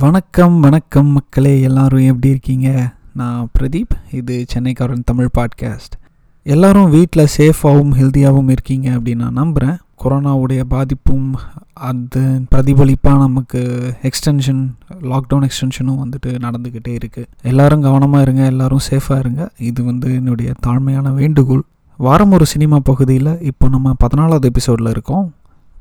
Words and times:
வணக்கம் 0.00 0.60
வணக்கம் 0.60 1.06
மக்களே 1.06 1.60
எல்லாரும் 1.60 2.00
எப்படி 2.00 2.28
இருக்கீங்க? 2.28 2.68
நான் 3.14 3.48
பிரதீப் 3.58 3.94
இது 4.10 4.44
சென்னைக்காரன் 4.54 5.02
தமிழ் 5.04 5.28
பாட்காஸ்ட். 5.38 5.94
எல்லாரும் 6.42 6.90
வீட்டில் 6.90 7.26
சேஃபாகவும் 7.36 7.92
ஹெல்த்தியாகவும் 7.98 8.50
இருக்கீங்க 8.50 8.90
அப்படின்னு 8.90 9.14
நான் 9.14 9.32
நம்புகிறேன் 9.32 9.76
கொரோனாவுடைய 10.04 10.60
பாதிப்பும் 10.60 11.34
அது 11.72 12.22
பிரதிபலிப்பாக 12.50 13.18
நமக்கு 13.18 13.60
எக்ஸ்டென்ஷன் 14.02 14.62
லாக்டவுன் 15.02 15.48
எக்ஸ்டென்ஷனும் 15.48 16.00
வந்துட்டு 16.04 16.26
நடந்துக்கிட்டே 16.26 16.94
இருக்குது 17.00 17.24
எல்லோரும் 17.42 17.82
கவனமாக 17.82 18.22
இருங்க 18.22 18.44
எல்லாரும் 18.44 18.86
சேஃபாக 18.90 19.18
இருங்க. 19.18 19.50
இது 19.58 19.84
வந்து 19.84 20.14
என்னுடைய 20.14 20.52
தாழ்மையான 20.66 21.14
வேண்டுகோள். 21.14 21.62
வாரம் 21.96 22.32
ஒரு 22.32 22.46
சினிமா 22.46 22.78
பகுதியில் 22.78 23.40
இப்போ 23.40 23.68
நம்ம 23.68 23.94
பதினாலாவது 24.04 24.42
எபிசோடில் 24.42 24.88
இருக்கோம். 24.88 25.34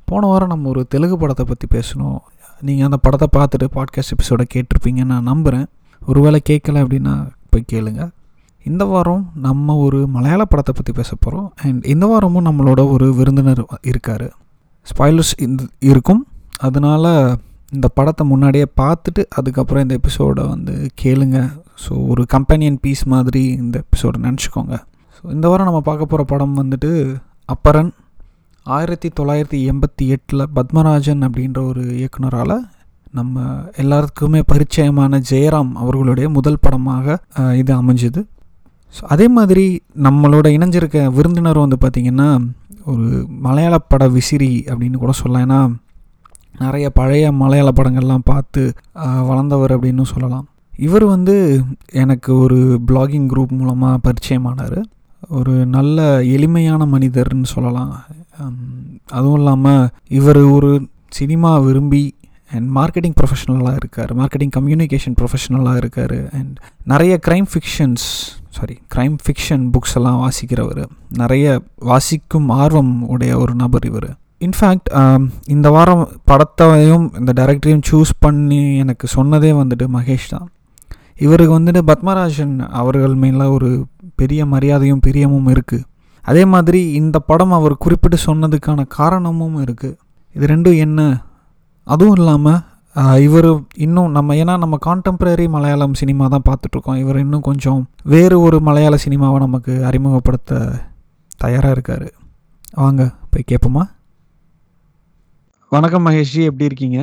போன 0.06 0.28
வாரம் 0.28 0.48
நம்ம 0.48 0.70
ஒரு 0.70 0.88
தெலுங்கு 0.88 1.18
படத்தை 1.18 1.46
பற்றி 1.46 1.68
பேசணும் 1.78 2.18
நீங்கள் 2.68 2.88
அந்த 2.88 2.98
படத்தை 3.06 3.28
பார்த்துட்டு 3.38 3.68
பாட்காஸ்ட் 3.76 4.14
எபிசோடை 4.16 4.46
கேட்டிருப்பீங்கன்னு 4.54 5.12
நான் 5.14 5.30
நம்புகிறேன் 5.32 5.68
ஒருவேளை 6.02 6.40
கேட்கல 6.50 6.82
அப்படின்னா 6.84 7.14
போய் 7.52 7.70
கேளுங்க. 7.74 8.02
இந்த 8.66 8.84
வாரம் 8.86 9.24
நம்ம 9.46 9.76
ஒரு 9.86 10.00
மலையாள 10.16 10.42
படத்தை 10.46 10.74
பற்றி 10.76 10.94
பேச 11.00 11.12
போகிறோம் 11.16 11.48
அண்ட் 11.66 11.86
இந்த 11.94 12.06
வாரமும் 12.12 12.46
நம்மளோட 12.50 12.82
ஒரு 12.94 13.08
விருந்தினர் 13.20 13.62
இருக்கார். 13.92 14.28
ஸ்பாய்லர்ஸ் 14.88 15.34
இந்த 15.46 15.64
இருக்கும். 15.90 16.22
அதனால் 16.68 17.10
இந்த 17.76 17.88
படத்தை 17.98 18.24
முன்னாடியே 18.32 18.68
பார்த்துட்டு 18.82 19.22
அதுக்கப்புறம் 19.40 19.84
இந்த 19.86 19.96
எபிசோடை 20.02 20.44
வந்து 20.54 20.76
கேளுங்க. 21.04 21.40
ஸோ 21.84 21.92
ஒரு 22.14 22.24
கம்பெனியன் 22.36 22.80
பீஸ் 22.86 23.04
மாதிரி 23.14 23.44
இந்த 23.62 23.76
எபிசோடை 23.86 24.20
நினச்சிக்கோங்க. 24.28 24.76
ஸோ 25.18 25.24
இந்த 25.36 25.46
வாரம் 25.52 25.70
நம்ம 25.70 25.82
பார்க்க 25.90 26.12
போகிற 26.12 26.24
படம் 26.34 26.58
வந்துட்டு 26.62 26.92
அப்பரன் 27.54 27.92
ஆயிரத்தி 28.66 29.10
தொள்ளாயிரத்தி 29.20 29.60
எண்பத்தி 29.72 30.06
எட்டில் 30.16 30.44
பத்மராஜன் 30.56 31.22
அப்படின்ற 31.28 31.60
ஒரு 31.68 31.84
இயக்குனரால் 32.00 32.56
நம்ம 33.12 33.46
எல்லாருக்குமே 33.76 34.42
பரிச்சயமான 34.52 35.20
ஜெயராம் 35.30 35.72
அவர்களுடைய 35.84 36.30
முதல் 36.30 36.62
படமாக 36.62 37.18
இது 37.62 37.72
அமைஞ்சுது. 37.82 38.22
ஸோ 38.96 39.02
அதே 39.14 39.28
மாதிரி 39.28 39.66
நம்மளோட 40.04 40.48
இணைஞ்சிருக்க 40.58 41.08
விருந்தினர் 41.18 41.64
வந்து 41.64 41.78
பார்த்திங்கன்னா 41.84 42.30
ஒரு 42.86 43.08
மலையாள 43.46 43.76
பட 43.78 44.08
விசிறி 44.08 44.52
அப்படின்னு 44.68 45.02
கூட 45.04 45.12
சொல்லலாம். 45.12 45.44
ஏன்னா 45.46 45.60
நிறைய 46.60 46.90
பழைய 46.90 47.26
மலையாள 47.32 47.70
படங்கள்லாம் 47.76 48.30
பார்த்து 48.32 48.64
வளர்ந்தவர் 49.30 49.76
அப்படின்னு 49.76 50.06
சொல்லலாம். 50.14 50.48
இவர் 50.78 51.06
வந்து 51.06 51.36
எனக்கு 52.04 52.32
ஒரு 52.38 52.82
பிளாகிங் 52.88 53.30
குரூப் 53.34 53.60
மூலமாக 53.60 53.98
பரிச்சயமானார். 54.08 54.80
ஒரு 55.30 55.54
நல்ல 55.76 56.24
எளிமையான 56.36 56.86
மனிதர்னு 56.86 57.50
சொல்லலாம். 57.56 57.94
அதுவும் 59.18 59.38
இல்லாமல் 59.40 59.84
இவர் 60.20 60.42
ஒரு 60.56 60.72
சினிமா 61.20 61.52
விரும்பி 61.68 62.04
அண்ட் 62.56 62.68
மார்க்கெட்டிங் 62.78 63.16
ப்ரொஃபஷனலாக 63.20 63.80
இருக்கார். 63.82 64.12
மார்க்கெட்டிங் 64.22 64.54
கம்யூனிகேஷன் 64.58 65.16
ப்ரொஃபஷனலாக 65.20 65.82
இருக்கார். 65.82 66.18
அண்ட் 66.40 66.56
நிறைய 66.94 67.14
crime 67.28 67.48
fictions 67.54 68.08
sorry 68.58 68.76
crime 68.96 69.16
fiction 69.26 69.64
books 69.74 69.96
எல்லாம் 70.00 70.18
வாசிக்கிறவர். 70.24 70.82
நிறைய 71.22 71.46
வாசிக்கும் 71.92 72.50
ஆர்வம் 72.62 72.94
உடைய 73.14 73.34
ஒரு 73.44 73.54
நபர் 73.62 73.88
இவர். 73.92 74.10
இன்ஃபேக்ட் 74.48 74.90
இந்த 75.54 75.68
வாரம் 75.76 76.04
படத்தையும் 76.32 77.06
இந்த 77.20 77.32
டைரக்டரையும் 77.40 77.86
சூஸ் 77.90 78.12
பண்ணி 78.26 78.62
எனக்கு 78.84 79.08
சொன்னதே 79.16 79.52
வந்துட்டு 79.62 79.88
மகேஷ் 79.98 80.32
தான். 80.34 80.48
இவருக்கு 81.26 81.54
வந்துட்டு 81.58 81.82
பத்மராஜன் 81.90 82.54
அவர்கள் 82.82 83.16
மேலே 83.24 83.48
ஒரு 83.58 83.70
பெரிய 84.20 84.42
மரியாதையும் 84.54 85.04
பிரியமும் 85.08 85.50
இருக்குது 85.54 85.86
அதே 86.30 86.44
மாதிரி 86.54 86.82
இந்த 87.00 87.18
படம் 87.30 87.54
அவர் 87.58 87.76
குறிப்பிட்டு 87.84 88.18
சொன்னதுக்கான 88.26 88.86
காரணமும் 88.98 89.58
இருக்குது 89.66 89.98
இது 90.36 90.46
ரெண்டும் 90.54 90.82
என்ன? 90.86 91.00
அதுவும் 91.94 92.18
இல்லாமல் 92.20 92.60
இவர் 93.26 93.48
இன்னும் 93.86 94.14
நம்ம 94.18 94.36
ஏன்னா 94.42 94.54
நம்ம 94.64 94.78
கான்டெம்ப்ரரி 94.86 95.46
மலையாளம் 95.56 95.98
சினிமா 96.02 96.26
தான் 96.34 96.46
பார்த்துட்ருக்கோம். 96.50 97.00
இவர் 97.04 97.22
இன்னும் 97.24 97.48
கொஞ்சம் 97.50 97.82
வேறு 98.14 98.36
ஒரு 98.48 98.58
மலையாள 98.68 98.96
சினிமாவை 99.06 99.38
நமக்கு 99.46 99.74
அறிமுகப்படுத்த 99.90 100.60
தயாராக 101.44 101.76
இருக்கார். 101.76 102.08
வாங்க 102.82 103.04
போய் 103.32 103.50
கேட்போமா 103.52 103.84
வணக்கம் 105.76 106.06
மகேஷ்ஜி 106.08 106.42
எப்படி 106.50 106.70
இருக்கீங்க? 106.70 107.00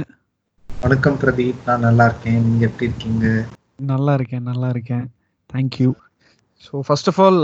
வணக்கம் 0.69 1.17
பிரதீப் 1.23 1.67
நான் 1.69 1.87
நல்லா 1.89 2.05
இருக்கேன். 2.11 2.41
நீங்க 2.47 2.63
எப்படி 2.71 2.89
இருக்கீங்க? 2.91 3.27
நல்லா 3.93 4.13
இருக்கேன் 4.19 4.45
நல்லா 4.51 4.69
இருக்கேன். 4.75 5.07
Thank you 5.51 5.91
so 6.65 6.81
first 6.87 7.11
of 7.11 7.21
all 7.27 7.41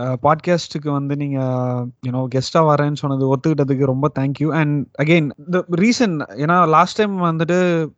பாட்காஸ்ட்டுக்கு 0.00 0.90
வந்து 0.92 1.16
நீங்கள் 1.16 1.86
யூனோ 2.06 2.26
கெஸ்ட்டாக 2.34 2.68
வரேன்னு 2.70 2.96
சொன்னது 2.96 3.36
ஒத்துக்கிட்டதுக்கு 3.36 3.84
ரொம்ப 3.84 4.10
thank you 4.18 4.48
and 4.48 4.86
again 5.02 5.30
the 5.50 5.64
reason 5.70 6.14
ஏன்னா 6.36 6.68
லாஸ்ட் 6.68 6.96
டைம் 6.96 7.22
வந்துட்டு 7.22 7.88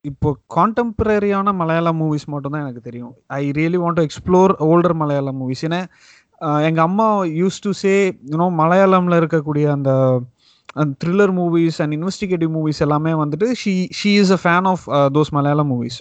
இப்போ 0.00 0.36
கான்டெம்பரரியான 0.54 1.54
மலையாள 1.54 1.92
மூவிஸ் 1.92 2.24
மட்டும்தான் 2.26 2.60
எனக்கு 2.60 2.80
தெரியும். 2.80 3.14
I 3.26 3.50
really 3.50 3.78
want 3.78 3.92
to 3.92 4.02
explore 4.02 4.54
older 4.60 4.94
Malayala 4.94 5.32
movies 5.32 5.62
ஏன்னா 5.62 5.84
எங்கள் 6.62 6.84
அம்மா 6.84 7.24
use 7.24 7.58
to 7.60 7.70
say 7.70 8.10
you know 8.10 8.48
மலையாளமில் 8.50 9.20
இருக்கக்கூடிய 9.20 9.70
அந்த 9.70 10.22
thriller 11.04 11.32
movies 11.32 11.82
and 11.82 11.94
investigative 11.94 12.50
movies 12.54 12.78
எல்லாமே 12.78 13.12
வந்துட்டு 13.12 13.52
she 13.64 13.88
she 14.04 14.06
is 14.06 14.30
a 14.30 14.38
fan 14.44 14.66
of 14.66 14.90
those 14.90 15.30
Malayala 15.30 15.64
movies 15.64 15.98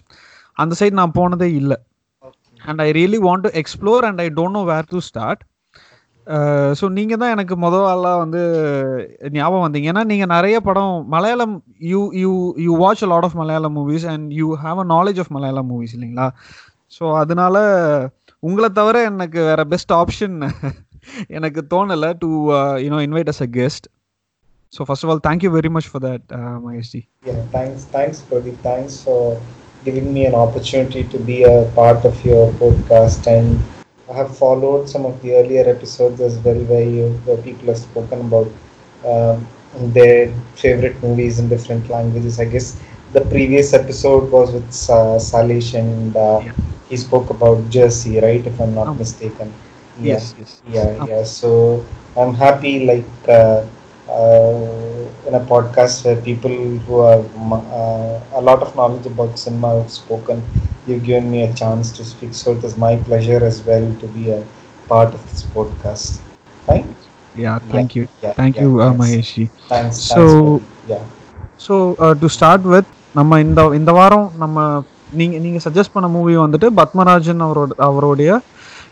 அந்த 0.53 0.75
சைட் 0.75 0.94
நான் 0.94 1.12
போனதே 1.12 1.53
இல்லை. 1.53 1.78
And 2.69 2.81
I 2.85 2.89
really 2.99 3.19
want 3.27 3.45
to 3.47 3.51
explore 3.61 4.05
and 4.09 4.21
I 4.25 4.27
don't 4.39 4.57
know 4.59 4.63
where 4.71 4.89
to 4.93 4.99
start 5.09 5.43
so 6.79 6.85
நீங்கள் 6.97 7.19
தான் 7.21 7.33
எனக்கு 7.35 7.55
முதல் 7.63 7.87
ஆளாக 7.89 8.21
வந்து 8.21 8.39
ஞாபகம் 9.35 9.65
வந்தீங்க. 9.65 9.89
ஏன்னா 9.91 10.03
நீங்கள் 10.11 10.31
நிறைய 10.33 10.55
படம் 10.67 10.93
Malayalam 11.15 11.53
you 11.91 11.99
you 12.21 12.31
you 12.65 12.71
watch 12.83 13.03
a 13.05 13.09
lot 13.11 13.27
of 13.27 13.37
Malayalam 13.41 13.75
movies 13.79 14.05
and 14.13 14.27
you 14.39 14.47
have 14.63 14.79
a 14.83 14.87
knowledge 14.95 15.19
of 15.23 15.31
Malayalam 15.35 15.69
movies 15.73 15.93
இல்லைங்களா? 15.97 16.27
ஸோ 16.91 17.03
அதனால 17.21 17.55
உங்களை 18.43 18.69
தவிர 18.79 18.97
எனக்கு 19.09 19.39
வேற 19.51 19.61
பெஸ்ட் 19.73 19.93
ஆப்ஷன் 20.01 20.37
எனக்கு 21.37 21.61
தோணலை 21.73 22.09
to 22.21 22.29
you know 22.85 22.99
invite 23.07 23.29
as 23.33 23.43
a 23.45 23.49
guest 23.57 23.85
so 24.73 24.83
first 24.87 25.05
of 25.05 25.11
all 25.13 25.23
thank you 25.27 25.51
very 25.57 25.71
much 25.75 25.89
for 25.91 26.03
that 26.07 26.25
Maheshji 26.65 27.01
thanks 27.55 27.85
thanks 27.95 28.21
thanks 28.67 28.97
so 29.05 29.13
Giving 29.85 30.13
me 30.13 30.25
an 30.25 30.35
opportunity 30.35 31.03
to 31.06 31.19
be 31.19 31.44
a 31.44 31.72
part 31.75 32.06
of 32.06 32.23
your 32.25 32.51
podcast. 32.53 33.28
And 33.28 33.59
I 34.12 34.13
have 34.16 34.35
followed 34.38 34.90
some 34.90 35.06
of 35.06 35.22
the 35.22 35.35
earlier 35.35 35.68
episodes 35.69 36.19
as 36.22 36.38
well, 36.40 36.59
where, 36.72 36.84
you, 36.84 37.09
where 37.25 37.38
people 37.38 37.68
have 37.68 37.78
spoken 37.78 38.22
about 38.22 38.47
um, 39.06 39.47
their 39.94 40.34
favorite 40.56 41.01
movies 41.03 41.40
in 41.40 41.50
different 41.50 41.90
languages. 41.90 42.40
I 42.40 42.45
guess 42.45 42.79
the 43.13 43.22
previous 43.22 43.74
episode 43.74 44.31
was 44.31 44.51
with 44.53 44.72
Sa- 44.74 45.18
Salish, 45.18 45.74
and 45.78 46.16
uh, 46.16 46.41
Yeah. 46.45 46.53
he 46.90 46.97
spoke 46.97 47.29
about 47.29 47.69
Jersey, 47.69 48.19
right? 48.19 48.45
If 48.45 48.59
I'm 48.59 48.74
not 48.75 48.90
Um, 48.90 48.97
mistaken. 48.97 49.53
Yes, 50.01 50.34
yes. 50.40 50.62
yeah 50.69 50.90
Um, 51.00 51.09
yeah 51.09 51.24
so 51.24 51.50
i'm 52.18 52.34
happy 52.34 52.74
like 52.85 53.09
uh, 53.28 53.62
uh, 54.09 54.94
in 55.26 55.34
a 55.34 55.44
podcast 55.47 56.04
where 56.04 56.19
people 56.22 56.54
who 56.86 56.97
have 57.03 57.25
m- 57.42 57.53
uh, 57.75 58.14
a 58.34 58.42
lot 58.42 58.60
of 58.60 58.75
knowledge 58.75 59.06
about 59.06 59.38
cinema 59.38 59.70
have 59.75 59.91
spoken 59.94 60.38
you've 60.86 61.04
given 61.04 61.28
me 61.31 61.42
a 61.42 61.53
chance 61.54 61.92
to 61.92 62.04
speak 62.04 62.32
so 62.34 62.53
it 62.53 62.64
is 62.64 62.76
my 62.78 62.92
pleasure 63.08 63.41
as 63.44 63.58
well 63.64 63.86
to 64.03 64.08
be 64.08 64.25
a 64.31 64.41
part 64.88 65.10
of 65.10 65.22
this 65.31 65.44
podcast 65.54 66.08
fine 66.66 66.88
Yeah, 67.36 67.58
thank 67.69 67.91
you. 67.97 68.04
yeah 68.22 68.32
Thank 68.34 68.54
yeah, 68.56 68.62
you, 68.64 68.70
uh, 68.76 68.86
thanks. 68.86 69.00
Maheshji. 69.03 69.44
thanks 69.69 69.98
So- 70.06 70.22
thanks, 70.22 70.36
Pradeep. 70.36 70.92
yeah 70.92 71.06
so 71.64 71.75
to 72.20 72.28
start 72.34 72.66
with 72.72 72.86
நம்ம 73.14 73.38
இந்த 73.41 73.60
இந்த 73.78 73.91
வாரம் 73.97 74.26
நம்ம 74.36 74.58
நீங்கள் 75.14 75.42
நீங்கள் 75.44 75.62
suggest 75.66 75.92
பண்ண 75.94 76.08
movie 76.14 76.34
வந்துட்டு 76.36 76.69
பத்மராஜன் 76.78 77.42
அவரோட 77.47 77.70
அவருடைய 77.88 78.31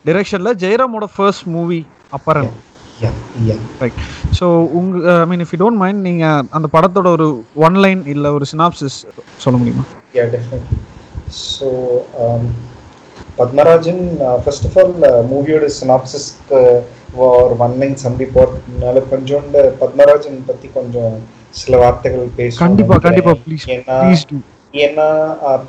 டிரெக்ஷனில் 0.06 0.58
ஜெயராமோட 0.62 1.06
first 1.14 1.46
movie 1.54 1.80
Aparan 2.18 2.48
yeah 2.48 2.56
yeah 2.56 2.71
right 3.81 3.99
so 4.39 4.45
உங்க 4.71 4.95
I 5.15 5.27
mean 5.31 5.43
if 5.45 5.53
you 5.53 5.59
don't 5.61 5.81
mind 5.83 6.01
நீங்கள் 6.07 6.43
அந்த 6.57 6.67
படத்தோட 6.75 7.07
ஒரு 7.17 7.27
ஒன் 7.67 7.77
லைன் 7.85 8.01
இல்லை 8.13 8.31
ஒரு 8.37 8.47
சினாப்சிஸ் 8.53 8.97
சொல்ல 9.37 9.57
முடியுமா? 9.61 9.85
Yeah, 10.13 10.27
definitely. 10.27 10.79
So, 11.49 11.67
um, 12.23 12.43
Padmarajan, 13.37 13.99
uh, 14.21 14.37
first 14.41 14.65
of 14.65 14.75
all, 14.79 14.91
uh, 15.03 15.21
மூவியோட 15.31 15.67
சினாப்சிஸ்க்கு 15.79 16.59
ஒரு 17.23 17.55
ஒன் 17.59 17.75
லைன் 17.81 17.95
சம்பி 18.03 18.25
போகிறதுனால 18.35 19.01
கொஞ்சோண்டு 19.11 19.61
பத்மராஜன் 19.81 20.39
பற்றி 20.47 20.67
கொஞ்சம் 20.77 21.15
சில 21.61 21.77
வார்த்தைகள் 21.83 22.25
பேசணும் 22.37 22.63
கண்டிப்பா 22.65 22.97
கண்டிப்பா 23.05 23.33
ப்ளீஸ் 23.43 23.65
ஏன்னா 24.83 25.07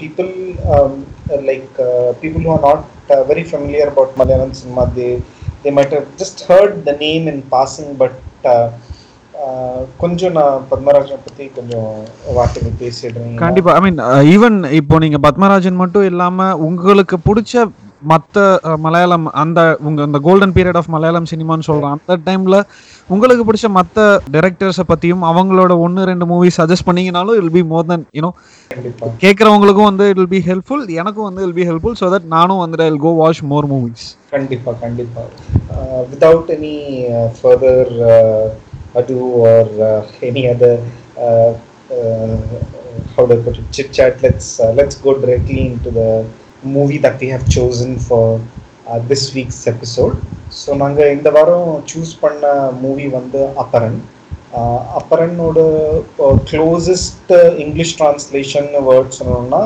people 0.01 0.31
like 1.49 1.79
people 2.21 2.47
are 2.53 2.63
not 2.67 2.85
very 3.31 3.45
familiar 3.51 3.91
about 3.93 4.15
Malayalam 4.21 4.55
cinema 4.61 4.85
they 4.97 5.09
they 5.65 5.73
might 5.79 5.95
have 5.99 6.09
just 6.23 6.43
heard 6.51 6.77
the 6.89 6.95
name 7.05 7.27
in 7.33 7.43
passing 7.55 7.93
but 8.03 8.19
கொஞ்சம் 10.03 10.35
நான் 10.39 10.65
பத்மராஜனை 10.71 11.17
பற்றி 11.25 11.45
கொஞ்சம் 11.57 11.89
வார்த்தைகள் 12.37 12.77
பேசிடுறேன். 12.83 13.33
கண்டிப்பா. 13.45 13.71
ஐ 13.79 13.81
மீன் 13.85 13.99
ஈவன் 14.35 14.59
இப்போ 14.81 14.99
நீங்க 15.05 15.19
பத்மராஜன் 15.27 15.81
மட்டும் 15.83 16.07
இல்லாம 16.11 16.47
உங்களுக்கு 16.69 17.17
பிடிச்ச 17.29 17.55
மற்ற 18.03 18.41
மலையாளம் 18.85 19.27
அந்த 19.43 19.61
உங்க 19.89 20.03
அந்த 20.09 20.19
கோல்டன் 20.27 20.55
பீரியட் 20.57 20.79
ஆஃப் 20.81 20.91
மலையாளம் 20.95 21.29
சினிமான்னு 21.33 21.67
சொல்றேன். 21.69 21.95
அந்த 21.97 22.17
டைம்ல 22.27 22.57
உங்களுக்கு 23.15 23.45
பிடிச்ச 23.49 23.69
மற்ற 23.79 24.03
டைரக்டர்ஸை 24.35 24.85
பத்தியும் 24.91 25.25
அவங்களோட 25.31 25.73
ஒன்று 25.87 26.09
ரெண்டு 26.11 26.27
movie 26.33 26.51
suggest 26.59 26.87
பண்ணீங்கனாலும் 26.89 27.39
it'll 27.43 27.55
be 27.57 27.63
more 27.73 27.89
than 27.93 28.05
you know 28.19 28.31
கேட்குறவங்களுக்கும் 29.25 29.89
வந்து 29.91 30.07
இட் 30.11 30.21
வில் 30.21 30.35
பி 30.37 30.43
ஹெல்ப்ஃபுல் 30.51 30.85
எனக்கும் 31.01 31.29
வந்து 31.29 31.43
will 31.49 31.57
be 31.61 31.67
helpful 31.71 31.99
so 32.03 32.09
that 32.15 32.29
நானும் 32.37 32.63
வந்துட்டு 32.65 32.87
I 32.89 32.93
go 33.07 33.15
watch 33.23 33.43
more 33.55 33.69
movies 33.73 34.07
கண்டிப்பா 34.35 34.73
கண்டிப்பா. 34.85 35.25
Without 36.13 36.53
any 36.59 36.77
further 37.41 37.93
ado 39.01 39.21
or 39.45 39.63
uh, 39.87 40.01
any 40.29 40.43
other 40.51 40.75
uh, 41.27 41.51
uh, 41.97 42.37
how 43.15 43.23
do 43.27 43.35
I 43.37 43.43
put 43.45 43.57
it? 43.61 43.65
chit 43.77 43.89
chat 43.97 44.23
let's 44.25 44.49
let's 44.79 44.97
go 45.07 45.13
directly 45.23 45.63
into 45.71 45.91
the 45.91 46.09
movie 46.79 46.99
that 47.07 47.21
we 47.25 47.29
have 47.37 47.47
chosen 47.59 47.95
for 48.07 48.35
this 49.11 49.29
week's 49.37 49.63
episode 49.75 50.17
so 50.63 50.77
நாங்கள் 50.83 51.15
இந்த 51.19 51.29
வாரம் 51.37 51.71
choose 51.93 52.13
பண்ண 52.25 52.57
movie 52.83 53.07
வந்து 53.19 53.43
Aparan. 53.65 54.01
Uh, 54.59 54.81
அப்பரனோட 54.99 55.61
closest 56.51 57.33
English 57.63 57.95
translation 58.01 58.69
word 58.89 59.17
சொல்லணும்னா 59.17 59.61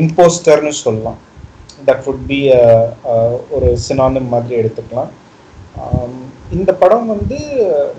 இம்போஸ்டர்னு 0.00 0.72
சொல்லலாம். 0.80 1.16
That 1.86 2.02
would 2.06 2.24
be 2.30 2.40
ஒரு 3.54 3.68
synonym 3.86 4.28
மாதிரி 4.34 4.54
எடுத்துக்கலாம். 4.60 5.10
Um, 5.84 6.14
இந்த 6.56 6.70
படம் 6.82 7.06
வந்து 7.14 7.38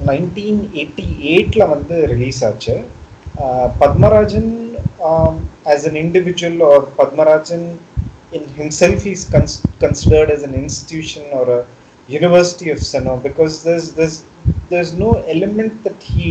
நைன்டீன் 0.10 0.62
எயிட்டி 0.80 1.08
எயிட்டில் 1.32 1.72
வந்து 1.74 1.96
ரிலீஸ் 2.14 2.42
ஆச்சு. 2.50 2.76
Uh, 3.46 3.66
Padmarajan 3.82 4.54
as 5.74 5.88
an 5.92 6.00
individual 6.04 6.62
or 6.72 6.86
Padmarajan 7.02 7.68
in 8.35 8.45
himself 8.61 9.03
he's 9.03 9.25
cons- 9.35 9.61
considered 9.79 10.31
as 10.31 10.43
an 10.43 10.55
institution 10.55 11.25
or 11.33 11.45
a 11.59 11.61
university 12.09 12.71
of 12.71 12.79
cinema 12.93 13.17
because 13.29 13.55
there's 13.67 13.89
there's 13.95 14.17
there's 14.71 14.93
no 14.95 15.11
element 15.35 15.73
that 15.87 16.01
he 16.13 16.29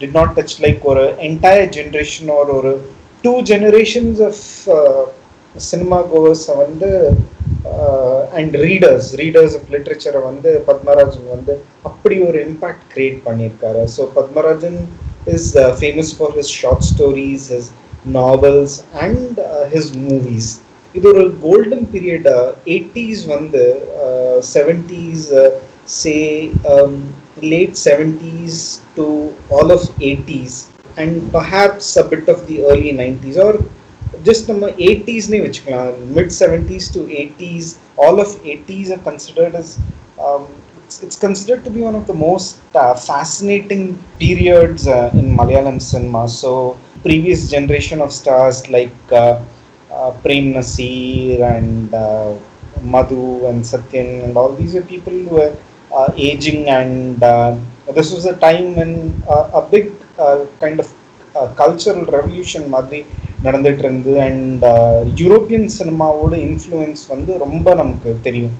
did 0.00 0.12
not 0.12 0.30
touch 0.38 0.54
like 0.64 0.80
or 0.84 0.96
an 1.06 1.18
entire 1.30 1.66
generation 1.78 2.28
or 2.36 2.44
or 2.56 2.62
a 2.74 2.76
two 3.24 3.36
generations 3.52 4.16
of 4.30 4.36
uh, 4.78 5.04
cinema 5.68 6.00
goers 6.12 6.42
வந்து 6.62 6.90
uh, 7.72 8.38
and 8.38 8.52
readers 8.66 9.04
readers 9.22 9.52
of 9.58 9.62
literature 9.74 10.16
வந்து 10.28 10.50
பத்மராஜன் 10.68 11.28
வந்து 11.36 11.54
அப்படி 11.88 12.16
ஒரு 12.28 12.38
impact 12.48 12.86
create 12.94 13.20
பண்ணியிருக்காரு 13.28 13.82
so 13.96 14.04
Padmarajan 14.18 14.78
is 15.34 15.48
famous 15.80 16.12
for 16.18 16.34
his 16.40 16.50
short 16.60 16.86
stories 16.90 17.46
his 17.54 17.66
novels 18.18 18.72
and 19.04 19.38
uh, 19.40 19.64
his 19.74 19.86
movies 20.08 20.46
இது 20.96 21.06
ஒரு 21.12 21.24
golden 21.44 21.86
period 21.92 22.28
eighties 22.74 23.22
வந்து 23.34 23.62
seventies 24.54 25.26
say 26.00 26.16
late 27.52 27.76
seventies 27.86 28.58
to 28.98 29.06
all 29.58 29.72
of 29.76 29.86
eighties 30.08 30.58
and 31.02 31.16
perhaps 31.36 31.92
a 32.02 32.04
bit 32.12 32.28
of 32.34 32.42
the 32.50 32.58
early 32.72 32.92
nineties 33.02 33.40
or 33.46 33.58
just 34.28 34.50
நம்ம 34.52 34.66
எயிட்டிஸ்னே 34.88 35.40
வச்சுக்கலாம் 35.46 35.94
mid 36.18 36.34
seventies 36.42 36.88
to 36.96 37.02
eighties 37.20 37.70
all 38.04 38.20
of 38.26 38.36
eighties 38.50 38.92
are 38.96 39.02
considered 39.10 39.56
as 39.62 39.72
it's, 40.92 41.02
it's 41.02 41.18
considered 41.18 41.64
to 41.64 41.70
be 41.70 41.80
one 41.80 41.94
of 41.94 42.06
the 42.06 42.14
most 42.14 42.60
uh, 42.74 42.94
fascinating 42.94 43.84
periods 44.18 44.86
uh, 44.86 45.10
in 45.14 45.36
Malayalam 45.36 45.80
cinema. 45.80 46.28
So, 46.30 46.78
previous 47.02 47.50
generation 47.50 48.00
of 48.00 48.12
stars 48.12 48.68
like 48.68 48.94
uh, 49.89 49.95
uh, 49.95 50.11
Prem 50.13 50.53
Nasir 50.53 51.43
and 51.45 51.93
uh, 51.95 52.33
Madhu 52.85 53.19
and 53.45 53.63
Satyan 53.63 54.23
and 54.23 54.37
all 54.37 54.53
these 54.53 54.75
are 54.75 54.81
people 54.83 55.13
who 55.15 55.35
were 55.35 55.53
uh, 55.91 56.11
aging, 56.19 56.69
and 56.69 57.21
uh, 57.23 57.55
this 57.89 58.11
was 58.11 58.25
a 58.25 58.35
time 58.37 58.75
when 58.75 58.91
uh, 59.27 59.49
a 59.53 59.61
big 59.65 59.85
uh, 60.17 60.37
kind 60.59 60.79
of 60.79 60.87
uh, 61.35 61.47
cultural 61.55 62.05
revolution 62.11 62.63
மாதிரி 62.69 62.99
நடந்துட்டு 63.43 63.79
இருந்து 63.79 64.21
and 64.21 64.63
European 65.17 65.67
சினிமாவோட 65.71 66.33
influence 66.43 67.03
வந்து 67.07 67.37
ரொம்ப 67.37 67.73
நமக்கு 67.73 68.11
தெரியும் 68.21 68.55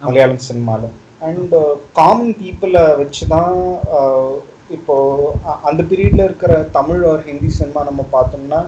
மலையாளம் 0.00 0.42
சினிமாவில் 0.46 0.94
and 1.20 1.54
common 1.92 2.34
பீப்புளை 2.34 2.82
வச்சு 2.96 3.24
தான் 3.26 3.54
இப்போ 4.70 4.94
அ- 5.50 5.60
அந்த 5.62 5.82
பீரியட்ல 5.82 6.24
இருக்கிற 6.24 6.62
தமிழ் 6.72 7.02
ஒரு 7.04 7.22
ஹிந்தி 7.22 7.50
சினிமா 7.58 7.82
நம்ம 7.84 8.04
பார்த்தோம்னா 8.12 8.60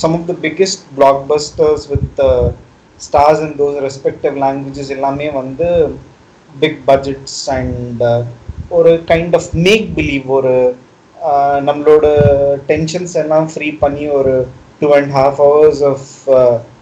some 0.00 0.14
of 0.14 0.26
the 0.30 0.34
biggest 0.42 0.82
blockbusters 1.30 1.86
with 1.92 2.20
stars 3.00 3.42
in 3.46 3.56
those 3.58 3.78
respective 3.86 4.36
languages 4.44 4.92
எல்லாமே 4.96 5.28
வந்து 5.32 5.68
பிக் 6.50 6.80
பட்ஜெட்ஸ் 6.88 7.40
அண்ட் 7.56 8.02
ஒரு 8.70 8.92
கைண்ட் 9.12 9.34
ஆஃப் 9.34 9.50
மேக் 9.66 9.86
பிலீவ் 9.98 10.26
ஒரு 10.38 10.54
நம்மளோட 11.68 12.06
டென்ஷன்ஸ் 12.70 13.14
எல்லாம் 13.16 13.46
ஃப்ரீ 13.52 13.68
பண்ணி 13.84 14.04
ஒரு 14.18 14.34
two 14.80 14.88
and 14.98 15.12
half 15.12 15.38
hours 15.44 15.82
of 15.90 16.06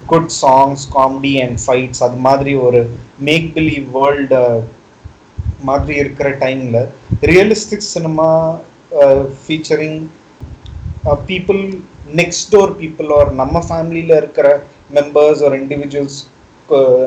good 0.06 0.30
songs 0.40 0.82
comedy 0.96 1.34
and 1.44 1.58
fights 1.64 2.02
அது 2.06 2.18
மாதிரி 2.26 2.54
ஒரு 2.66 2.80
மேக் 3.20 3.46
பிலீவ் 3.56 3.86
வேர்ல்டு 3.96 4.40
மாதிரி 5.62 5.94
இருக்கிற 6.02 6.28
டைமில் 6.42 6.80
realistic 7.30 7.90
cinema 7.94 8.28
featuring 9.40 10.00
people 11.26 11.62
next 12.14 12.48
door 12.52 12.72
people 12.80 13.10
are 13.12 13.30
நம்ம 13.32 13.62
ஃபேமிலியில் 13.68 14.16
இருக்கிற 14.16 14.48
மெம்பர்ஸ் 14.90 15.42
ஒரு 15.42 15.56
இண்டிவிஜுவல்ஸ் 15.62 16.18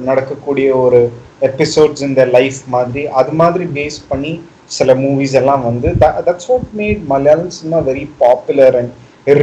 நடக்கக்கூடிய 0.01 0.69
ஒரு 0.77 0.99
எபிசோட்ஸ் 1.41 2.03
இந்த 2.03 2.21
லைஃப் 2.27 2.59
மாதிரி 2.67 3.03
அது 3.19 3.31
மாதிரி 3.31 3.65
பேஸ் 3.77 3.99
பண்ணி 4.07 4.33
சில 4.69 4.93
மூவிஸ் 4.95 5.35
எல்லாம் 5.35 5.63
வந்து 5.63 5.89
that's 6.27 6.49
what 6.49 6.69
made 6.73 7.01
Malayalam 7.07 7.51
cinema 7.51 7.79
very 7.87 8.05
popular 8.19 8.77
and 8.81 8.93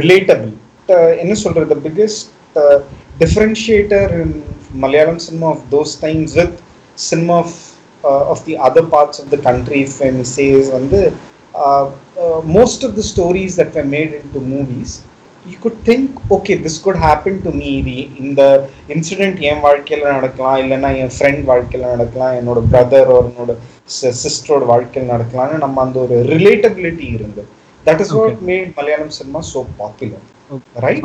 relatable 0.01 0.53
என்ன 1.19 1.33
சொல்கிறது 1.35 1.69
the 1.73 1.79
biggest 1.87 2.27
differentiator 3.23 4.13
in 4.21 4.35
Malayalam 4.75 5.21
cinema 5.27 5.47
of 5.47 5.65
those 5.69 5.95
times 6.01 6.35
with 6.35 6.55
cinema 6.97 7.37
of 7.37 7.57
of 8.31 8.43
the 8.45 8.55
other 8.67 8.89
parts 8.95 9.21
of 9.21 9.31
the 9.31 9.39
country 9.49 9.83
ஃபென் 9.95 10.21
சேஸ் 10.35 10.69
வந்து 10.69 11.01
most 12.57 12.83
of 12.85 12.95
the 12.95 13.03
stories 13.11 13.57
that 13.59 13.75
were 13.75 13.87
made 13.95 14.13
into 14.33 14.41
movies 14.47 14.95
you 15.47 15.57
could 15.61 15.81
think 15.87 16.07
okay 16.35 16.55
this 16.63 16.79
could 16.83 17.01
happen 17.03 17.39
to 17.43 17.51
me 17.57 17.69
இது 17.79 17.95
இந்த 18.21 18.41
incident 18.93 19.41
என் 19.49 19.61
வாழ்க்கையில் 19.65 20.05
நடக்கலாம் 20.11 20.57
இல்லைன்னா 20.63 20.91
என் 21.01 21.13
friend 21.15 21.43
வாழ்க்கையில் 21.49 21.93
நடக்கலாம் 21.93 22.37
என்னோட 22.39 22.61
பிரதர் 22.71 23.11
ஒரு 23.15 23.27
என்னோட 23.31 23.55
சிஸ்டரோட 24.21 24.63
வாழ்க்கையில் 24.71 25.13
நடக்கலாம்னு 25.13 25.59
நம்ம 25.65 25.83
அந்த 25.85 25.99
ஒரு 26.05 26.17
ரிலேட்டபிலிட்டி 26.33 27.07
இருந்தது 27.17 27.47
that 27.83 28.01
is 28.05 28.15
what 28.17 28.41
made 28.47 28.73
Malayalam 28.79 29.13
cinema 29.17 29.41
so 29.49 29.61
popular 29.77 30.25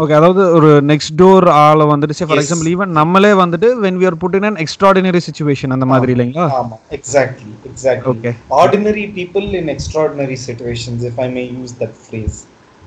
okay 0.00 0.14
அதாவது 0.16 0.42
ஒரு 0.56 0.68
நெக்ஸ்ட் 0.90 1.14
டோர் 1.20 1.46
ஆளை 1.60 1.84
வந்துட்டு 1.90 2.16
ஃபார். 2.20 2.40
எக்ஸாம்பிள் 2.42 2.68
ஈவன் 2.72 2.92
நம்மளே 2.98 3.30
வந்துட்டு 3.40 3.68
when 3.84 3.98
we 4.00 4.06
are 4.10 4.18
put 4.20 4.36
in 4.38 4.58
extraordinary 4.64 5.20
situation 5.26 5.74
அந்த 5.76 5.86
மாதிரி 5.92 6.12
இல்லைங்களா? 6.14 6.44
ஆமா. 6.58 6.76
Exactly 6.98 7.50
exactly 7.70 8.10
Okay. 8.12 8.32
Ordinary 8.60 9.04
people 9.18 9.46
in 9.60 9.70
extraordinary 9.74 10.38
situations 10.44 11.04
if 11.10 11.20
I 11.20 11.28
may 11.32 11.44
use 11.50 11.74
that 11.82 11.96
phrase 12.02 12.38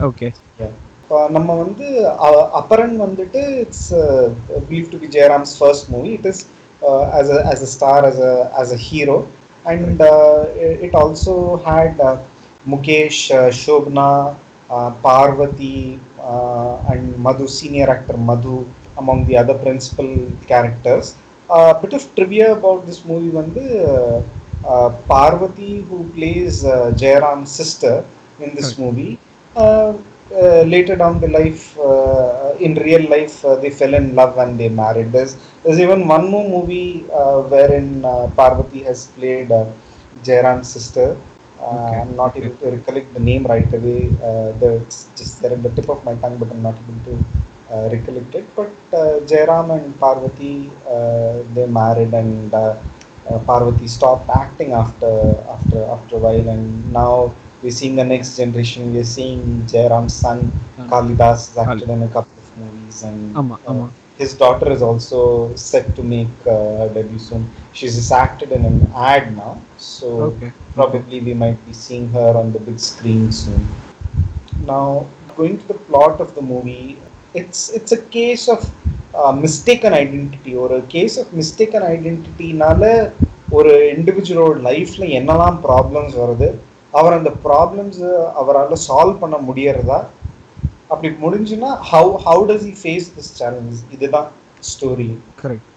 okay 0.04 0.30
நம்ம 1.31 1.55
வந்து 1.55 1.87
அ- 2.27 2.49
அப்பரன் 2.61 2.97
வந்துட்டு 3.01 3.41
it's 3.59 3.89
believe 4.69 4.91
to 4.91 4.99
be 4.99 5.07
Jayaram's 5.09 5.55
first 5.59 5.89
movie 5.89 6.11
it 6.11 6.27
is 6.27 6.43
as 7.19 7.29
a 7.29 7.39
as 7.45 7.61
a 7.63 7.67
star 7.67 7.99
as 8.05 8.19
a 8.19 8.33
as 8.57 8.73
a 8.73 8.81
hero 8.81 9.17
and 9.65 9.99
uh, 10.03 10.39
it 10.59 10.81
it 10.87 10.95
also 10.95 11.35
had 11.67 12.01
uh, 12.01 12.15
Mukesh, 12.67 13.31
uh, 13.31 13.51
Shobna, 13.53 14.07
uh, 14.71 14.91
Parvati, 15.03 15.77
uh, 16.23 16.93
and 16.93 17.19
Madhu, 17.19 17.47
senior 17.49 17.91
actor 17.91 18.17
Madhu, 18.21 18.57
among 18.97 19.27
the 19.27 19.37
other 19.37 19.55
principal 19.57 20.11
characters. 20.47 21.07
A 21.49 21.55
uh, 21.55 21.81
bit 21.81 21.93
of 21.93 22.15
trivia 22.15 22.53
about 22.53 22.87
this 22.87 23.05
movie 23.05 23.31
வந்து 23.31 23.65
uh, 23.87 24.17
uh, 24.65 24.89
Parvati, 25.07 25.83
who 25.83 25.99
plays 26.11 26.65
uh, 26.67 26.93
Jayaram's 26.95 27.51
sister 27.53 27.95
in 30.32 30.46
this 30.46 30.64
Correct. 30.66 30.90
movie, 30.90 31.18
uh, 31.18 31.32
later 31.32 31.54
down 31.54 31.54
the 31.60 31.62
life, 31.64 31.78
uh, 31.80 32.56
in 32.60 32.76
real 32.76 33.10
life, 33.10 33.44
uh, 33.46 33.56
they 33.56 33.70
fell 33.72 33.94
in 33.94 34.16
love 34.16 34.38
and 34.38 34.60
they 34.60 34.70
married. 34.70 35.12
There's, 35.12 35.38
there's 35.64 35.80
even 35.80 36.08
one 36.08 36.30
more 36.30 36.48
movie 36.50 37.06
uh, 37.12 37.42
wherein 37.44 38.04
uh, 38.06 38.30
Parvati 38.36 38.84
has 38.84 39.08
played 39.08 39.52
uh, 39.52 39.66
Jairam's 40.24 40.70
sister. 40.70 41.18
Uh, 41.60 41.74
Okay, 41.74 42.02
I'm 42.02 42.16
not 42.16 42.38
okay. 42.38 42.38
able 42.38 42.56
to 42.58 42.72
recollect 42.72 43.14
the 43.14 43.20
name 43.20 43.46
right 43.46 43.72
away. 43.74 44.10
Uh, 44.22 44.52
the, 44.60 44.82
it's 44.84 45.10
just 45.16 45.42
there 45.42 45.54
at 45.54 45.64
the 45.64 45.70
tip 45.72 45.90
of 45.90 46.04
my 46.06 46.16
tongue, 46.16 46.38
but 46.38 46.52
I'm 46.52 46.62
not 46.62 46.76
able 46.78 47.00
to 47.06 47.26
uh, 47.74 47.90
recollect 47.92 48.36
it. 48.36 48.56
But 48.56 48.72
uh, 48.94 49.20
Jairam 49.32 49.72
and 49.78 50.00
Parvati, 50.00 50.70
uh, 50.88 51.44
they 51.54 51.68
married, 51.68 52.14
and 52.14 52.54
uh, 52.54 52.78
uh, 53.30 53.40
Parvati 53.40 53.88
stopped 53.88 54.30
acting 54.30 54.74
after 54.74 55.14
after 55.50 55.84
after 55.86 56.16
a 56.18 56.20
while, 56.20 56.50
and 56.50 56.92
now 56.94 57.34
we're 57.63 57.77
seeing 57.81 57.97
the 57.97 58.09
next 58.15 58.31
generation. 58.41 58.83
We're 58.95 59.11
seeing 59.17 59.43
Jairam's 59.73 60.15
son 60.25 60.39
Ah. 60.79 60.87
Kalidas 60.93 61.41
is 61.51 61.57
acted 61.65 61.89
Kali. 61.89 61.97
in 61.97 62.03
a 62.03 62.13
couple 62.17 62.37
of 62.43 62.49
movies, 62.61 62.99
and 63.09 63.21
ஆமா 63.41 63.57
uh, 63.61 63.71
ஆமா 63.73 63.87
his 64.21 64.33
daughter 64.41 64.69
is 64.75 64.83
also 64.87 65.19
set 65.69 65.87
to 65.99 66.03
make 66.15 66.33
uh, 66.47 66.57
her 66.79 66.89
debut 66.97 67.21
soon. 67.29 67.43
She's 67.77 67.95
just 67.99 68.13
acted 68.25 68.51
in 68.57 68.65
an 68.71 68.79
ad 69.11 69.25
now, 69.37 69.53
so 69.93 70.09
okay 70.27 70.49
probably 70.79 71.19
we 71.29 71.35
might 71.43 71.61
be 71.69 71.75
seeing 71.85 72.07
her 72.17 72.31
on 72.41 72.49
the 72.57 72.63
big 72.67 72.79
screen 72.89 73.23
soon. 73.43 73.63
Now, 74.73 74.87
going 75.37 75.57
to 75.59 75.67
the 75.73 75.79
plot 75.89 76.17
of 76.21 76.35
the 76.39 76.45
movie, 76.53 76.87
it's 77.35 77.61
it's 77.79 77.93
a 77.93 78.03
case 78.19 78.45
of 78.55 78.61
uh, 79.15 79.33
mistaken 79.45 79.93
identity 80.05 80.53
or 80.63 80.69
a 80.81 80.85
case 80.97 81.17
of 81.23 81.29
mistaken 81.33 81.83
identityனால 81.97 82.83
ஒரு 83.59 83.73
இண்டிவிஜுவலோட 83.95 84.59
லைஃப்ல 84.71 85.05
என்னெல்லாம் 85.19 85.57
problems 85.67 86.15
வருது 86.23 86.49
அவர் 86.96 87.18
அந்த 87.18 87.32
problems 87.46 88.02
அவரால் 88.42 88.84
solve 88.86 89.22
பண்ண 89.24 89.38
முடியறதா? 89.48 90.00
அப்படி 90.88 91.10
முடிஞ்சுன்னா 91.22 91.70
how 91.90 92.12
how 92.26 92.44
does 92.50 92.66
he 92.66 92.74
face 92.82 93.08
this 93.16 93.32
challenges 93.40 93.82
இதுதான் 93.96 94.28
ஸ்டோரி 94.64 95.08
கரெக்ட் 95.42 95.72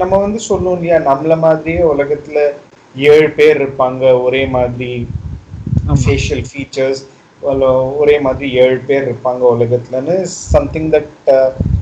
நம்ம 0.00 0.14
வந்து 0.24 0.40
சொல்லுவோம் 0.48 0.76
இல்லையா 0.78 0.98
நம்மள 1.08 1.34
மாதிரியே 1.44 1.82
உலகத்துல 1.92 2.38
ஏழு 2.94 3.28
பேர் 3.36 3.58
இருப்பாங்க 3.58 4.02
ஒரே 4.26 4.42
மாதிரி. 4.54 4.92
ஃபேஷியல் 6.00 6.44
ஃபீச்சர்ஸ் 6.48 7.02
ஒரே 8.00 8.16
மாதிரி 8.24 8.46
ஏழு 8.62 8.78
பேர் 8.88 9.06
இருப்பாங்க 9.06 9.42
உலகத்துலன்னு 9.52 10.16
சம்திங் 10.52 10.90
தட் 10.94 11.12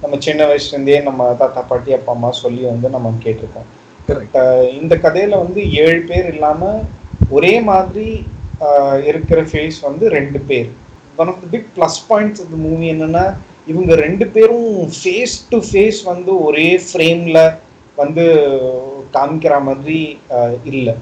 நம்ம 0.03 0.19
சின்ன 0.27 0.43
வயசுலேருந்தே 0.51 0.99
நம்ம 1.09 1.31
தாத்தா 1.41 1.63
பாட்டி 1.71 1.97
அப்பா 1.97 2.13
அம்மா 2.17 2.31
சொல்லி 2.43 2.63
வந்து 2.71 2.89
நம்ம 2.97 3.13
கேட்டிருக்கோம். 3.25 3.69
இந்த 4.81 4.95
கதையில 5.05 5.39
வந்து 5.43 5.61
ஏழு 5.85 6.01
பேர் 6.11 6.29
இல்லாம 6.35 6.61
ஒரே 7.37 7.55
மாதிரி 7.71 8.07
இருக்கிற 9.11 9.41
ஃபேஸ் 9.51 9.79
வந்து 9.89 10.05
ரெண்டு 10.19 10.41
பேர் 10.51 10.69
one 11.23 11.31
of 11.33 11.41
the 11.45 11.49
big 11.55 11.69
plus 11.77 11.99
points 12.11 12.43
of 12.45 12.53
the 12.55 12.59
movie 12.69 12.89
என்னன்னா 12.95 13.25
இவங்க 13.73 13.95
ரெண்டு 14.05 14.27
பேரும் 14.37 14.71
ஃபேஸ் 14.99 15.37
டு 15.53 15.59
ஃபேஸ் 15.71 16.01
வந்து 16.13 16.33
ஒரே 16.49 16.69
ஃப்ரேம்ல 16.89 17.41
வந்து 18.03 18.27
காமிக்கிற 19.17 19.55
மாதிரி 19.69 20.01
uh, 20.37 20.53
இல்லை 20.71 20.95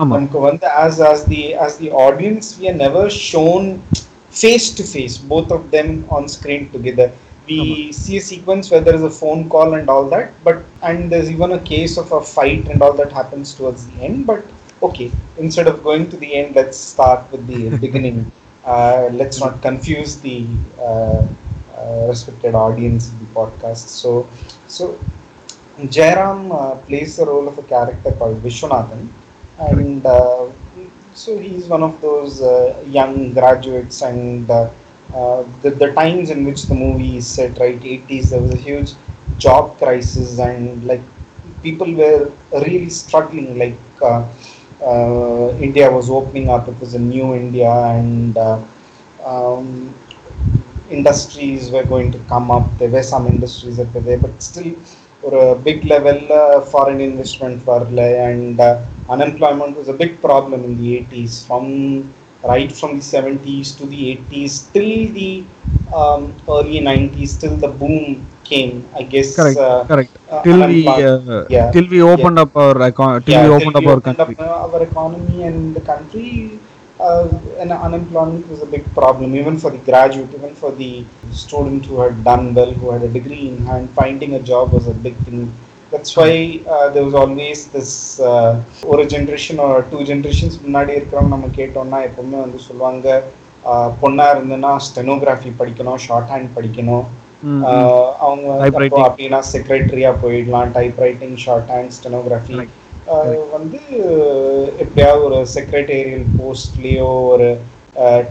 நமக்கு 0.00 0.38
வந்து 0.48 0.66
as 0.84 0.94
as 1.10 1.20
the 1.32 1.42
as 1.66 1.72
the 1.82 1.90
audience 2.06 2.46
we 2.58 2.64
are 2.70 2.78
never 2.86 3.04
shown 3.28 3.62
face 4.40 4.66
to 4.78 4.84
face 4.94 5.14
both 5.32 5.50
of 5.56 5.62
them 5.74 5.88
on 6.16 6.24
screen 6.34 6.64
together 6.74 7.06
we 7.48 7.58
see 7.92 8.16
a 8.16 8.24
sequence 8.32 8.64
where 8.70 8.82
there 8.86 8.96
is 9.00 9.04
a 9.10 9.14
phone 9.20 9.42
call 9.48 9.70
and 9.74 9.88
all 9.94 10.06
that 10.14 10.28
but 10.46 10.58
and 10.82 11.00
there's 11.10 11.30
even 11.30 11.52
a 11.52 11.62
case 11.72 11.94
of 11.96 12.08
a 12.12 12.22
fight 12.34 12.64
and 12.72 12.80
all 12.82 12.94
that 13.00 13.12
happens 13.12 13.54
towards 13.58 13.82
the 13.88 13.96
end 14.08 14.18
but 14.30 14.42
okay 14.82 15.10
instead 15.38 15.66
of 15.66 15.82
going 15.82 16.08
to 16.10 16.16
the 16.16 16.34
end 16.34 16.54
let's 16.54 16.78
start 16.78 17.30
with 17.32 17.46
the 17.46 17.70
beginning 17.84 18.30
uh, 18.64 19.08
let's 19.12 19.40
not 19.40 19.60
confuse 19.62 20.20
the 20.20 20.46
uh, 20.78 21.26
uh, 21.76 22.06
respected 22.08 22.54
audience 22.54 23.08
of 23.12 23.18
the 23.20 23.26
podcast 23.40 23.88
so 24.02 24.28
so 24.66 24.98
Jairam 25.78 26.50
uh, 26.52 26.76
plays 26.86 27.16
the 27.16 27.26
role 27.26 27.48
of 27.48 27.58
a 27.58 27.62
character 27.62 28.12
called 28.12 28.42
Vishwanathan, 28.42 29.08
and 29.58 30.06
uh, 30.06 30.50
so 31.14 31.38
he's 31.38 31.68
one 31.68 31.82
of 31.82 32.00
those 32.00 32.42
uh, 32.42 32.82
young 32.86 33.32
graduates. 33.32 34.02
And 34.02 34.50
uh, 34.50 34.70
uh, 35.14 35.44
the, 35.62 35.70
the 35.70 35.92
times 35.94 36.30
in 36.30 36.44
which 36.44 36.64
the 36.64 36.74
movie 36.74 37.18
is 37.18 37.26
set, 37.26 37.58
right, 37.58 37.80
80s, 37.84 38.30
there 38.30 38.40
was 38.40 38.52
a 38.52 38.56
huge 38.58 38.92
job 39.38 39.78
crisis, 39.78 40.38
and 40.38 40.84
like 40.84 41.02
people 41.62 41.92
were 41.94 42.32
really 42.52 42.90
struggling. 42.90 43.58
Like 43.58 43.78
India 45.59 45.89
was 45.89 46.09
opening 46.09 46.49
up; 46.49 46.67
it 46.67 46.79
was 46.79 46.93
a 46.93 46.99
new 47.01 47.35
India, 47.35 47.71
and 47.71 48.37
uh, 48.37 48.59
um, 49.23 49.93
industries 50.89 51.69
were 51.69 51.83
going 51.85 52.11
to 52.11 52.19
come 52.27 52.51
up. 52.51 52.65
There 52.77 52.89
were 52.89 53.03
some 53.03 53.27
industries 53.27 53.77
that 53.77 53.93
were 53.93 54.01
there, 54.01 54.19
but 54.19 54.41
still 54.41 54.71
ஒரு 55.23 55.41
big 55.65 55.83
லெவலில் 55.89 56.31
foreign 56.69 57.01
investment 57.07 57.59
வரல 57.67 58.05
and 58.27 58.61
unemployment 59.13 59.75
was 59.79 59.91
a 59.93 59.97
big 59.99 60.15
problem 60.23 60.63
in 60.69 60.77
the 60.79 60.87
eighties 60.95 61.35
from 61.47 61.69
right 62.51 62.73
from 62.77 62.93
the 62.99 63.05
seventies 63.11 63.71
to 63.79 63.87
the 63.93 63.99
eighties 64.11 64.57
till 64.75 64.97
the 65.19 65.29
early 66.53 66.79
90s 66.81 67.37
till 67.41 67.55
the 67.57 67.67
boom 67.67 68.25
came 68.45 68.71
i 68.93 69.03
guess 69.11 69.29
Correct, 69.37 69.59
uh, 69.67 69.81
correct. 69.85 70.13
uh, 70.29 70.41
Till 70.45 70.59
we 70.63 70.79
unemployment- 70.79 71.29
uh, 71.29 71.43
yeah. 71.49 71.67
till 71.71 71.87
we 71.87 71.99
opened 72.03 72.39
up 72.39 72.51
our 72.55 72.75
econ- 72.87 73.23
till 73.25 73.33
Yeah, 73.35 73.43
we 73.43 73.49
till 73.49 73.57
opened 73.57 73.77
up 73.77 73.83
we 73.83 73.89
our 73.89 73.99
opened 73.99 74.19
country. 74.19 74.35
up, 74.37 74.43
uh, 74.47 74.65
our 74.67 74.81
economy 74.83 75.43
and 75.43 75.75
the 75.77 75.81
country, 75.81 76.27
uh, 76.99 77.23
and 77.59 77.71
unemployment 77.79 78.49
was 78.49 78.61
a 78.61 78.69
big 78.75 78.85
problem, 78.93 79.35
even 79.35 79.57
for 79.57 79.71
the 79.71 79.81
graduate, 79.89 80.33
even 80.33 80.53
for 80.55 80.71
the 80.73 80.91
student 81.33 81.85
who 81.85 81.99
had 81.99 82.23
done 82.23 82.53
well, 82.53 82.71
who 82.73 82.91
had 82.91 83.03
a 83.03 83.09
degree 83.09 83.47
in 83.47 83.57
hand. 83.65 83.89
Finding 83.91 84.33
a 84.33 84.43
job 84.51 84.71
was 84.71 84.87
a 84.87 84.97
big 85.07 85.15
thing. 85.25 85.41
That's 85.91 86.15
why 86.17 86.33
uh, 86.67 86.89
there 86.89 87.03
was 87.03 87.15
always 87.15 87.67
this 87.69 87.91
uh, 88.21 88.51
ஒரு 88.85 89.03
generation 89.13 89.61
ஒரு 89.65 89.81
two 89.91 90.01
generations 90.09 90.57
முன்னாடி 90.65 90.91
இருக்கிறவங்க 90.97 91.33
நம்ம 91.35 91.49
கேட்டோம்னா 91.59 92.01
எப்பவுமே 92.09 92.39
வந்து 92.45 92.59
சொல்லுவாங்க 92.67 93.07
uh, 93.63 93.87
பொண்ணா 94.01 94.27
இருந்ததுன்னா 94.35 94.71
ஸ்டெனோகிராஃபி 94.89 95.51
படிக்கணும் 95.61 95.99
ஷார்ட் 96.07 96.31
ஹேண்ட் 96.35 96.49
படிக்கணும் 96.57 97.03
ம், 97.03 97.07
ம். 97.07 97.11
ஆஹ் 97.11 97.24
அவங்க 98.25 98.45
வந்து 98.51 98.65
Typewriting. 98.65 98.93
அப்போ 98.93 99.07
அப்படின்னா 99.09 99.39
செக்ரட்டரியா 99.53 100.11
போயிடலாம் 100.23 100.71
type 100.77 100.99
writing 101.05 101.37
shorthand 101.75 101.95
stenography 101.99 102.55
Correct. 102.55 102.77
வந்து 103.55 103.79
எப்படியாவது 104.83 105.23
ஒரு 105.29 105.39
செக்ரட்டேரியல் 105.55 106.25
போஸ்ட்லேயோ 106.39 107.07
ஒரு 107.33 107.47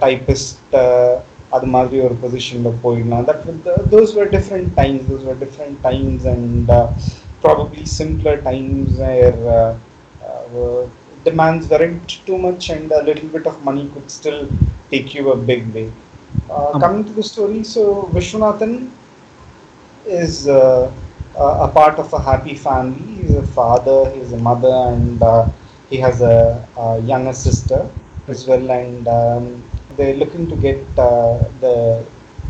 டைப்பிஸ்ட் 0.05 0.77
அது 1.57 1.67
மாதிரி 1.75 1.97
ஒரு 2.07 2.15
பொசிஷனில் 2.23 2.81
போயிடலாம் 2.85 3.25
that 3.31 3.45
those 3.95 4.13
were 4.19 4.31
different 4.37 4.71
times 4.81 5.05
those 5.11 5.25
were 5.29 5.41
different 5.45 5.79
times 5.89 6.27
and 6.35 6.71
probably 7.45 7.85
simpler 7.99 8.41
times 8.51 8.99
demands 11.25 11.69
weren't 11.69 12.13
too 12.27 12.39
much 12.39 12.71
and 12.71 12.91
a 12.93 13.03
little 13.03 13.29
bit 13.29 13.47
of 13.47 13.57
money 13.63 13.83
could 13.95 14.11
still 14.11 14.39
take 14.91 15.15
you 15.15 15.25
a 15.31 15.37
big 15.51 15.63
way. 15.75 15.85
Uh, 16.51 16.71
Um, 16.75 16.81
coming 16.81 17.05
to 17.05 17.13
the 17.13 17.23
story, 17.23 17.63
so 17.65 17.83
Vishwanathan 18.15 18.91
is 20.07 20.49
uh, 20.49 20.91
uh, 21.37 21.67
a 21.67 21.69
part 21.69 21.99
of 21.99 22.13
a 22.13 22.21
happy 22.21 22.55
family. 22.55 23.23
He's 23.23 23.35
a 23.35 23.43
father, 23.43 24.11
he's 24.11 24.33
a 24.33 24.39
mother, 24.39 24.75
and 24.95 25.23
uh, 25.23 25.49
he 25.89 25.97
has 25.99 26.21
a, 26.21 26.67
a 26.77 26.99
younger 27.01 27.33
sister 27.33 27.89
as 28.29 28.47
well. 28.47 28.71
And 28.71 29.07
um, 29.09 29.63
they're 29.97 30.17
looking 30.17 30.49
to 30.49 30.57
get 30.57 30.83
uh, 30.99 31.39
the 31.61 32.05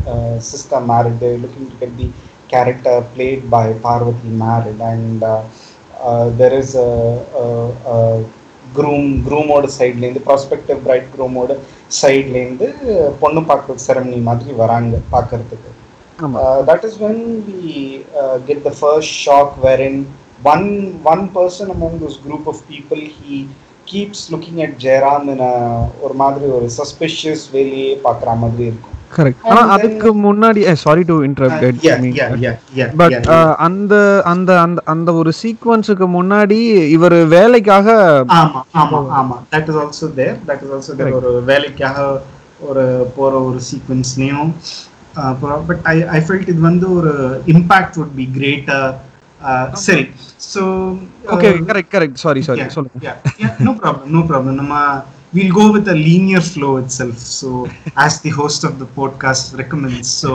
uh, 0.07 0.39
sister 0.39 0.79
married. 0.79 1.19
They're 1.19 1.37
looking 1.37 1.69
to 1.69 1.75
get 1.77 1.97
the 1.97 2.09
character 2.47 3.01
played 3.15 3.49
by 3.49 3.73
Parvati 3.73 4.27
married, 4.27 4.79
and 4.81 5.23
uh, 5.23 5.43
uh, 5.99 6.29
there 6.31 6.53
is 6.53 6.75
a, 6.75 6.89
a, 7.43 7.45
a 7.95 8.25
groom 8.75 9.07
groomோட 9.27 9.65
சைட்லேருந்து 9.77 10.21
prospective 10.27 10.77
bright 10.85 11.07
groomோட 11.15 11.51
சைட்லேருந்து 11.90 12.68
பொண்ணு 13.20 13.40
பார்க்குற 13.40 13.78
ceremony 13.86 14.20
மாதிரி 14.20 14.52
வராங்க 14.52 15.00
பார்க்கறதுக்கு 15.12 15.72
uh, 16.18 16.62
when 16.98 17.18
we 17.46 18.04
uh, 18.14 18.38
get 18.38 18.64
the 18.64 18.70
first 18.72 19.08
shock 19.24 19.48
wherein 19.56 19.96
one 20.42 20.68
one 21.02 21.28
person 21.28 21.70
among 21.70 21.98
those 21.98 22.16
group 22.16 22.46
of 22.46 22.56
people 22.68 22.96
he 22.96 23.48
keeps 23.86 24.30
looking 24.30 24.62
at 24.62 24.78
Jairam 24.78 25.24
in 25.28 25.40
a 25.40 25.54
ஒரு 26.02 26.14
மாதிரி 26.14 26.46
ஒரு 26.50 26.68
suspicious 26.70 27.42
வேலையே 27.52 27.90
பார்க்குற 28.06 28.36
மாதிரி 28.36 28.64
இருக்கும் 28.64 28.95
கரெக்ட் 29.16 29.44
ஆனா 29.46 29.62
அதுக்கு 29.74 30.08
முன்னாடி 30.24 30.60
சாரி 30.82 31.02
டு 31.04 31.16
இன்டரப்ட் 31.26 31.64
பட். 33.00 33.14
அந்த 33.66 33.94
அந்த 34.32 34.50
அந்த 34.60 34.82
அந்த 34.86 35.12
ஒரு 35.20 35.32
சீக்வன்ஸுக்கு 35.40 36.08
முன்னாடி 36.16 36.58
இவர் 36.96 37.16
வேலைக்காக 37.34 37.88
ஆமா 38.38 38.62
ஆமா 38.82 39.00
ஆமா. 39.20 39.38
That 39.52 39.70
is 39.72 39.80
also 39.82 40.08
there 40.18 40.36
that 40.48 40.64
is 40.66 40.74
also 40.76 40.94
there 41.00 41.16
ஒரு 41.20 41.32
வேலைக்காக 41.46 41.98
ஒரு 42.68 42.84
போற 43.16 43.32
ஒரு 43.48 43.60
சீக்வன்ஸ்லயும் 43.70 44.52
பட் 45.68 45.82
ஐ 45.86 45.96
ஐ 46.14 46.20
ஃபெல்ட் 46.24 46.48
இது 46.52 46.60
வந்து 46.64 46.86
ஒரு 46.98 47.12
இம்பாக்ட் 47.54 47.98
வுட் 47.98 48.14
பி 48.16 48.26
கிரேட்டர் 48.36 48.86
சரி. 49.86 50.04
So 50.46 50.62
okay 51.32 51.48
correct 51.68 51.92
correct 51.94 52.22
sorry 52.22 52.40
sorry 52.42 52.64
சொல்லுங்க. 52.74 53.12
no 53.60 53.72
problem, 53.74 54.06
no 54.10 54.22
problem. 54.22 54.52
Nama, 54.56 54.80
we'll 55.36 55.54
go 55.54 55.66
with 55.72 55.88
a 55.88 55.98
linear 56.06 56.40
flow 56.52 56.72
itself. 56.78 57.18
So, 57.38 57.48
as 57.96 58.14
the 58.20 58.30
host 58.30 58.64
of 58.64 58.74
the 58.82 58.88
podcast 58.98 59.56
recommends, 59.58 60.08
so 60.22 60.30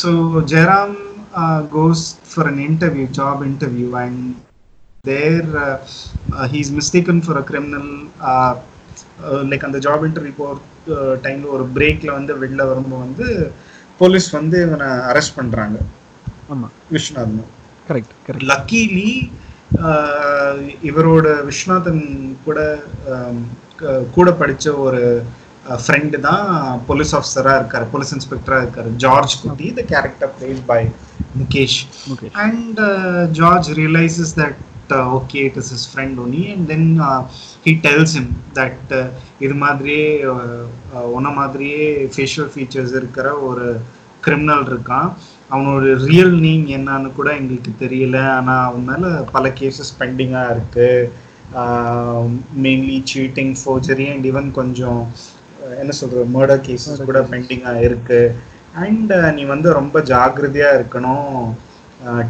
so 0.00 0.10
Jairam 0.52 0.92
uh, 1.34 1.62
goes 1.76 2.00
for 2.24 2.46
an 2.48 2.58
interview, 2.60 3.06
job 3.20 3.42
interview, 3.42 3.88
and 3.96 4.18
there 5.04 5.46
uh, 5.56 5.76
uh, 6.32 6.48
he's 6.48 6.70
mistaken 6.70 7.22
for 7.22 7.38
a 7.38 7.42
criminal. 7.42 7.86
Uh, 8.20 8.54
uh, 9.20 9.42
like 9.50 9.64
அந்த 9.68 9.78
job 9.86 10.04
interview 10.08 10.34
போகிற 10.40 11.16
டைமில் 11.24 11.52
ஒரு 11.56 11.64
பிரேக்கில் 11.76 12.16
வந்து 12.18 12.32
வெளில 12.42 12.66
வரும்போது 12.70 13.02
வந்து 13.06 13.26
police 14.00 14.28
வந்து 14.38 14.58
இவனை 14.66 14.88
அரெஸ்ட் 15.10 15.36
பண்ணுறாங்க 15.38 15.78
ஆமா 16.52 16.68
விஸ்வநாதன் 16.94 17.50
கரெக்ட் 17.88 18.14
கரெக்ட் 18.26 18.46
லக்கிலி 18.52 19.10
இவரோட 20.90 21.26
விஸ்வநாதன் 21.48 22.02
கூட 22.46 22.60
கூட 24.16 24.30
படிச்ச 24.40 24.74
ஒரு 24.86 25.02
ஃப்ரெண்டு 25.84 26.18
தான் 26.28 26.46
போலீஸ் 26.88 27.12
ஆஃபீஸராக 27.18 27.60
இருக்காரு 27.60 27.86
போலீஸ் 27.94 28.12
இன்ஸ்பெக்டராக 28.16 28.64
இருக்காரு 28.64 28.90
George 29.04 29.34
Kutty. 29.42 29.68
The 29.78 29.82
character 29.92 30.32
played 30.38 30.64
by 30.72 30.80
Mukesh. 31.40 31.78
that 34.40 34.56
uh, 34.90 35.16
okay 35.16 35.42
it 35.48 35.56
is 35.60 35.68
his 35.74 35.82
friend 35.92 36.14
only 36.22 36.44
and 36.52 36.62
then 36.70 36.84
uh, 37.08 37.20
he 37.64 37.72
tells 37.86 38.10
him 38.18 38.26
that 38.58 38.92
uh, 38.98 39.06
இது 39.44 39.54
மாதிரியே 39.64 40.06
உன 41.16 41.30
மாதிரியே 41.38 41.84
ஃபேஷியல் 42.14 42.50
ஃபீச்சர்ஸ் 42.54 42.94
இருக்கிற 43.00 43.26
ஒரு 43.48 43.66
கிரிமினல் 44.26 44.64
இருக்கான். 44.70 45.10
அவனோட 45.52 45.84
ரியல் 46.08 46.34
நேம் 46.46 46.66
என்னன்னு 46.76 47.10
கூட 47.18 47.28
எங்களுக்கு 47.40 47.72
தெரியல. 47.84 48.18
ஆனால் 48.38 48.64
அவன் 48.68 48.88
மேலே 48.90 49.10
பல 49.36 49.48
கேசஸ் 49.60 49.96
பெண்டிங்காக 50.00 50.52
இருக்கு. 50.54 50.88
Mainly 52.64 52.98
cheating 53.12 53.52
forgery 53.60 54.06
and 54.12 54.26
even 54.30 54.48
கொஞ்சம் 54.60 55.00
என்ன 55.82 55.92
சொல்ற 56.00 56.24
மர்டர் 56.36 56.62
கேசஸ் 56.68 57.08
கூட 57.10 57.20
பெண்டிங்காக 57.32 57.84
இருக்கு. 57.88 58.20
அண்ட் 58.84 59.12
நீ 59.36 59.42
வந்து 59.54 59.68
ரொம்ப 59.80 59.96
ஜாக்கிரதையா 60.12 60.70
இருக்கணும். 60.78 61.34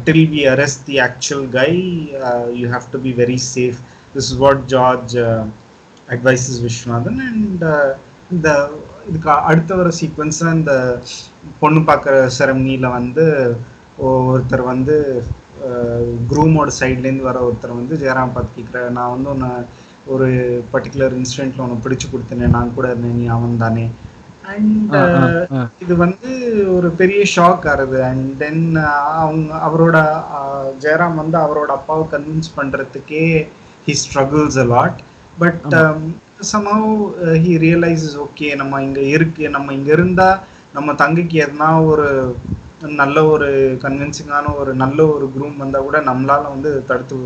Till 0.05 0.27
we 0.33 0.41
arrest 0.53 0.85
the 0.89 0.95
actual 1.07 1.47
guy 1.59 1.71
you 2.61 2.65
have 2.75 2.87
to 2.93 2.99
be 3.07 3.11
very 3.23 3.37
safe 3.53 3.77
this 4.13 4.29
is 4.31 4.39
what 4.45 4.63
George 4.75 5.15
advises 6.15 6.59
Viswanathan 6.65 7.19
and 7.27 7.65
இந்த 8.35 8.49
இதுக்கு 9.09 9.29
அடுத்த 9.49 9.75
வர 9.75 9.91
சீக்வன்ஸாக 9.99 10.57
இந்த 10.57 10.73
பொண்ணு 11.61 11.79
பார்க்குற 11.89 12.15
செரமனியில் 12.37 12.95
வந்து 12.97 13.25
ஒருத்தர் 14.09 14.63
வந்து 14.71 14.97
குரூமோட 16.29 16.69
சைட்லேருந்து 16.79 17.27
வர 17.27 17.39
ஒருத்தர் 17.47 17.79
வந்து 17.79 17.95
ஜெயராம் 18.03 18.33
பார்த்து 18.33 18.57
கேட்குற 18.57 18.83
நான் 18.91 19.11
வந்து 19.11 19.29
உன்னை 19.29 19.51
ஒரு 20.07 20.27
பர்டிகுலர் 20.71 21.17
இன்சிடென்ட்ல 21.17 21.65
உன்னை 21.65 21.77
பிடிச்சு 21.83 22.07
கொடுத்தேனே 22.07 22.47
நான் 22.51 22.75
கூட 22.75 22.87
இருந்தேன் 22.91 23.19
நீ 23.19 23.25
அவன் 23.35 23.61
தானே. 23.61 23.85
அண்ட். 24.51 24.93
இது 25.83 25.93
வந்து 25.97 26.29
ஒரு 26.75 26.89
பெரிய 27.01 27.21
ஷாக் 27.35 27.67
ஆறுது 27.71 27.99
அண்ட் 28.03 28.29
தென் 28.37 28.63
அவங்க 29.17 29.59
அவரோட 29.67 29.97
ஜெயராம் 30.81 31.19
வந்து 31.21 31.37
அவரோட 31.37 31.71
அப்பாவை 31.77 32.05
கன்வின்ஸ் 32.13 32.55
பண்றதுக்கே 32.57 33.25
he 33.87 33.95
struggles 34.01 34.59
a 34.59 34.67
lot 34.73 34.99
but 35.37 35.61
somehow 36.51 36.83
uh, 37.19 37.35
he 37.43 37.51
realizes 37.63 38.13
okay 38.23 38.47
நம்ம 38.55 38.81
இங்க 38.83 39.01
இருக்கு 39.15 39.43
நம்ம 39.49 39.73
இங்க 39.73 39.91
இருந்தா 39.91 40.29
நம்ம 40.73 40.93
தங்கைக்கு 40.93 41.37
எதனா 41.43 41.69
ஒரு 41.85 42.07
நல்ல 42.99 43.17
ஒரு 43.33 43.47
கன்வின்சிங்கான 43.83 44.51
ஒரு 44.61 44.71
நல்ல 44.83 44.99
ஒரு 45.13 45.25
குரூம் 45.35 45.61
வந்தால் 45.63 45.85
கூட 45.87 45.97
நம்மளால 46.09 46.43
வந்து 46.53 46.71
தடுத்து 46.89 47.17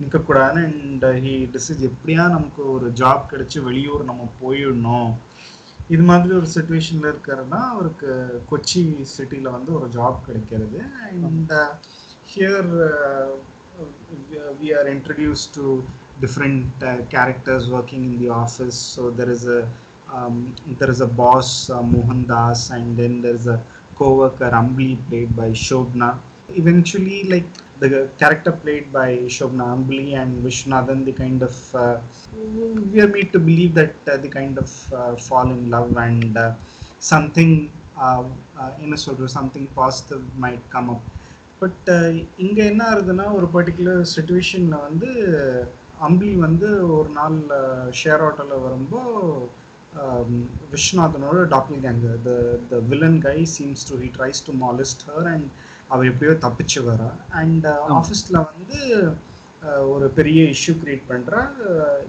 நிற்கக்கூடாதுன்னு 0.00 0.62
அண்ட் 0.68 1.04
ஹி 1.24 1.34
டிசிஸ் 1.54 1.86
எப்படியா 1.88 2.22
நமக்கு 2.36 2.62
ஒரு 2.76 2.86
ஜாப் 3.00 3.24
கிடைச்சி 3.32 3.58
வெளியூர் 3.68 4.08
நம்ம 4.10 4.28
போயிடணும். 4.42 5.10
இது 5.94 6.02
மாதிரி 6.10 6.32
ஒரு 6.40 6.48
சுச்சுவேஷனில் 6.54 7.10
இருக்கிறன்னா 7.12 7.60
அவருக்கு 7.72 8.10
கொச்சி 8.50 8.82
சிட்டியில் 9.14 9.54
வந்து 9.56 9.70
ஒரு 9.78 9.86
ஜாப் 9.96 10.18
கிடைக்கிறது. 10.26 10.80
And 11.28 11.54
here 12.32 12.70
we 14.60 14.68
are 14.78 14.88
introduce 14.94 15.44
to 15.56 15.64
different 16.24 16.84
characters 17.14 17.68
working 17.78 18.06
in 18.10 18.18
the 18.24 18.30
office 18.44 18.80
so 18.96 19.04
there 19.20 19.32
is 19.36 19.48
a 19.54 19.60
there 20.80 20.92
is 20.94 21.04
a 21.08 21.10
boss 21.22 21.54
மோகன் 21.94 22.24
Das 22.34 22.64
and 22.76 22.90
then 23.02 23.18
there 23.26 23.38
is 23.40 23.50
a 23.56 23.58
co-worker 24.00 24.50
Ambli 24.60 24.90
played 25.08 25.32
by 25.40 25.48
Shobna. 25.66 26.08
Eventually, 26.62 27.18
like 27.32 27.48
the 27.82 27.88
character 28.20 28.52
played 28.62 28.86
by 28.92 29.10
Shobna 29.36 29.66
Ambli 29.74 30.06
and 30.20 30.32
Vishwanathan, 30.44 31.04
the 31.04 31.14
kind 31.22 31.42
of 31.42 31.56
uh, 31.74 32.00
we 32.92 33.00
are 33.04 33.12
made 33.16 33.30
to 33.36 33.40
believe 33.40 33.72
that 33.80 33.96
uh, 34.08 34.16
the 34.16 34.30
kind 34.38 34.56
of 34.58 34.70
uh, 34.92 35.14
fall 35.16 35.50
in 35.50 35.62
love 35.70 35.96
and 35.98 36.36
uh, 36.36 36.54
something 37.12 37.52
in 38.84 38.92
a 38.92 39.00
sort 39.06 39.20
of 39.20 39.30
something 39.30 39.66
positive 39.80 40.24
might 40.46 40.64
come 40.76 40.90
up. 40.96 41.02
But 41.62 41.88
இங்கே 42.44 42.62
என்ன 42.70 42.82
ஆகுதுன்னா 42.90 43.24
ஒரு 43.38 43.46
particular 43.54 43.98
சுச்சுவேஷனில் 44.12 44.84
வந்து 44.84 45.08
அம்பி 46.06 46.30
வந்து 46.44 46.68
ஒரு 46.98 47.10
நாள் 47.18 47.36
share 48.00 48.22
ஆட்டோவில் 48.26 48.62
வரும்போது 48.66 49.10
வரும்போ 49.92 50.66
விஸ்வநாதனோட 50.72 51.38
doppelganger 51.84 52.20
the 52.26 52.32
the 52.70 52.78
villain 52.90 53.18
guy 53.20 53.38
seems 53.54 53.82
to 53.88 53.96
he 54.02 54.08
tries 54.16 54.40
to 54.46 54.52
molest 54.62 55.02
her 55.08 55.28
and 55.32 55.48
அவ 55.88 56.04
எப்படியோ 56.10 56.32
தப்பிச்சு 56.46 56.80
வரா 56.88 57.10
அண்ட் 57.40 57.66
ஆஃபீஸில் 57.98 58.38
வந்து 58.50 58.78
uh, 59.62 59.82
ஒரு 59.92 60.06
பெரிய 60.18 60.40
இஷ்யூ 60.54 60.74
கிரியேட் 60.82 61.04
பண்ணுற 61.10 61.34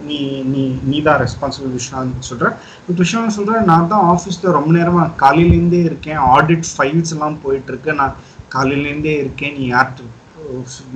நீ 0.08 0.20
நீ 0.52 0.64
நீ 0.90 0.98
தான் 1.08 1.20
ரெஸ்பான்சிபிள் 1.24 1.74
விஸ்வநாதன் 1.78 2.30
சொல்கிற 2.30 2.50
பட் 2.86 3.00
விஸ்வநாதன் 3.02 3.38
சொல்கிற 3.40 3.64
நான் 3.72 3.92
தான் 3.94 4.06
ஆஃபீஸில் 4.14 4.56
ரொம்ப 4.58 4.72
நேரமாக 4.80 5.16
காலையிலேருந்தே 5.24 5.82
இருக்கேன். 5.90 6.22
ஆடிட் 6.36 6.72
ஃபைல்ஸ் 6.72 7.14
எல்லாம் 7.18 7.38
போயிட்டு 7.44 7.72
இருக்கு 7.74 8.00
நான் 8.02 8.18
காலையிலேருந்தே 8.56 9.16
இருக்கேன். 9.24 9.56
நீ 9.58 9.66
யார்கிட்ட 9.68 10.20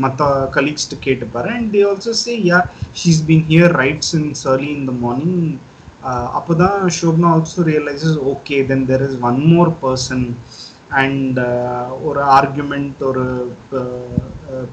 மற்ற 0.04 0.26
கலீக்ஸ்ட்டு 0.56 1.04
கேட்டுப்பாரு. 1.06 1.50
And 1.58 1.70
they 1.74 1.82
also 1.90 2.14
say 2.24 2.34
yeah 2.50 2.60
she's 3.02 3.22
been 3.28 3.46
here 3.52 3.76
right 3.84 4.14
since 4.20 4.44
early 4.54 4.72
in 4.78 4.88
the 4.90 4.96
morning 5.06 5.40
அப்போ 6.38 6.54
தான் 6.56 6.78
Shobana 6.98 7.30
also 7.36 7.64
realizes 7.70 8.18
okay 8.32 8.58
then 8.68 8.86
there 8.90 9.04
is 9.08 9.18
one 9.30 9.40
more 9.52 9.72
person 9.82 10.26
and 11.02 11.40
ஒரு 12.04 12.22
ஆர்குமெண்ட் 12.36 13.00
ஒரு 13.10 13.24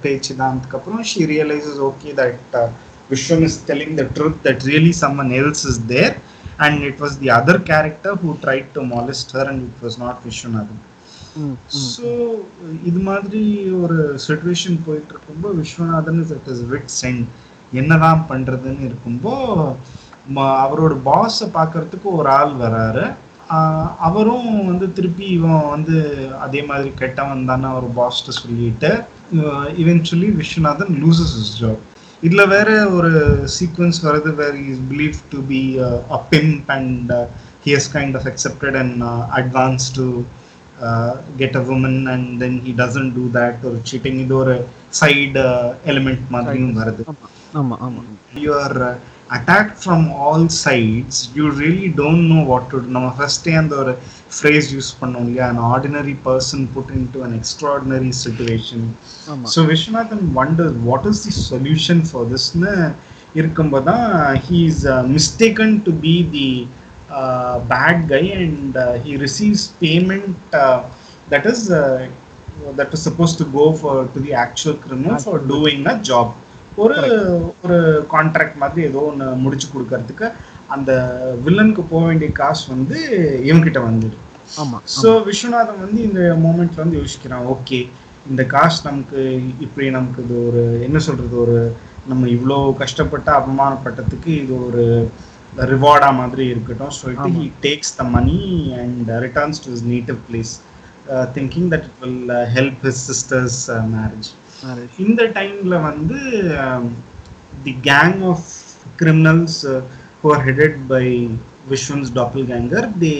பேச்சு 0.03 0.33
தான். 0.35 0.53
அதுக்கப்புறம் 0.53 1.03
she 1.11 1.23
realizes 1.31 1.81
okay 1.89 2.11
that 2.19 2.57
Vishwam 3.11 3.45
is 3.47 3.59
telling 3.69 3.97
the 4.01 4.05
truth 4.17 4.41
that 4.45 4.65
really 4.69 4.93
someone 5.01 5.33
else 5.39 5.65
is 5.71 5.81
there 5.89 6.15
and 6.61 6.81
it 6.89 7.01
was 7.03 7.17
the 7.21 7.31
other 7.39 7.63
character 7.71 8.17
who 8.23 8.33
tried 8.43 8.69
to 8.75 8.83
molest 8.93 9.33
her 9.37 9.51
and 9.53 9.65
it 9.69 9.81
was 9.85 9.99
not 10.05 10.21
Viswanathan 10.27 10.83
so 11.87 12.09
இது 12.89 13.01
மாதிரி 13.07 13.43
ஒரு 13.83 13.97
situation 14.25 14.79
போயிட்டு 14.87 15.13
இருக்கும்போ 15.15 15.51
Viswanathan 15.61 16.21
is 16.25 16.35
it 16.37 16.51
is 16.55 16.65
wit's 16.73 16.93
end 16.99 17.25
என்னதான் 17.73 18.23
பண்றதுன்னு 18.31 18.85
இருக்கும்போ 18.89 19.35
அவரோட 20.65 20.95
பாஸை 21.09 21.47
பார்க்கறதுக்கு 21.59 22.09
ஒரு 22.19 22.29
ஆள் 22.41 22.55
வராரு. 22.65 23.05
அவரும் 24.09 24.51
வந்து 24.69 24.87
திருப்பி 24.97 25.25
இவன் 25.37 25.65
வந்து 25.75 25.97
அதே 26.45 26.61
மாதிரி 26.69 26.91
கெட்டவன் 27.01 27.49
தானே 27.51 27.67
அவர் 27.73 27.87
பாஸ்ட்டு 27.99 28.37
சொல்லிட்டு 28.41 28.91
eventually 29.83 30.29
Viswanathan 30.41 30.93
loses 31.03 31.35
his 31.43 31.57
job 31.63 31.81
இதில் 32.23 32.51
வேற 32.55 32.71
ஒரு 32.97 33.13
சீக்வன்ஸ் 33.57 34.01
வருது 34.09 34.33
where 34.41 34.59
is 34.73 34.83
believe 34.93 35.19
to 35.33 35.41
be 35.53 35.63
a 36.17 36.21
pimp 36.33 36.71
and 36.77 37.13
he 37.67 37.73
has 37.77 37.91
kind 37.97 38.17
of 38.21 38.29
accepted 38.33 38.79
an 38.83 39.03
advance 39.41 39.89
to 39.99 40.07
get 41.41 41.59
a 41.61 41.65
woman 41.77 42.01
and 42.15 42.31
then 42.45 42.59
he 42.67 42.75
doesn't 42.83 43.13
do 43.19 43.25
that 43.39 43.61
ஒரு 43.71 43.81
cheating 43.91 44.21
இது 44.25 44.37
ஒரு 44.37 44.55
side 45.01 45.45
element 45.93 46.25
மாதிரியும் 46.31 46.77
வருது. 46.81 47.05
ஆமா 47.61 47.77
ஆமா 47.87 48.03
you 48.45 48.53
or 49.32 49.38
attack 49.38 49.74
from 49.80 50.06
all 50.26 50.48
sides 50.58 51.20
you 51.38 51.46
really 51.58 51.88
don't 51.98 52.26
know 52.34 52.40
what 52.46 52.68
to 52.72 52.80
நம்ம 52.96 53.08
ஃபர்ஸ்டே 53.18 53.54
அந்த 53.54 53.76
ஒரு 53.76 53.94
ஃப்ரேஸ் 54.38 54.70
யூஸ் 54.76 54.92
பண்ணோம் 55.00 55.24
இல்லையா 55.24 55.46
an 55.54 55.60
ordinary 55.72 56.16
person 56.28 56.64
put 56.76 56.92
in 56.98 57.08
to 57.14 57.20
an 57.26 57.36
extraordinary 57.40 58.12
situation 58.22 58.86
ஆமா 59.34 59.52
so 59.56 59.62
Viswanathan 59.72 60.26
wonder 60.40 60.74
what 60.88 61.08
is 61.12 61.24
the 61.28 61.34
solution 61.44 62.04
for 62.10 62.28
திஸ்னு 62.34 62.74
இருக்கும்போது 63.36 63.86
தான் 63.86 64.06
he 64.46 64.60
is 64.66 64.84
mistaken 65.12 65.76
to 65.88 65.94
be 66.06 66.16
the 66.36 66.48
bad 67.72 68.04
guy 68.08 68.24
and 68.38 68.78
he 69.06 69.14
receives 69.26 69.68
payment 69.84 70.32
that 71.30 71.48
is 71.54 71.66
that 72.80 72.94
is 72.94 73.06
suppose 73.10 73.38
to 73.42 73.48
go 73.54 73.68
for 73.82 74.02
to 74.16 74.22
the 74.28 74.34
actual 74.46 74.80
criminal 74.86 75.24
for 75.26 75.42
doing 75.54 75.86
a 75.86 75.96
job 76.12 76.34
ஒரு 76.77 76.99
ஒரு 77.65 78.07
contract 78.15 78.61
மாதிரி 78.63 78.83
ஏதோ 78.87 79.01
ஒன்று 79.11 79.27
முடிச்சு 79.37 79.67
கொடுக்கறதுக்கு 79.75 80.27
அந்த 80.69 80.91
வில்லனுக்கு 81.45 81.83
போக 81.91 82.03
வேண்டிய 82.07 82.33
காசு 82.33 82.65
வந்து 82.75 82.99
இவன்கிட்ட 83.49 83.81
வந்துடும். 83.89 84.23
ஆமா 84.63 84.79
ஸோ 84.95 85.09
விஸ்வநாதன் 85.29 85.83
வந்து 85.85 86.03
இந்த 86.03 86.23
மூமெண்ட்ல 86.45 86.85
வந்து 86.85 87.01
யோசிக்கிறான் 87.03 87.45
ஓகே 87.47 87.81
இந்த 88.27 88.43
காசு 88.47 88.89
நமக்கு 88.89 89.21
இப்படி 89.61 89.91
நமக்கு 89.91 90.23
இது 90.25 90.37
ஒரு 90.49 90.63
என்ன 90.87 90.99
சொல்றது 90.99 91.37
ஒரு 91.37 91.57
நம்ம 92.09 92.29
இவ்வளோ 92.29 92.75
கஷ்டப்பட்டு 92.83 93.31
அவமானப்பட்டதுக்கு 93.31 94.31
இது 94.43 94.55
ஒரு 94.69 94.85
ரிவார்டா 95.73 96.11
மாதிரி 96.11 96.45
இருக்கட்டும். 96.47 96.91
சொல்லிட்டு 96.91 97.31
he 97.39 97.47
takes 97.67 97.97
the 97.97 98.05
money 98.05 98.39
and 98.83 99.11
returns 99.27 99.63
to 99.65 99.71
his 99.73 99.87
native 99.95 100.19
place 100.29 100.53
thinking 101.35 101.69
that 101.75 101.87
it 101.89 101.99
will 102.05 102.33
help 102.57 102.81
his 102.87 103.03
sisters 103.11 103.59
marriage 103.97 104.31
இந்த 105.05 105.23
டைம்ல 105.37 105.75
வந்து 105.83 106.19
the 107.65 107.75
gang 107.89 108.21
of 108.33 108.49
criminals 108.97 109.59
who 110.21 110.31
are 110.33 110.45
headed 110.49 110.79
by 110.89 111.05
Viswan's 111.69 112.13
doppelganger 112.53 112.89
they 112.99 113.15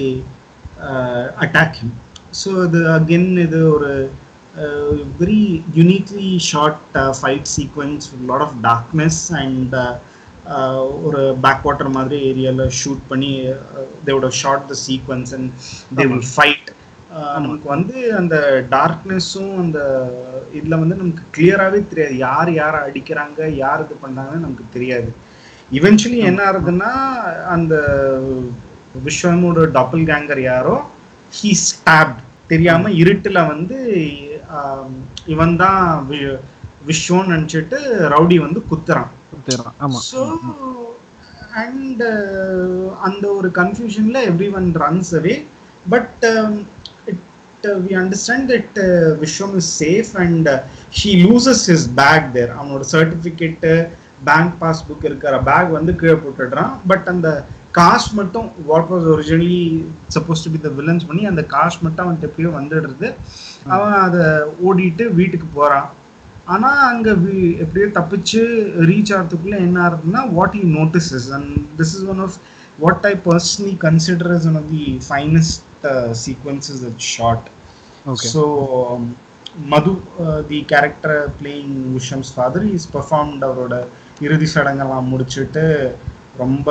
attack 1.45 1.77
him 1.81 1.95
so 2.43 2.51
இது 2.67 2.81
again 2.93 3.31
இது 3.39 3.61
ஒரு 3.75 3.93
very 5.21 5.43
uniquely 5.75 6.31
shot 6.51 6.97
fight 7.21 7.51
sequence 7.57 8.09
lot 8.31 8.45
of 8.47 8.57
darkness 8.63 9.21
and 9.43 9.75
ஒரு 11.03 11.21
back 11.43 11.65
water 11.67 11.91
மாதிரி 11.91 12.19
ஏரியாவில் 12.31 12.73
shoot 12.81 13.03
பண்ணி 13.09 13.33
தேவோட 14.07 14.31
shot 14.43 14.67
the 14.73 14.77
sequence 14.87 15.33
and 15.37 15.51
they 15.99 16.07
will 16.13 16.29
fight 16.33 16.62
நமக்கு 17.45 17.67
வந்து 17.75 17.97
அந்த 18.21 18.37
டார்க்னஸும் 18.75 19.55
அந்த 19.63 19.79
இதில் 20.59 20.81
வந்து 20.83 20.99
நமக்கு 21.01 21.25
கிளியராகவே 21.37 21.81
தெரியாது. 21.91 22.17
யார் 22.27 22.51
யாரை 22.61 22.81
அடிக்கிறாங்க 22.89 23.49
யார் 23.63 23.85
இது 23.85 23.97
பண்ணுறாங்கன்னு 24.05 24.45
நமக்கு 24.47 24.67
தெரியாது. 24.77 25.11
இவென்ச்சுவலி 25.79 26.21
என்ன 26.31 26.41
ஆகுதுன்னா 26.49 26.93
அந்த 27.55 27.75
விஸ்வமோட 29.07 29.67
டபுள் 29.79 30.05
கேங்கர் 30.11 30.43
யாரோ 30.51 30.77
ஹீ 31.33 31.51
ஸ்டாப் 31.67 32.17
தெரியாம 32.53 32.91
இருட்டுல 33.03 33.39
வந்து 33.53 33.79
இவன் 35.35 35.55
தான் 35.65 35.85
விஸ்வன்னு 36.89 37.33
நினைச்சிட்டு 37.35 37.79
ரவுடி 38.15 38.39
வந்து 38.47 38.63
குத்துறான். 38.71 39.11
ஸோ 40.11 40.23
அண்ட் 41.63 42.03
அந்த 43.09 43.25
ஒரு 43.39 43.49
கன்ஃபியூஷன்ல 43.61 44.21
every 44.33 44.49
one 44.59 44.69
runs 44.85 45.13
away 45.21 45.35
but 45.95 46.25
it 47.63 47.83
we 47.87 47.93
understand 48.03 48.53
Vishwam 49.23 49.51
is 49.51 49.57
is 49.63 49.73
safe 49.83 50.13
and 50.23 50.49
he 50.99 51.11
loses 51.27 51.65
his 51.71 51.89
bag 52.01 52.27
there 52.37 52.53
அவனோட 52.59 52.85
சர்டிஃபிகேட்டு 52.95 53.73
பேங்க் 54.29 54.55
பாஸ்புக் 54.63 55.05
இருக்கிற 55.09 55.35
பேக் 55.49 55.71
வந்து 55.77 55.93
கீழே 56.01 56.17
போட்டுடுறான். 56.25 56.73
பட் 56.91 57.07
அந்த 57.13 57.29
காசு 57.79 58.09
மட்டும் 58.21 58.49
what 58.69 58.89
was 58.93 59.07
originally 59.15 59.63
suppose 60.17 60.45
to 60.45 60.51
be 60.55 60.61
the 60.67 60.71
villains 60.79 61.07
பண்ணி 61.09 61.25
அந்த 61.31 61.43
காசு 61.55 61.79
மட்டும் 61.87 62.05
அவன்கிட்ட 62.05 62.31
எப்படியோ 62.31 62.51
வந்துடுறது. 62.59 63.09
அவன் 63.75 63.97
அதை 64.07 64.25
ஓடிட்டு 64.69 65.05
வீட்டுக்கு 65.19 65.49
போகிறான் 65.59 65.89
ஆனால் 66.55 66.85
அங்கே 66.93 67.13
எப்படியோ 67.65 67.89
தப்பிச்சு 67.99 68.41
ரீச் 68.91 69.13
ஆகிறதுக்குள்ளே 69.17 69.59
என்ன 69.67 69.81
ஆகுதுன்னா 69.89 70.23
what 70.39 70.57
you 70.61 70.67
notices 70.79 71.29
and 71.39 71.53
this 71.81 71.95
is 71.97 72.07
one 72.15 72.23
of 72.27 72.39
what 72.85 73.07
I 73.13 73.15
personally 73.29 73.75
consider 73.87 74.33
is 74.39 74.49
one 74.53 74.59
of 74.63 74.71
the 74.77 74.87
finest 75.09 75.61
sequences 76.23 76.85
it 76.91 77.03
shot 77.15 77.49
so 78.35 78.45
Madhu 79.75 79.93
the 80.51 80.59
character 80.73 81.19
playing 81.41 81.75
Vishwam's 81.99 82.33
father 82.37 82.67
is 82.77 82.89
performed 82.97 83.45
அவரோட 83.49 83.77
இறுதி 84.27 84.49
சடங்கெல்லாம் 84.55 85.11
முடிச்சுட்டு 85.13 85.65
ரொம்ப 86.41 86.69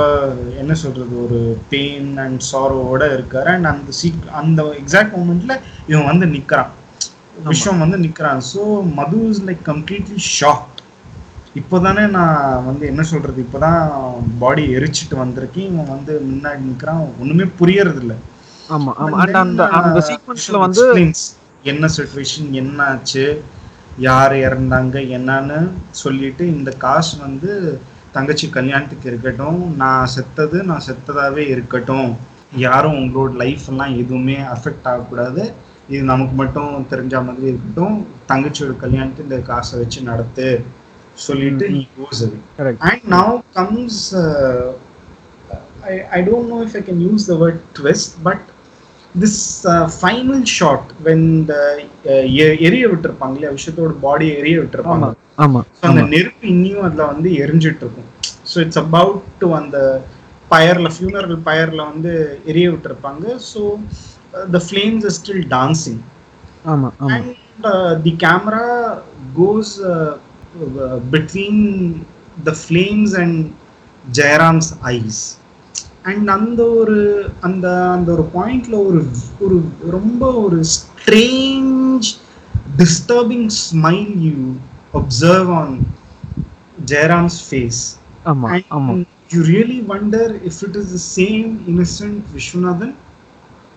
என்ன 0.62 0.74
சொல்றது 0.84 1.14
ஒரு 1.24 1.40
பெயின் 1.72 2.12
அண்ட் 2.24 2.40
சாரோவோட 2.52 3.04
இருக்காரு. 3.16 3.50
And 3.56 3.70
அந்த 3.72 3.92
seek 4.00 4.24
அந்த 4.40 4.62
எக்ஸாக்ட் 4.80 5.16
மூமெண்ட்ல 5.18 5.56
இவன் 5.92 6.10
வந்து 6.12 6.28
நிக்கிறான். 6.36 6.72
விஷயம் 7.52 7.84
வந்து 7.84 7.98
நிக்கிறான். 8.06 8.42
So 8.52 8.62
Madhu 9.00 9.20
is 9.32 9.44
like 9.50 9.62
completely 9.72 10.20
shock 10.38 10.68
இப்போதானே 11.60 12.04
நான் 12.18 12.66
வந்து 12.70 12.84
என்ன 12.92 13.04
சொல்றது 13.12 13.40
இப்போதான் 13.46 13.80
பாடி 14.44 14.64
எரிச்சிட்டு 14.78 15.16
வந்திருக்கேன். 15.24 15.70
இவன் 15.72 15.94
வந்து 15.96 16.14
முன்னாடி 16.32 16.62
நிக்கிறான். 16.72 17.02
ஒண்ணுமே 17.22 17.48
புரியறது 17.62 18.02
இல்ல 18.04 18.16
ஆமா 18.76 18.92
ஆமா. 19.04 19.16
அண்ட் 19.24 19.38
அந்த 19.44 19.62
அந்த 19.80 20.00
சீக்வென்ஸ்ல 20.10 20.60
வந்து 20.66 20.84
என்ன 21.72 21.88
சுச்சுவேஷன் 21.98 22.52
என்ன 22.62 22.78
ஆச்சு 22.92 23.26
யார் 24.08 24.34
இறந்தாங்க 24.48 24.98
என்னன்னு 25.18 25.58
சொல்லிட்டு 26.02 26.44
இந்த 26.56 26.70
காசு 26.84 27.14
வந்து 27.26 27.52
தங்கச்சி 28.16 28.48
கல்யாணத்துக்கு 28.56 29.08
இருக்கட்டும் 29.12 29.60
நான் 29.82 30.12
செத்தது 30.16 30.58
நான் 30.70 30.86
செத்ததாவே 30.88 31.44
இருக்கட்டும். 31.54 32.10
யாரும் 32.66 32.98
உங்களோட 33.02 33.32
லைஃப் 33.44 33.66
எல்லாம் 33.72 33.94
எதுவுமே 34.02 34.38
அஃபெக்ட் 34.56 34.88
ஆகக்கூடாது. 34.92 35.44
இது 35.94 36.02
நமக்கு 36.12 36.36
மட்டும் 36.42 36.86
தெரிஞ்ச 36.92 37.14
மாதிரி 37.28 37.48
இருக்கட்டும். 37.52 37.96
தங்கச்சியோட 38.32 38.74
கல்யாணத்தை 38.84 39.24
இந்த 39.28 39.40
காசை 39.52 39.74
வச்சு 39.82 40.02
நடத்து 40.10 40.48
சொல்லிட்டு 41.28 41.66
he 41.76 41.84
goes 42.00 42.22
and 42.90 43.06
now 43.16 43.34
comes 43.60 44.02
I 45.92 45.96
I 46.18 46.22
don't 46.30 46.52
know 46.54 46.60
if 46.68 46.78
I 46.82 46.84
can 46.90 47.04
use 47.08 47.28
the 47.32 47.38
word 47.44 47.62
twist 47.80 48.16
but 48.28 48.46
this 49.20 49.40
final 49.98 50.46
shot 50.58 50.90
when 51.08 51.28
the 51.50 51.54
எரிய 52.68 52.84
விட்டுருப்பாங்க 52.92 53.36
இல்லையா 53.38 53.54
விஷயத்தோட 53.58 53.94
பாடி 54.06 54.28
எரிய 54.42 54.56
விட்டுருப்பாங்க. 54.62 55.08
அந்த 55.88 56.02
நெருப்பு 56.14 56.46
இன்னியும் 56.54 56.86
அதுல 56.88 57.06
வந்து 57.14 57.30
எரிஞ்சிட்டு 57.44 57.84
இருக்கும் 57.86 58.10
ஸோ 58.52 58.58
இட்ஸ் 58.66 58.82
அபவுட் 58.86 59.22
டு 59.42 59.50
அந்த 59.60 59.78
பயர்ல 60.54 60.88
ஃபியூனரல் 60.96 61.38
பயர்ல 61.50 61.82
வந்து 61.92 62.14
எரிய 62.52 62.66
விட்டுருப்பாங்க. 62.72 63.26
So 63.52 63.62
the 64.56 64.62
flames 64.68 65.06
is 65.10 65.20
still 65.22 65.46
dancing 65.58 66.02
and 67.16 67.68
the 68.08 68.14
camera 68.26 68.68
goes 69.42 69.74
between 71.16 71.64
the 72.50 72.54
flames 72.64 73.16
and 73.24 73.40
Jayaram's 74.20 74.72
eyes 74.96 75.22
and 76.11 76.29
அந்த 76.37 76.61
ஒரு 76.81 76.99
அந்த 77.47 77.67
அந்த 77.97 78.09
ஒரு 78.17 78.25
பாயிண்ட்ல 78.37 78.77
ஒரு 78.89 79.01
ஒரு 79.45 79.57
ரொம்ப 79.97 80.33
ஒரு 80.45 80.59
strange 80.77 82.09
disturbing 82.83 83.49
smile 83.65 84.15
you 84.29 84.39
observe 84.99 85.49
on 85.51 85.71
Jairam's 86.85 87.41
face. 87.41 87.99
Amma, 88.25 88.49
and 88.55 88.65
amma. 88.71 89.07
you 89.31 89.43
really 89.45 89.81
wonder 89.83 90.41
if 90.43 90.63
it 90.63 90.75
is 90.77 90.93
the 90.93 90.99
same 90.99 91.65
innocent 91.67 92.25
Vishwanathan 92.35 92.95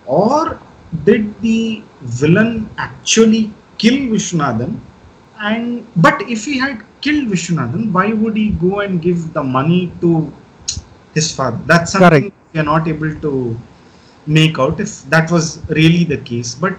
or 0.06 0.58
did 1.04 1.24
the 1.40 1.82
villain 2.02 2.68
actually 2.78 3.52
kill 3.78 3.98
Vishwanathan? 4.14 4.78
And 5.38 5.86
but 5.96 6.22
if 6.28 6.44
he 6.44 6.58
had 6.58 6.82
killed 7.00 7.28
Vishwanathan, 7.28 7.92
why 7.92 8.12
would 8.12 8.36
he 8.36 8.50
go 8.50 8.80
and 8.80 9.00
give 9.00 9.32
the 9.32 9.42
money 9.42 9.92
to 10.00 10.32
his 11.14 11.32
father? 11.34 11.60
That's 11.66 11.92
something 11.92 12.30
Correct. 12.30 12.36
we 12.54 12.60
are 12.60 12.64
not 12.64 12.86
able 12.88 13.14
to 13.26 13.32
make 14.26 14.58
out 14.58 14.80
if 14.80 14.92
that 15.10 15.30
was 15.30 15.46
really 15.70 16.04
the 16.04 16.18
case. 16.30 16.54
But 16.54 16.76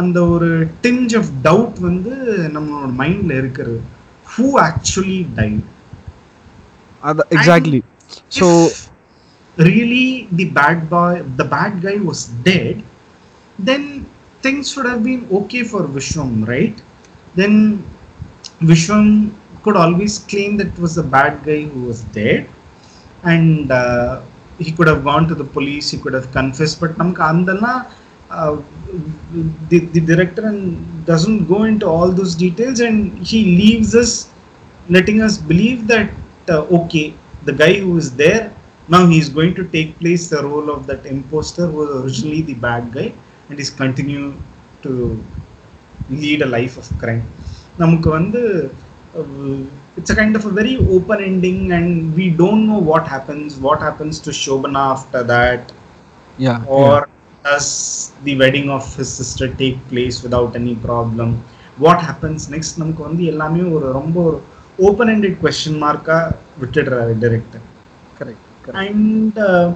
அந்த 0.00 0.18
ஒரு 0.34 0.48
tinge 0.84 1.12
of 1.20 1.30
doubt 1.46 1.78
வந்து 1.88 2.12
நம்மளோட 2.54 2.88
மைண்ட்ல 3.00 3.32
இருக்கிறது 3.42 3.78
who 4.34 4.46
actually 4.66 5.20
tight 5.38 5.64
அத 7.10 7.26
exactly 7.36 7.80
so 8.38 8.48
really 9.68 10.04
the 10.38 10.46
bad 10.58 10.78
boy 10.92 11.12
the 11.40 11.46
bad 11.54 11.72
guy 11.84 11.96
was 12.10 12.20
dead 12.48 12.76
then 13.68 13.82
things 14.44 14.68
would 14.76 14.86
have 14.90 15.02
been 15.08 15.22
okay 15.38 15.62
for 15.72 15.80
vishwam 15.96 16.30
right 16.52 16.76
then 17.40 17.54
vishwam 18.70 19.04
could 19.64 19.76
always 19.84 20.14
claim 20.30 20.52
that 20.60 20.70
it 20.74 20.78
was 20.86 20.94
the 21.00 21.06
bad 21.16 21.34
guy 21.48 21.60
who 21.72 21.80
was 21.90 22.00
dead 22.18 22.42
and 23.24 23.70
uh, 23.70 24.22
he 24.58 24.70
could 24.72 24.88
have 24.92 25.02
gone 25.04 25.26
to 25.30 25.34
the 25.34 25.48
police 25.56 25.90
he 25.90 25.98
could 26.04 26.14
have 26.18 26.28
confessed 26.38 26.78
but 26.82 26.92
நமக்கு 27.00 27.22
andana 27.32 27.72
uh, 28.36 28.54
the, 29.70 29.78
the 29.94 30.02
director 30.10 30.44
and 30.52 30.62
doesn't 31.10 31.40
go 31.54 31.60
into 31.70 31.86
all 31.94 32.10
those 32.20 32.34
details 32.44 32.80
and 32.88 32.98
he 33.30 33.40
leaves 33.62 33.92
us 34.02 34.12
letting 34.96 35.18
us 35.26 35.36
believe 35.52 35.80
that 35.92 36.10
uh, 36.54 36.78
okay 36.78 37.06
the 37.48 37.54
guy 37.62 37.72
who 37.82 37.92
is 38.02 38.08
there 38.22 38.44
now 38.94 39.02
he's 39.12 39.28
going 39.38 39.54
to 39.60 39.64
take 39.76 39.90
place 40.02 40.28
the 40.34 40.42
role 40.50 40.68
of 40.76 40.80
that 40.90 41.02
imposter 41.16 41.66
who 41.66 41.76
was 41.82 41.90
originally 42.02 42.42
the 42.50 42.56
bad 42.68 42.84
guy 42.96 43.08
and 43.48 43.60
is 43.64 43.70
continue 43.84 44.28
to 44.84 44.92
lead 46.22 46.40
a 46.42 46.50
life 46.58 46.76
of 46.82 46.88
crime 47.02 47.24
நமக்கு 47.80 48.08
வந்து 48.18 48.40
it's 49.98 50.10
a 50.14 50.16
kind 50.20 50.34
of 50.38 50.44
a 50.50 50.52
very 50.60 50.76
open 50.96 51.20
ending 51.30 51.60
and 51.76 51.88
we 52.18 52.26
don't 52.42 52.66
know 52.70 52.80
what 52.90 53.06
happens 53.14 53.58
what 53.68 53.80
happens 53.86 54.20
to 54.26 54.30
shobana 54.42 54.82
after 54.96 55.22
that 55.32 55.72
yeah 56.46 56.54
or 56.78 56.96
does 57.44 57.68
the 58.26 58.34
wedding 58.42 58.68
of 58.76 58.84
his 58.98 59.10
sister 59.20 59.46
take 59.62 59.78
place 59.92 60.18
without 60.26 60.54
any 60.60 60.76
problem 60.88 61.30
what 61.86 61.98
happens 62.08 62.40
next 62.54 62.78
நமக்கு 62.82 63.02
வந்து 63.08 63.24
எல்லாமே 63.32 63.62
ஒரு 63.76 63.88
ரொம்ப 63.98 64.16
ஒரு 64.28 64.38
open 64.88 65.10
ended 65.14 65.34
question 65.42 65.80
மார்க்கா 65.86 66.18
விட்டுடுறாரு 66.62 67.14
director 67.24 67.60
correct 68.18 68.46
and 68.84 69.38
uh, 69.38 69.68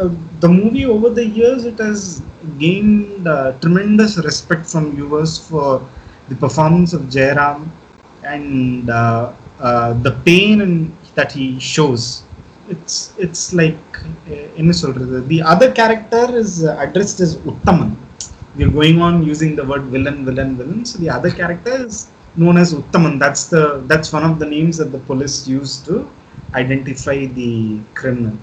uh, 0.00 0.10
the 0.40 0.48
movie 0.48 0.84
over 0.94 1.10
the 1.18 1.26
years 1.38 1.64
it 1.64 1.78
has 1.78 2.00
gained 2.58 3.26
uh, 3.34 3.52
tremendous 3.62 4.12
respect 4.28 4.64
from 4.72 4.84
viewers 4.96 5.32
for 5.48 5.68
the 6.30 6.36
performance 6.44 6.92
of 6.98 7.02
Jairam 7.16 7.58
and 8.24 8.88
uh, 9.59 9.93
the 10.07 10.11
pain 10.25 10.95
that 11.15 11.31
he 11.31 11.59
shows 11.59 12.23
it's 12.73 12.95
it's 13.25 13.53
like 13.53 13.79
eh, 14.27 14.47
in 14.55 14.69
uh, 14.69 15.21
the 15.33 15.41
other 15.53 15.69
character 15.79 16.23
is 16.43 16.63
addressed 16.63 17.19
as 17.19 17.35
uttaman. 17.51 17.95
We're 18.55 18.69
going 18.79 19.01
on 19.01 19.23
using 19.23 19.55
the 19.55 19.65
word 19.65 19.83
villain 19.95 20.25
villain 20.25 20.55
villain. 20.57 20.85
So 20.85 20.97
the 20.99 21.09
other 21.09 21.31
character 21.31 21.75
is 21.85 22.09
known 22.35 22.57
as 22.57 22.73
uttaman. 22.73 23.19
That's 23.19 23.47
the 23.47 23.83
that's 23.87 24.11
one 24.13 24.23
of 24.29 24.39
the 24.39 24.45
names 24.45 24.77
that 24.77 24.91
the 24.91 24.99
police 25.11 25.47
use 25.47 25.77
to 25.87 26.09
identify 26.53 27.25
the 27.25 27.79
criminal. 27.95 28.37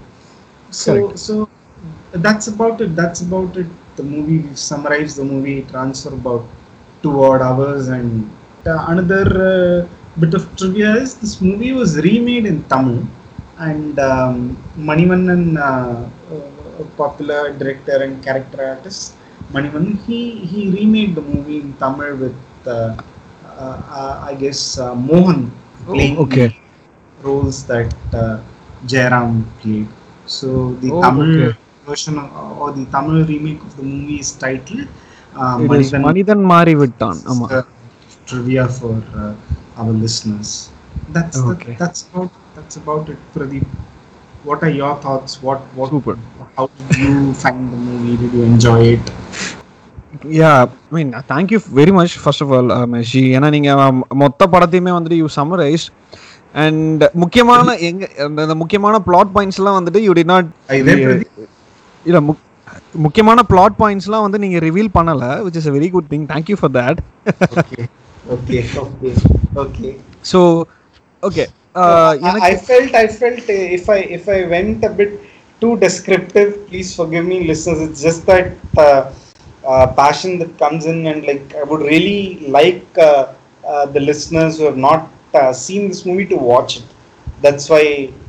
So 0.70 0.92
Correct. 0.92 1.18
so 1.18 1.48
that's 2.12 2.48
about 2.48 2.80
it. 2.80 2.96
That's 2.96 3.20
about 3.22 3.56
it. 3.56 3.66
The 3.96 4.02
movie 4.02 4.38
we 4.46 4.54
summarized 4.54 5.16
the 5.16 5.24
movie 5.24 5.62
transfer 5.62 6.12
about 6.14 6.44
two 7.02 7.22
odd 7.24 7.42
hours 7.42 7.88
and 7.88 8.30
uh, 8.66 8.84
another 8.88 9.24
uh, 9.52 9.95
bit 10.20 10.34
of 10.34 10.44
trivia 10.56 10.96
is 10.96 11.14
this 11.22 11.40
movie 11.40 11.72
was 11.72 11.96
remade 12.08 12.46
in 12.46 12.62
Tamil, 12.64 13.06
and 13.58 13.98
um, 13.98 14.56
Manivannan, 14.76 15.58
uh, 15.58 16.08
uh 16.34 16.84
popular 16.96 17.52
director 17.56 18.02
and 18.04 18.22
character 18.22 18.60
artist 18.72 19.16
Manivannan, 19.52 19.98
he 20.06 20.44
he 20.50 20.70
remade 20.70 21.14
the 21.14 21.22
movie 21.22 21.60
in 21.60 21.72
Tamil 21.74 22.16
with 22.16 22.38
uh, 22.66 22.96
uh, 23.46 23.76
uh 23.98 24.14
I 24.30 24.34
guess 24.34 24.78
uh, 24.78 24.94
Mohan 24.94 25.52
oh, 25.86 25.94
playing 25.94 26.16
oh, 26.18 26.24
okay. 26.26 26.48
roles 27.22 27.64
that 27.66 27.94
uh, 28.12 28.40
Jairam 28.86 29.44
played. 29.60 29.88
So 30.26 30.74
the 30.82 30.90
oh, 30.90 31.00
Tamil 31.02 31.30
okay. 31.30 31.58
version 31.86 32.18
of, 32.18 32.58
or 32.58 32.72
the 32.72 32.86
Tamil 32.86 33.24
remake 33.24 33.62
of 33.62 33.76
the 33.76 33.84
movie 33.84 34.18
is 34.20 34.32
titled. 34.32 34.88
Uh, 35.36 35.58
Manidan 35.60 36.42
Marivitan. 36.42 37.14
Trivia 38.26 38.66
for 38.66 38.98
our 39.76 39.92
listeners. 40.04 40.50
That's 41.08 41.38
Okay. 41.44 41.72
that, 41.72 41.78
that's 41.80 42.00
about 42.04 42.30
that's 42.56 42.76
about 42.76 43.08
it, 43.08 43.20
Pradeep. 43.34 43.66
What 44.44 44.62
are 44.62 44.72
your 44.72 44.94
thoughts? 44.98 45.32
What 45.42 45.60
what 45.78 45.90
Super. 45.90 46.16
how 46.56 46.66
did 46.80 46.98
you 47.04 47.14
find 47.34 47.62
the 47.74 47.80
movie? 47.86 48.16
Did 48.16 48.34
you 48.38 48.44
enjoy 48.52 48.80
it? 48.94 49.06
Yeah 50.38 50.50
I 50.60 50.94
mean 50.96 51.10
thank you 51.30 51.58
very 51.78 51.92
much 51.96 52.14
first 52.22 52.42
of 52.44 52.52
all 52.56 52.70
மெஷி 52.92 53.22
ஏன்னா 53.36 53.48
நீங்கள் 53.54 53.80
மொத்த 54.22 54.46
படத்தையுமே 54.54 54.92
வந்துட்டு 54.96 55.18
you 55.22 55.28
summarise 55.36 55.84
and 56.62 57.02
முக்கியமான 57.22 57.74
எங்க 57.88 58.04
அந்த 58.26 58.54
முக்கியமான 58.62 58.98
plot 59.08 59.34
பாயிண்ட்ஸ்லாம் 59.36 59.78
வந்துட்டு 59.78 60.02
you 60.06 60.12
D 60.18 60.24
not? 60.32 60.48
இல்லை 62.04 62.20
முக் 62.28 62.42
முக்கியமான 63.04 63.40
பிளாட் 63.50 63.78
பாயிண்ட்ஸ்லாம் 63.82 64.24
வந்து 64.26 64.40
நீங்கள் 64.44 64.64
ரிவீல் 64.68 64.94
பண்ணலை 64.96 65.30
which 65.46 65.58
is 65.60 65.68
a 65.70 65.76
very 65.76 65.88
good 65.94 66.10
thing 66.12 66.26
thank you 66.32 66.56
for 66.60 66.74
that 66.78 67.00
Okay, 68.29 68.61
okay, 68.83 69.13
okay, 69.13 69.13
okay. 69.63 69.93
So 70.31 70.39
okay 71.27 71.45
I, 71.85 72.27
எனக்கு 72.29 72.51
I 72.51 72.55
felt 72.67 72.91
I 73.03 73.07
felt 73.21 73.45
uh, 73.55 73.77
if 73.77 73.85
I 73.95 73.99
if 74.17 74.25
I 74.35 74.39
went 74.53 74.83
a 74.89 74.91
bit 74.99 75.11
too 75.61 75.73
descriptive, 75.85 76.51
please 76.69 76.89
forgive 76.99 77.25
me, 77.31 77.37
listeners. 77.51 77.81
It's 77.87 78.01
just 78.07 78.21
that 78.31 78.47
uh, 78.85 79.01
uh, 79.71 79.85
passion 80.01 80.31
that 80.41 80.51
comes 80.63 80.85
in, 80.91 80.99
and 81.11 81.25
like 81.29 81.45
I 81.61 81.63
would 81.71 81.83
really 81.93 82.21
like 82.59 82.85
uh, 83.09 83.33
uh, 83.71 83.85
the 83.95 84.01
listeners 84.09 84.57
who 84.59 84.65
have 84.71 84.81
not 84.89 85.01
uh, 85.41 85.53
seen 85.65 85.87
this 85.91 86.05
movie 86.09 86.27
to 86.33 86.39
watch 86.51 86.77
it. 86.81 86.87
That's 87.45 87.69
why 87.73 87.83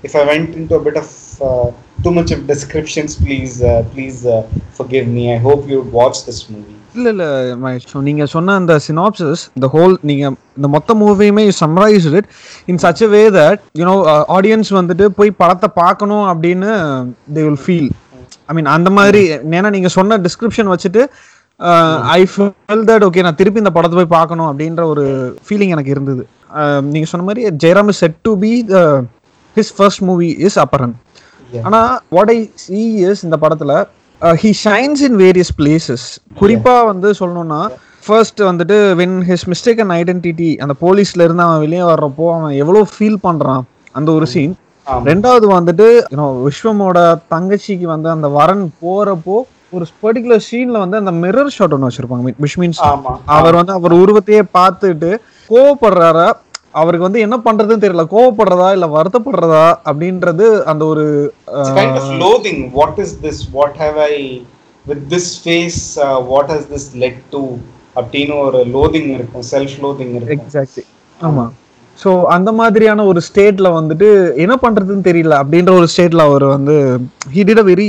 if 0.09 0.15
I 0.23 0.25
went 0.33 0.51
into 0.61 0.75
a 0.81 0.85
bit 0.89 0.97
of 1.05 1.09
uh, 1.51 1.69
too 2.05 2.13
much 2.21 2.31
of 2.37 2.47
descriptions, 2.55 3.17
please 3.25 3.63
uh, 3.63 3.83
please 3.95 4.21
uh, 4.27 4.43
forgive 4.81 5.09
me. 5.19 5.25
I 5.37 5.39
hope 5.49 5.69
you 5.69 5.79
would 5.83 5.93
watch 6.03 6.25
this 6.31 6.43
movie. 6.51 6.76
இல்லை 6.98 7.12
இல்லை 7.14 7.28
மகேஷ். 7.64 7.86
நீங்க 8.08 8.26
சொன்ன 8.34 8.56
அந்த 8.62 8.74
synopsis 8.88 9.44
இந்த 9.58 9.68
whole 9.74 9.94
நீங்க 10.10 10.24
இந்த 10.58 10.68
மொத்த 10.76 10.96
மூவியுமே 11.02 11.44
you 11.46 11.54
summarize 11.60 12.08
it 12.12 12.28
in 12.66 12.82
such 12.84 13.04
way 13.16 13.24
that 13.38 13.62
you know 13.82 13.96
audience 14.38 14.72
வந்துட்டு 14.80 15.08
போய் 15.18 15.40
படத்தை 15.42 15.70
பார்க்கணும் 15.82 16.28
அப்படின்னு 16.34 16.70
தே 17.38 17.44
வில் 17.48 17.62
ஃபீல் 17.66 17.90
ஐ 18.50 18.56
மீன் 18.58 18.72
அந்த 18.76 18.90
மாதிரி 18.98 19.22
ஏன்னா 19.58 19.72
நீங்க 19.76 19.92
சொன்ன 19.98 20.20
டிஸ்கிரிப்ஷன் 20.28 20.72
வச்சுட்டு 20.74 21.04
ஐ 22.16 22.22
ஃபெல் 22.32 22.86
தட் 22.90 23.06
ஓகே 23.06 23.24
நான் 23.28 23.40
திருப்பி 23.40 23.62
இந்த 23.64 23.74
படத்தை 23.78 23.98
போய் 23.98 24.16
பார்க்கணும் 24.18 24.50
அப்படின்ற 24.50 24.84
ஒரு 24.94 25.06
ஃபீலிங் 25.46 25.74
எனக்கு 25.76 25.94
இருந்தது. 25.96 26.24
Uh, 26.58 26.80
நீங்க 26.94 27.08
சொன்ன 27.12 27.26
மாதிரி 27.30 27.42
Jayaram 27.64 27.90
is 27.90 28.00
said 28.00 28.18
to 28.24 28.32
be 28.44 28.52
his 29.56 29.74
first 29.78 30.04
movie 30.10 30.30
is 30.48 30.60
Aparan 30.64 30.96
Yeah. 31.50 31.66
ஆனா 31.68 31.80
வாட் 32.10 32.30
ஐ 32.30 32.40
சி 32.62 32.80
இஸ் 33.04 33.22
இந்த 33.26 33.36
படத்துல 33.44 33.74
he 34.22 34.50
shines 34.64 35.02
in 35.08 35.18
various 35.18 35.52
places 35.58 36.06
குறிப்பா 36.40 36.86
வந்து 36.86 37.10
சொல்லணும்னா 37.20 37.60
ஃபர்ஸ்ட் 38.06 38.40
வந்துட்டு 38.42 38.78
when 39.02 39.18
his 39.30 39.44
mistake 39.52 39.82
and 39.84 39.94
identity 39.98 40.48
அந்த 40.64 40.74
போலீஸ்ல 40.82 41.26
இருந்து 41.28 41.44
அவன் 41.44 41.60
வெளியே 41.60 41.84
வர்றப்போ 41.90 42.26
அவன் 42.36 42.56
எவ்வளவு 42.64 42.88
ஃபீல் 42.94 43.20
பண்றான் 43.28 43.62
அந்த 43.92 44.10
ஒரு 44.12 44.28
சீன். 44.28 44.56
ரெண்டாவது 45.10 45.46
வந்துட்டு 45.58 45.88
விஸ்வமோட 46.48 46.98
தங்கச்சிக்கு 47.34 47.88
வந்து 47.94 48.10
அந்த 48.10 48.28
வரன் 48.38 48.66
போறப்போ 48.84 49.38
ஒரு 49.76 49.86
பர்டிகுலர் 50.04 50.44
சீன்ல 50.50 50.78
வந்து 50.84 50.98
அந்த 50.98 51.12
மிரர் 51.24 51.54
ஷாட் 51.56 51.74
ஒன்று 51.78 51.90
வச்சிருப்பாங்க. 51.90 52.34
விச் 52.44 52.58
மீன்ஸ் 52.62 52.82
அவர் 53.38 53.58
வந்து 53.60 53.74
அவர் 53.74 53.96
உருவத்தையே 54.04 54.44
பார்த்துட்டு 54.58 55.10
கோவப்படுறாரா 55.50 56.28
அவருக்கு 56.82 57.08
வந்து 57.08 57.24
என்ன 57.26 57.38
பண்றதுன்னு 57.46 57.84
தெரியல. 57.84 58.04
கோவப்படுறதா 58.14 58.70
இல்ல 58.76 58.88
வருத்தப்படுறதா 58.96 59.66
அப்படின்றது 59.90 60.46
அந்த 60.72 60.84
ஒரு 60.86 61.06
it's 61.60 61.74
kind 61.80 61.96
of 62.02 62.08
loathing. 62.24 62.60
What 62.80 62.96
is 63.06 63.12
this? 63.26 63.40
What 63.58 63.74
have 63.84 63.98
i 64.06 64.18
with 64.86 65.02
this 65.14 65.28
face 65.46 65.80
uh, 65.98 66.18
what 66.34 66.48
has 66.56 66.66
this 66.74 66.86
led 67.04 67.18
to? 67.36 67.44
அப்படின்னு 67.96 68.36
ஒரு 68.48 68.60
லோதிங் 68.76 69.10
இருக்கும். 69.18 69.46
செல்ஃப் 69.54 69.78
லோதிங் 69.86 70.14
இருக்கும். 70.18 70.36
எக்ஸாக்ட்லி 70.38 70.84
ஆமா. 71.20 71.46
ஸோ 71.98 72.10
அந்த 72.34 72.50
மாதிரியான 72.60 73.06
ஒரு 73.12 73.20
ஸ்டேட்ல 73.28 73.68
வந்துட்டு 73.78 74.08
என்ன 74.44 74.56
பண்றதுன்னு 74.64 75.08
தெரியல 75.08 75.38
அப்படின்ற 75.44 75.72
ஒரு 75.80 75.88
ஸ்டேட்ல 75.94 76.26
அவர் 76.30 76.46
வந்து 76.56 76.76
he 77.36 77.44
did 77.48 77.62
a 77.64 77.68
very 77.70 77.88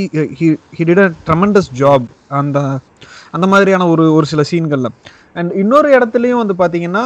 he 0.76 0.84
did 0.88 1.02
a 1.04 1.08
tremendous 1.26 1.68
job 1.80 2.06
அந்த 2.38 2.58
அந்த 3.36 3.46
மாதிரியான 3.52 3.86
ஒரு 3.92 4.04
ஒரு 4.18 4.26
சில 4.32 4.42
சீன்கள்ல 4.50 4.88
அண்ட் 5.38 5.52
இன்னொரு 5.62 5.88
இடத்துலயும் 5.96 6.40
வந்து 6.42 6.54
பாத்தீங்கன்னா 6.60 7.04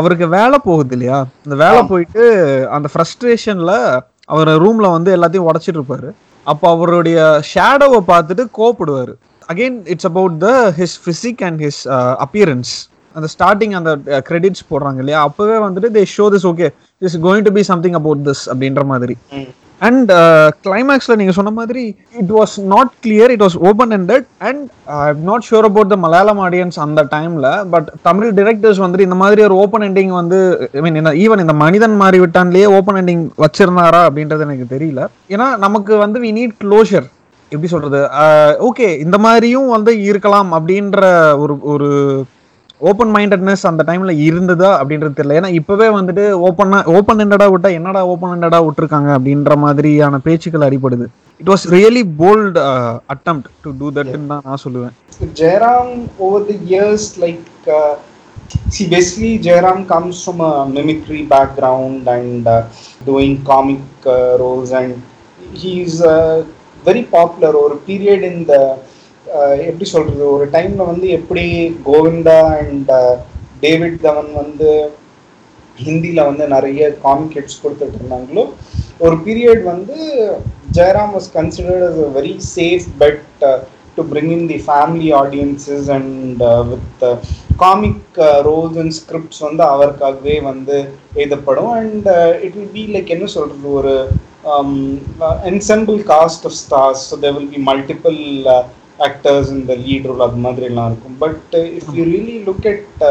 அவருக்கு 0.00 0.26
வேலை 0.36 0.58
போகுது 0.68 0.94
இல்லையா? 0.96 1.18
அந்த 1.44 1.56
வேலை 1.64 1.80
போயிட்டு 1.92 2.24
அந்த 2.76 2.88
ஃப்ரஸ்ட்ரேஷன்ல 2.92 3.72
அவர் 4.34 4.50
ரூம்ல 4.64 4.86
வந்து 4.96 5.10
எல்லாத்தையும் 5.16 5.48
உடைச்சிட்டு 5.50 5.80
இருப்பாரு. 5.80 6.08
அப்போ 6.46 6.66
அவருடைய 6.74 7.18
ஷேடோவை 7.52 8.00
பார்த்துட்டு 8.12 8.44
கோப்படுவாரு 8.58 9.14
again 9.52 9.76
it's 9.92 10.08
about 10.10 10.36
the 10.46 10.50
his 10.78 10.96
physique 11.04 11.42
and 11.48 11.60
his 11.66 11.82
appearance 12.24 12.72
அந்த 13.14 13.28
ஸ்டார்டிங் 13.34 13.74
அந்த 13.78 13.90
கிரெடிட்ஸ் 14.28 14.68
போடுறாங்க 14.70 15.00
இல்லையா? 15.02 15.20
அப்பவே 15.28 15.56
வந்துட்டு 15.66 15.88
they 15.96 16.02
show 16.16 16.26
this 16.34 16.46
okay 16.50 16.66
is 17.06 17.16
going 17.26 17.46
to 17.48 17.52
be 17.58 17.64
something 17.70 17.96
about 18.00 18.22
this 18.28 18.44
அப்படின்ற 18.52 18.84
மாதிரி. 18.92 19.16
அண்ட் 19.80 20.12
கிளைமேக்ஸில் 20.62 21.16
நீங்கள் 21.16 21.34
சொன்ன 21.34 21.50
மாதிரி 21.50 21.96
it 22.14 22.30
was 22.30 22.60
not 22.60 22.90
clear 23.04 23.30
it 23.30 23.42
was 23.42 23.56
open 23.56 23.92
ended 23.92 24.24
and 24.38 24.62
I 24.86 25.12
not 25.22 25.44
sure 25.50 25.64
about 25.64 25.88
the 25.88 25.96
Malayalam 25.96 26.38
audience 26.38 26.78
அந்த 26.78 27.06
டைமில் 27.10 27.68
பட் 27.70 27.90
தமிழ் 28.02 28.32
டிரெக்டர்ஸ் 28.32 28.78
வந்துட்டு 28.78 29.00
இந்த 29.00 29.14
மாதிரி 29.14 29.42
ஒரு 29.42 29.54
ஓப்பன் 29.54 29.82
எண்டிங் 29.82 30.08
வந்து 30.08 30.68
ஐ 30.74 30.80
மீன் 30.80 31.06
ஈவன் 31.06 31.38
இந்த 31.38 31.52
மனிதன் 31.52 31.96
மாறி 31.96 32.20
விட்டான்லேயே 32.20 32.64
ஓப்பன் 32.64 32.96
எண்டிங் 32.96 33.28
வச்சிருந்தாரா 33.38 34.02
அப்படின்றது 34.08 34.40
எனக்கு 34.40 34.76
தெரியல. 34.76 35.04
ஏன்னா 35.30 35.58
நமக்கு 35.58 35.96
வந்து 35.96 36.20
வி 36.20 36.32
நீட் 36.32 36.56
க்ளோஷர் 36.64 37.06
எப்படி 37.52 37.68
சொல்கிறது 37.68 38.00
ஓகே 38.70 38.98
இந்த 38.98 39.18
மாதிரியும் 39.18 39.68
வந்து 39.68 40.02
இருக்கலாம் 40.02 40.52
அப்படின்ற 40.52 41.00
ஒரு 41.36 41.58
ஒரு 41.62 41.88
ஓப்பன் 42.80 43.12
மைண்டட்னஸ் 43.14 43.64
அந்த 43.70 43.82
டைம்ல 43.88 44.12
இருந்ததா 44.26 44.70
அப்படின்றது 44.80 45.16
தெரியல. 45.18 45.38
ஏன்னா 45.38 45.48
இப்பவே 45.60 45.88
வந்துட்டு 45.98 46.24
ஓப்பனா 46.48 46.80
ஓப்பன் 46.98 47.22
எண்டடா 47.24 47.46
விட்டா 47.54 47.70
என்னடா 47.78 48.02
ஓப்பன் 48.12 48.34
எண்டடா 48.36 48.60
விட்டுருக்காங்க 48.66 49.10
அப்படின்ற 49.16 49.56
மாதிரியான 49.64 50.18
பேச்சுக்கள் 50.26 50.66
அடிப்படுது 50.68 51.06
it 51.40 51.50
was 51.52 51.64
really 51.76 52.04
bold 52.20 52.58
attempt 53.14 53.40
to 53.64 53.72
do 53.80 53.88
தட்னு 53.98 54.30
தான் 54.34 54.46
நான் 54.50 54.62
சொல்லுவேன். 54.66 54.94
Jairam 55.40 55.88
over 56.24 56.40
the 56.50 56.56
years, 56.72 57.04
like, 57.18 57.48
uh, 57.66 57.94
see, 58.74 58.86
basically, 58.88 59.32
Jairam 59.46 59.78
comes 59.92 60.16
from 60.24 60.40
a 60.40 60.52
mimicry 60.76 61.22
background 61.32 62.06
and 62.06 62.46
uh, 62.46 62.60
doing 63.08 63.32
comic 63.42 63.82
uh, 64.06 64.38
roles, 64.42 64.70
and 64.80 64.92
he's 65.62 65.96
uh, 66.00 66.44
very 66.84 67.02
popular. 67.16 67.52
Or 67.62 67.70
எப்படி 69.68 69.86
சொல்றது? 69.94 70.24
ஒரு 70.36 70.44
டைம்ல 70.56 70.82
வந்து 70.92 71.08
எப்படி 71.18 71.44
Govinda 71.88 72.38
and 72.60 72.92
David 73.64 73.98
தவன் 74.06 74.30
வந்து 74.42 74.70
ஹிந்தியில் 75.86 76.28
வந்து 76.28 76.44
நிறைய 76.56 76.82
காமிக் 77.06 77.34
ஹிட்ஸ் 77.38 77.62
கொடுத்துட்டு 77.62 77.98
இருந்தாங்களோ 78.00 78.44
ஒரு 79.06 79.16
பீரியட் 79.26 79.64
வந்து 79.72 79.96
Jayaram 80.78 81.12
was 81.16 81.28
considered 81.38 81.84
as 81.88 82.00
a 82.06 82.08
very 82.18 82.32
safe 82.54 82.86
bet 83.02 83.26
to 83.96 84.04
bring 84.12 84.32
in 84.38 84.48
the 84.52 84.58
family 84.68 85.10
audiences 85.22 85.90
and 85.96 86.42
with 86.70 87.04
comic 87.64 88.18
roles 88.48 88.80
and 88.82 88.96
scripts 89.00 89.44
வந்து 89.48 89.64
அவருக்காகவே 89.74 90.36
வந்து 90.50 90.76
எழுதப்படும். 91.20 91.70
And 91.80 92.08
it 92.46 92.56
will 92.58 92.74
be 92.78 92.84
like 92.96 93.14
என்ன 93.16 93.28
சொல்றது? 93.36 93.68
ஒரு 93.80 93.94
ensemble 95.52 95.98
cast 96.12 96.44
of 96.48 96.58
stars 96.64 97.02
so 97.10 97.16
there 97.24 97.34
will 97.38 97.52
be 97.56 97.62
multiple 97.70 98.18
actors 98.98 99.50
இந்த 99.56 99.72
lead 99.84 100.06
role 100.08 100.24
அது 100.26 100.38
மாதிரிலாம் 100.44 100.88
இருக்கும். 100.90 101.16
But 101.18 101.54
if 101.78 101.90
you 101.96 102.04
really 102.10 102.36
look 102.46 102.66
at 102.72 103.02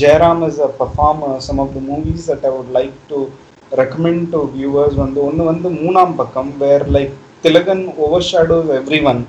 Jayaram 0.00 0.42
is 0.48 0.60
a 0.66 0.70
performer 0.80 1.36
some 1.46 1.60
of 1.64 1.74
the 1.76 1.82
movies 1.90 2.26
that 2.30 2.46
I 2.50 2.52
would 2.56 2.72
like 2.78 2.96
to 3.12 3.20
recommend 3.72 4.26
to 4.34 4.40
viewers 4.56 4.98
வந்து 5.02 5.20
ஒன்று 5.28 5.44
வந்து 5.52 5.68
Moonam 5.80 6.14
Pakkam 6.20 6.50
where 6.58 6.84
like 6.96 7.14
Thilakan 7.44 7.84
overshadows 8.30 8.70
every 8.76 9.00
one 9.10 9.22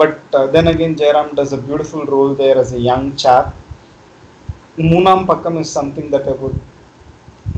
but 0.00 0.18
then 0.54 0.70
again 0.72 0.96
Jayaram 1.02 1.32
does 1.38 1.54
a 1.54 1.60
beautiful 1.66 2.06
role 2.14 2.32
there 2.36 2.60
as 2.62 2.74
a 2.74 2.82
young 2.88 3.08
chap 3.24 3.50
Moonam 4.90 5.24
Pakkam 5.24 5.58
is 5.62 5.74
something 5.78 6.10
that 6.14 6.28
I 6.28 6.36
would 6.42 6.58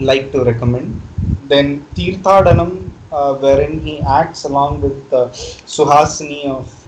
like 0.09 0.27
to 0.33 0.40
recommend 0.51 0.93
then 1.49 1.73
Theerthadanam 1.95 2.75
uh, 3.18 3.33
wherein 3.44 3.74
he 3.87 3.94
acts 4.20 4.44
along 4.44 4.81
with 4.85 5.12
uh, 5.12 5.29
Suhasini, 5.74 6.42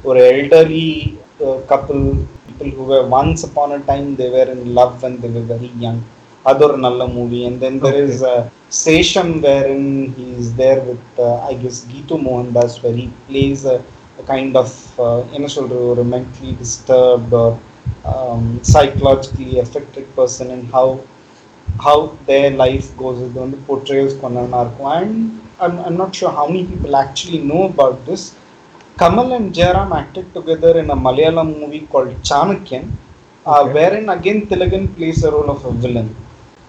or 0.04 0.16
elderly 0.16 1.18
uh, 1.44 1.60
couple, 1.72 2.02
people 2.46 2.70
who 2.76 2.84
were 2.92 3.06
once 3.06 3.44
upon 3.44 3.72
a 3.72 3.80
time 3.90 4.16
they 4.16 4.30
were 4.30 4.48
in 4.56 4.74
love 4.74 5.02
when 5.02 5.20
they 5.20 5.30
were 5.36 5.46
very 5.54 5.72
young. 5.84 6.04
Other 6.44 6.68
Nalla 6.82 7.12
movie, 7.12 7.44
and 7.46 7.60
then 7.60 7.80
there 7.80 7.94
okay. 7.94 8.12
is 8.12 8.22
a 8.22 8.50
station 8.68 9.40
wherein 9.42 10.12
he 10.12 10.26
is 10.32 10.54
there 10.54 10.80
with 10.80 11.04
uh, 11.18 11.40
I 11.50 11.54
guess 11.54 11.84
Gitu 11.92 12.16
Mohandas, 12.26 12.82
where 12.82 12.94
he 12.94 13.06
plays 13.26 13.64
a, 13.64 13.84
a 14.20 14.22
kind 14.22 14.56
of 14.56 14.70
uh, 15.00 15.24
you 15.32 15.40
know, 15.40 16.04
mentally 16.04 16.52
disturbed 16.54 17.32
or 17.32 17.58
um, 18.04 18.60
psychologically 18.62 19.58
affected 19.58 20.06
person, 20.14 20.52
and 20.52 20.70
how 20.70 21.00
how 21.82 22.16
their 22.26 22.50
life 22.50 22.96
goes 22.96 23.18
with 23.18 23.34
the 23.34 23.56
portrayals 23.66 24.14
Conan 24.14 24.54
and 24.54 25.45
I'm, 25.60 25.80
I'm 25.86 25.97
not 25.97 26.15
sure 26.15 26.32
how 26.32 26.47
many 26.47 26.65
people 26.65 26.95
actually 26.95 27.39
know 27.39 27.63
about 27.73 28.06
this 28.06 28.36
Kamal 28.99 29.34
and 29.34 29.54
Jairam 29.54 29.91
acted 30.01 30.34
together 30.34 30.77
in 30.80 30.89
a 30.89 30.95
Malayalam 30.95 31.49
movie 31.60 31.88
called 31.91 32.12
Chanakyan 32.30 32.86
uh, 33.45 33.62
Okay. 33.62 33.73
wherein 33.73 34.10
again 34.10 34.47
Tilagan 34.47 34.95
plays 34.95 35.21
the 35.21 35.32
role 35.32 35.49
of 35.56 35.65
a 35.65 35.71
villain 35.71 36.10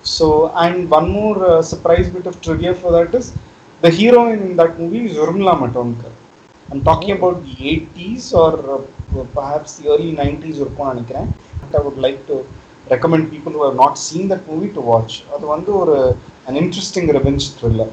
so 0.02 0.26
and 0.64 0.90
one 0.90 1.08
more 1.11 1.38
uh, 1.50 1.62
surprise 1.62 2.08
bit 2.16 2.26
of 2.26 2.40
trivia 2.46 2.74
for 2.74 2.92
that 2.96 3.14
is 3.20 3.26
the 3.85 3.90
heroine 3.90 4.42
in 4.48 4.56
that 4.56 4.78
movie 4.80 5.04
is 5.11 5.16
Urmila 5.26 5.54
Matondkar 5.62 6.12
I'm 6.70 6.82
talking 6.82 7.12
about 7.18 7.42
the 7.44 7.56
80s 7.74 8.32
or 8.32 8.52
uh, 8.74 9.24
perhaps 9.38 9.76
the 9.78 9.88
early 9.92 10.12
90s 10.22 10.58
இருக்கும்னு 10.62 10.92
நினைக்கிறேன் 10.92 11.28
I 11.78 11.82
would 11.87 11.98
like 12.06 12.20
to 12.30 12.37
recommend 12.94 13.24
people 13.35 13.52
who 13.56 13.62
have 13.66 13.76
not 13.82 13.94
seen 14.06 14.24
that 14.32 14.42
movie 14.50 14.72
to 14.78 14.82
watch 14.92 15.12
அது 15.35 15.44
வந்து 15.54 15.70
ஒரு 15.80 15.96
an 16.50 16.56
interesting 16.62 17.06
revenge 17.16 17.44
thriller 17.58 17.88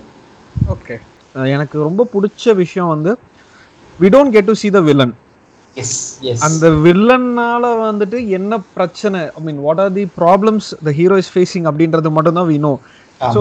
Okay 0.73 0.95
எனக்கு 1.55 1.77
ரொம்ப 1.87 2.03
பிடிச்ச 2.13 2.55
விஷயம் 2.63 2.91
வந்து 2.93 3.13
we 3.99 4.09
don't 4.15 4.35
get 4.35 4.49
to 4.51 4.55
see 4.63 4.71
the 4.77 4.83
villain. 4.89 5.11
Yes 5.77 5.93
yes. 6.27 6.39
அந்த 6.47 6.67
வில்லன்னால 6.85 7.63
வந்துட்டு 7.87 8.19
என்ன 8.39 8.59
பிரச்சனை? 8.77 9.21
I 9.39 9.41
mean 9.47 9.61
what 9.67 9.81
are 9.85 9.95
the 9.99 10.05
problems 10.19 10.69
the 10.89 10.93
hero 10.99 11.17
is 11.23 11.33
facing 11.35 11.67
அப்படின்றது 11.71 12.11
மட்டும் 12.17 12.39
தான் 12.39 12.49
வி 12.53 12.59
நோ 12.67 12.73
ஆமா. 13.21 13.31
ஸோ 13.35 13.41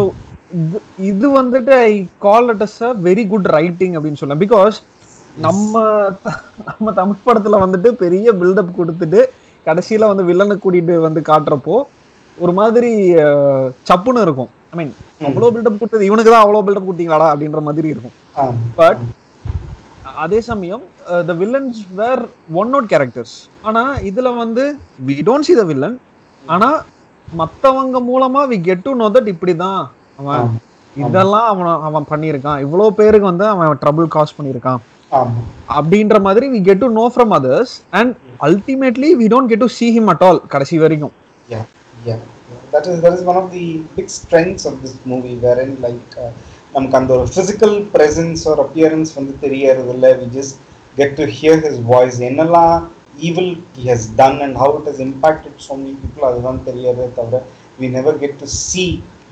இது 1.11 1.27
வந்துட்டு 1.39 1.73
I 1.89 1.93
call 2.25 2.49
it 2.53 2.63
as 2.67 2.79
a 2.87 2.91
very 3.07 3.25
good 3.33 3.47
writing 3.57 3.95
அப்படின்னு 3.97 4.21
சொல்லலாம் 4.21 4.43
பிகாஸ் 4.45 4.77
நம்ம 5.45 5.75
நம்ம 6.69 6.91
தமிழ் 6.99 7.23
படத்துல 7.27 7.59
வந்துட்டு 7.63 7.91
பெரிய 8.03 8.33
பில்டப் 8.41 8.77
கொடுத்துட்டு 8.79 9.21
கடைசியில 9.65 10.09
வந்து 10.11 10.27
வில்லனை 10.29 10.57
கூட்டிட்டு 10.63 10.95
வந்து 11.07 11.21
காட்டுறப்போ 11.31 11.77
ஒரு 12.37 12.53
மாதிரி 12.59 12.91
சப்புன்னு 13.89 14.21
இருக்கும். 14.27 14.51
ஐ 14.73 14.77
மீன் 14.79 14.93
அவ்வளோ 15.27 15.47
பில்டப் 15.55 15.75
கொடுத்தது 15.79 16.05
இவனுக்கு 16.07 16.31
தான் 16.33 16.43
அவ்வளோ 16.43 16.61
பில்டப் 16.67 16.87
கொடுத்தீங்களாடா 16.87 17.25
அப்படின்ற 17.31 17.59
மாதிரி 17.65 17.87
இருக்கும். 17.93 18.15
பட் 18.79 19.01
அதே 20.23 20.39
சமயம் 20.47 20.83
the 21.27 21.33
villains 21.41 21.81
were 21.99 22.21
one 22.61 22.71
note 22.73 22.87
characters 22.93 23.35
ஆனா 23.69 23.83
இதுல 24.09 24.31
வந்து 24.39 24.63
we 25.09 25.17
don't 25.29 25.47
see 25.49 25.57
the 25.59 25.65
villain 25.71 25.97
ஆனா 26.55 26.69
மத்தவங்க 27.27 28.01
மூலமா 28.09 28.41
we 28.53 28.59
get 28.69 28.83
to 28.87 28.93
know 29.01 29.09
that 29.17 29.29
இப்படிதான் 29.33 29.79
அவன். 30.21 30.49
இதெல்லாம் 30.95 31.47
அவன் 31.51 31.69
அவன் 31.89 32.09
பண்ணியிருக்கான். 32.11 32.59
இவ்வளோ 32.65 32.89
பேருக்கு 32.99 33.31
வந்து 33.31 33.47
அவன் 33.53 33.79
ட்ரபிள் 33.85 34.09
காஸ் 34.17 34.37
பண்ணியிருக்கான். 34.39 34.81
அப்படின்ற 35.77 36.17
மாதிரி 36.27 36.45
we 36.55 36.61
get 36.67 36.83
to 36.85 36.89
know 36.99 37.07
from 37.15 37.33
others 37.39 37.73
and 37.99 38.13
ultimately 38.49 39.11
we 39.21 39.27
don't 39.33 39.51
get 39.53 39.65
to 39.65 39.71
see 39.79 39.91
him 39.97 40.07
at 40.15 40.23
all 40.27 40.39
கடைசி 40.55 40.77
வரைக்கும். 40.85 41.15
that 42.72 42.86
is 42.86 43.00
that 43.04 43.14
is 43.18 43.22
one 43.30 43.38
of 43.42 43.50
the 43.50 43.64
big 43.96 44.08
strengths 44.10 44.64
of 44.70 44.80
this 44.82 44.94
movie 45.12 45.36
wherein 45.46 45.72
like 45.86 46.10
uh, 46.24 46.30
நமக்கு 46.74 46.96
அந்த 47.00 47.12
ஒரு 47.18 47.26
physical 47.36 47.72
presence 47.96 48.40
or 48.50 48.56
appearance 48.64 49.10
வந்து 49.18 49.34
தெரியறது 49.44 49.90
இல்ல 49.94 50.06
we 50.20 50.26
just 50.38 50.54
get 51.00 51.10
to 51.20 51.26
hear 51.38 51.54
his 51.66 51.76
voice 51.92 52.16
என்னெல்லாம் 52.28 52.74
evil 53.28 53.48
he 53.78 53.84
has 53.92 54.02
done 54.22 54.36
and 54.44 54.54
how 54.62 54.68
it 54.78 54.84
has 54.90 54.98
impacted 55.08 55.54
so 55.68 55.74
many 55.80 55.94
people 56.02 56.24
அதுதான் 56.30 56.60
தெரியறதே 56.68 57.08
தவிர 57.20 57.40
we 57.80 57.88
never 57.98 58.12
get 58.24 58.34
to 58.42 58.48
see 58.66 58.88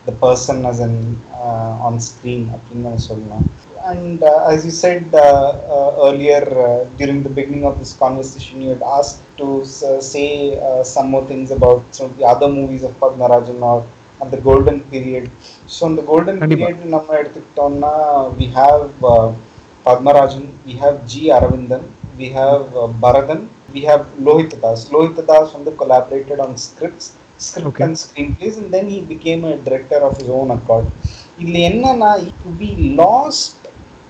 the 0.09 0.15
person 0.25 0.59
as 0.73 0.81
an 0.89 0.97
uh, 1.45 1.87
on 1.89 1.95
screen 2.11 2.43
அப்படின்னு 2.55 2.87
நம்ம 2.89 3.05
சொல்லலாம் 3.11 3.47
and 3.91 4.23
uh, 4.23 4.47
as 4.53 4.65
you 4.65 4.71
said 4.71 5.15
uh, 5.15 5.51
uh, 5.77 5.91
earlier 6.07 6.43
uh, 6.67 6.85
during 6.99 7.23
the 7.23 7.29
beginning 7.39 7.65
of 7.71 7.79
this 7.79 7.93
conversation 8.05 8.63
you 8.63 8.71
had 8.71 8.83
asked 8.99 9.23
to 9.41 9.49
uh, 9.63 10.01
say 10.13 10.29
uh, 10.69 10.83
some 10.85 11.11
more 11.11 11.25
things 11.27 11.51
about 11.51 11.83
some 11.95 12.07
of 12.11 12.17
the 12.17 12.25
other 12.25 12.49
movies 12.49 12.83
of 12.85 12.93
Padmarajan 13.03 13.61
or 13.71 13.79
at 14.23 14.31
the 14.31 14.41
golden 14.49 14.81
period 14.95 15.31
so 15.67 15.87
in 15.87 15.97
the 15.97 16.07
golden 16.13 16.39
கண்டிப்பா. 16.43 16.69
period 16.69 16.87
நம்ம 16.97 17.19
எடுத்துக்கிட்டோம்னா 17.21 17.93
we 18.41 18.47
have 18.61 18.85
uh, 19.13 19.29
Padmarajan 19.87 20.47
we 20.69 20.75
have 20.85 20.97
G 21.13 21.29
Aravindan 21.39 21.85
we 22.21 22.29
have 22.39 22.63
uh, 22.83 22.89
Baradan 23.05 23.43
we 23.75 23.83
have 23.91 24.03
Lohitadas 24.29 24.83
Lohitadas 24.95 25.49
வந்து 25.59 25.73
collaborated 25.83 26.41
on 26.47 26.53
scripts 26.67 27.07
script 27.47 27.67
Okay. 27.71 27.85
and 27.87 27.95
screenplays 28.05 28.55
and 28.61 28.69
then 28.75 28.87
he 28.95 29.01
became 29.15 29.43
a 29.45 29.57
director 29.69 30.01
of 30.09 30.15
his 30.21 30.31
own 30.39 30.51
accord 30.59 30.87
இதுல 31.43 31.59
என்னன்னா 31.71 32.11
we 32.61 32.69
lost 33.03 33.57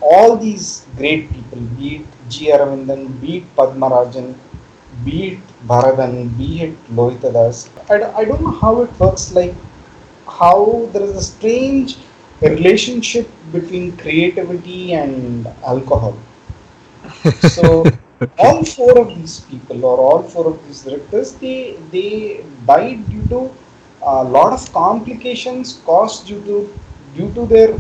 all 0.02 0.36
these 0.38 0.86
great 0.98 1.32
people 1.32 1.62
be 1.78 1.96
it 1.98 2.06
G. 2.30 2.52
Aravindan 2.52 3.20
be 3.22 3.38
it 3.38 3.56
Padmarajan 3.56 4.36
be 5.06 5.18
it 5.34 5.40
Bharadan 5.68 6.38
be 6.38 6.62
it 6.64 6.76
Lohitadas 6.96 7.70
I, 7.90 8.22
I 8.22 8.26
don't 8.26 8.42
know 8.42 8.58
how 8.64 8.82
it 8.84 9.00
works 9.00 9.32
like 9.34 9.56
how 10.28 10.90
there 10.94 11.04
is 11.04 11.16
a 11.16 11.22
strange 11.22 11.98
relationship 12.42 13.30
between 13.52 13.96
creativity 13.98 14.94
and 14.94 15.48
alcohol. 15.66 16.18
So 17.42 17.86
all 18.38 18.64
four 18.64 19.00
of 19.00 19.16
these 19.16 19.40
people 19.42 19.86
or 19.86 19.98
all 19.98 20.24
four 20.24 20.48
of 20.48 20.66
these 20.66 20.84
directors 20.84 21.34
they 21.44 21.78
they 21.92 22.46
died 22.66 23.10
due 23.10 23.26
to 23.34 23.40
a 24.02 24.24
lot 24.24 24.54
of 24.54 24.72
complications 24.74 25.82
caused 25.86 26.28
due 26.28 26.42
to 26.50 26.58
due 27.16 27.32
to 27.34 27.46
their 27.54 27.72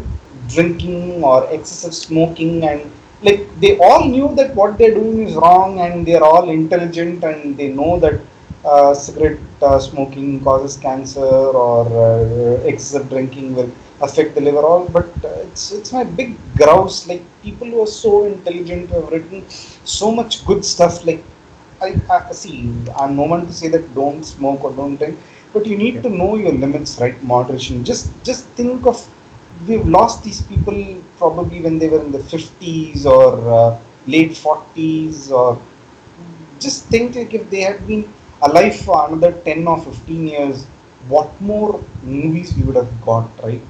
drinking 0.53 1.23
or 1.23 1.39
excessive 1.55 1.93
smoking 1.93 2.63
and 2.69 2.91
like 3.21 3.41
they 3.63 3.77
all 3.79 4.03
knew 4.13 4.33
that 4.35 4.53
what 4.55 4.77
they're 4.77 4.93
doing 5.01 5.27
is 5.27 5.35
wrong 5.35 5.79
and 5.79 6.05
they're 6.07 6.23
all 6.23 6.49
intelligent 6.49 7.23
and 7.23 7.57
they 7.57 7.69
know 7.69 7.99
that 7.99 8.19
uh, 8.65 8.93
cigarette 8.93 9.39
uh, 9.61 9.79
smoking 9.79 10.43
causes 10.43 10.77
cancer 10.77 11.33
or 11.65 11.81
uh, 12.03 12.61
excessive 12.71 13.09
drinking 13.09 13.55
will 13.55 13.71
affect 14.01 14.33
the 14.35 14.41
liver 14.41 14.63
all 14.71 14.85
but 14.97 15.09
uh, 15.23 15.33
it's 15.45 15.71
it's 15.71 15.91
my 15.97 16.03
big 16.03 16.31
grouse 16.59 17.07
like 17.07 17.23
people 17.43 17.67
who 17.67 17.81
are 17.85 17.93
so 18.03 18.13
intelligent 18.25 18.89
who 18.89 19.01
have 19.01 19.11
written 19.15 19.47
so 19.99 20.11
much 20.19 20.45
good 20.45 20.63
stuff 20.65 21.05
like 21.05 21.23
I, 21.81 21.89
I 22.09 22.31
see 22.41 22.57
i'm 23.01 23.15
no 23.15 23.25
one 23.33 23.45
to 23.47 23.53
say 23.53 23.67
that 23.75 23.85
don't 23.99 24.23
smoke 24.23 24.63
or 24.63 24.71
don't 24.79 24.97
drink 24.97 25.17
but 25.53 25.65
you 25.65 25.77
need 25.77 26.01
to 26.03 26.09
know 26.09 26.35
your 26.35 26.53
limits 26.53 26.97
right 27.01 27.21
moderation. 27.21 27.83
Just 27.83 28.05
just 28.23 28.45
think 28.59 28.85
of 28.85 28.97
we've 29.67 29.87
lost 29.87 30.23
these 30.23 30.41
people 30.41 30.77
probably 31.17 31.61
when 31.61 31.77
they 31.79 31.89
were 31.89 32.01
in 32.03 32.11
the 32.11 32.19
50s 32.19 33.05
or 33.05 33.29
uh, 33.59 33.79
late 34.07 34.31
40s 34.31 35.31
or 35.31 35.61
just 36.59 36.85
think 36.87 37.15
like 37.15 37.33
if 37.33 37.49
they 37.49 37.61
had 37.61 37.85
been 37.87 38.03
alive 38.41 38.75
for 38.85 39.07
another 39.07 39.31
10 39.49 39.67
or 39.67 39.77
15 39.81 40.27
years 40.27 40.65
what 41.07 41.29
more 41.41 41.83
movies 42.03 42.55
we 42.55 42.63
would 42.63 42.75
have 42.75 42.93
got 43.05 43.29
right? 43.43 43.61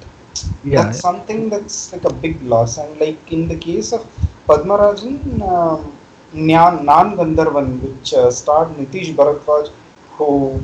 That's 0.63 0.99
something 0.99 1.49
that's 1.49 1.91
like 1.93 2.05
a 2.05 2.13
big 2.13 2.41
loss. 2.43 2.77
And 2.77 2.99
like 2.99 3.31
in 3.31 3.47
the 3.47 3.55
case 3.57 3.93
of 3.93 4.05
padmarajan 4.47 5.41
um, 5.41 5.97
Nyan, 6.33 6.85
nan 6.85 7.17
gandharvan 7.17 7.81
which 7.81 8.13
uh, 8.13 8.31
starred 8.31 8.69
nitish 8.77 9.13
bharadwaj 9.15 9.69
who 10.11 10.61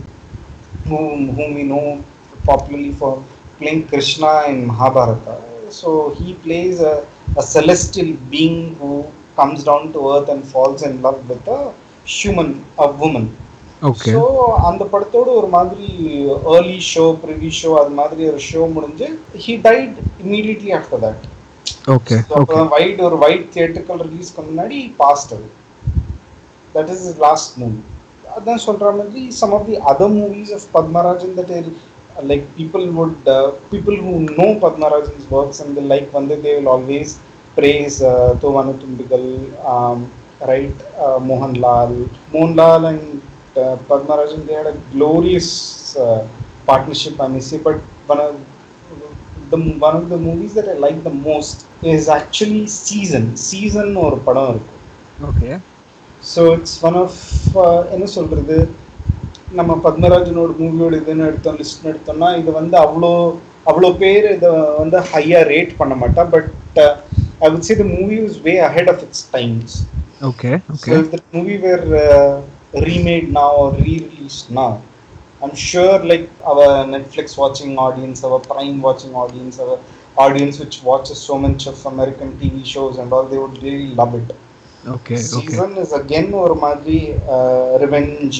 whom, 0.86 1.30
whom 1.36 1.54
we 1.56 1.63
know 1.63 2.04
popularly 2.46 2.94
for 2.94 3.24
playing 3.59 3.83
krishna 3.87 4.33
in 4.51 4.59
mahabharata 4.71 5.35
so 5.81 5.90
he 6.18 6.31
plays 6.45 6.79
a, 6.83 6.95
a 7.37 7.45
celestial 7.55 8.11
being 8.35 8.59
who 8.75 8.92
comes 9.37 9.61
down 9.64 9.85
to 9.95 10.01
earth 10.14 10.29
and 10.29 10.42
falls 10.47 10.83
in 10.83 10.95
love 11.03 11.21
with 11.31 11.47
a 11.51 11.62
human 12.16 12.51
a 12.79 12.90
woman 13.05 13.27
okay 13.83 14.11
so 14.14 14.25
அந்த 14.68 14.83
படத்தோட 14.90 15.29
ஒரு 15.38 15.49
மாதிரி 15.55 15.87
early 16.57 16.77
show 16.90 17.05
privy 17.23 17.49
show 17.61 17.71
அது 17.81 17.92
மாதிரி 18.01 18.23
ஒரு 18.33 18.40
show 18.49 18.61
முடிஞ்சு 18.75 19.07
he 19.45 19.55
died 19.64 19.97
immediately 20.25 20.73
after 20.79 21.01
that 21.07 21.25
okay 21.95 22.16
அப்போ 22.40 22.59
white 22.75 23.01
ஒரு 23.09 23.16
வைட் 23.25 23.49
தியேட்டர்கள் 23.55 24.03
ரிலீஸ்க்கு 24.07 24.45
முன்னாடி 24.51 24.79
பாஸ்ட் 25.01 25.33
அது 25.37 25.49
தட் 26.75 26.92
இஸ் 26.95 27.09
லாஸ்ட் 27.27 27.57
மூவி 27.62 27.83
அதான் 28.37 28.62
சொல்ற 28.68 28.92
மாதிரி 28.99 29.25
some 29.40 29.55
of 29.59 29.66
the 29.71 29.79
other 29.92 30.14
movies 30.21 30.53
of 30.59 30.68
Padmarajan 30.77 31.35
that 31.40 31.53
Like 32.31 32.47
people 32.57 32.87
would 32.99 33.29
people 33.73 33.99
who 34.07 34.14
know 34.40 34.49
Padmarajan's 34.64 35.29
works 35.38 35.61
and 35.64 35.79
like 35.92 36.11
வந்து 36.21 36.37
they 36.47 36.53
will 36.59 36.73
always 36.77 37.14
praise 37.57 38.03
uh, 38.03 38.35
Tovanu 38.35 38.78
Tumbigal, 38.80 39.24
um, 39.64 40.11
right? 40.43 40.74
Uh, 40.97 41.18
Mohanlal. 41.20 42.09
Mohanlal 42.33 42.89
and 42.91 43.22
uh, 43.57 43.76
Padmarajan, 43.89 44.47
they 44.47 44.55
had 44.55 44.66
a 44.66 44.78
glorious 44.93 45.97
uh, 45.97 46.26
partnership, 46.66 47.20
I 47.20 47.28
may 47.28 47.41
say, 47.41 47.59
but 47.59 47.78
one 48.07 48.20
of, 48.20 48.41
the, 49.51 49.59
one 49.78 49.97
of 49.97 50.09
the 50.09 50.16
movies 50.18 50.55
that 50.55 50.68
I 50.68 50.74
like 50.74 51.03
the 51.03 51.11
most 51.11 51.66
is 51.85 52.09
actually 52.11 52.66
Season. 52.78 53.24
Season 53.49 53.89
ஒரு 54.05 54.18
படம் 54.26 54.51
இருக்கு 54.53 54.70
okay 55.30 55.51
so 56.22 56.43
it's 56.57 56.76
one 56.89 56.97
of 57.03 57.18
என்ன 57.95 58.07
சொல்கிறது 58.16 58.57
நம்ம 59.56 59.74
பத்மராஜனோட 59.84 60.52
மூவியோட 60.62 60.95
இதுன்னு 61.02 61.28
எடுத்தோம் 61.32 61.60
லிஸ்ட்னு 61.60 61.91
எடுத்தோம்னா 61.91 62.30
இது 62.39 62.52
வந்து 62.52 62.76
அவ்வளோ 62.86 63.12
அவ்வளோ 63.70 63.89
பேர் 64.02 64.26
இதை 64.38 64.50
வந்து 64.80 64.98
ஹையாக 65.12 65.43
ரேட் 65.54 65.72
பண்ண 65.80 65.95
மாட்டா 66.02 66.24
but 66.34 66.50
I 67.45 67.50
would 67.52 67.64
say 67.66 67.76
the 67.76 67.88
movie 67.95 68.20
was 68.26 68.36
way 68.48 68.58
ahead 68.70 68.88
of 68.93 69.00
its 69.08 69.20
times 69.38 69.72
okay 70.30 70.52
okay 70.76 71.00
the 71.14 71.22
movie 71.36 71.58
were 71.66 71.84
uh, 72.04 72.34
remade 72.88 73.28
now 73.39 73.52
or 73.62 73.68
re-released 73.84 74.48
now 74.60 74.72
i'm 75.43 75.56
sure 75.70 75.98
like 76.12 76.26
our 76.52 76.66
netflix 76.93 77.38
watching 77.43 77.72
audience 77.78 78.20
our 78.28 78.39
prime 78.52 78.78
watching 78.88 79.14
audience 79.24 79.56
our 79.60 79.78
audience 80.16 80.56
which 80.64 80.78
watches 80.84 81.20
so 81.30 81.38
much 81.45 81.64
of 81.72 81.78
american 81.93 82.32
tv 82.41 82.66
shows 82.74 82.98
and 82.98 83.14
all 83.18 83.28
they 83.34 83.39
would 83.43 83.58
really 83.68 83.91
love 84.02 84.16
it 84.22 84.30
okay 84.95 85.16
season 85.32 85.72
is 85.84 85.93
again 86.02 86.28
ஒரு 86.43 86.58
மாதிரி 86.66 87.00
revenge 87.84 88.39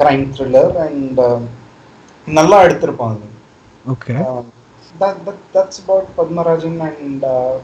crime 0.00 0.26
thriller 0.36 0.74
and 0.86 1.20
நல்லா 2.38 2.60
எடுத்திருப்பாங்க 2.68 3.24
okay 3.94 4.14
Um, 4.28 4.46
that, 5.00 5.16
that 5.26 5.38
that's 5.54 5.76
about 5.82 6.06
Padmarajan 6.16 6.74
and 6.86 7.22
uh, 7.32 7.56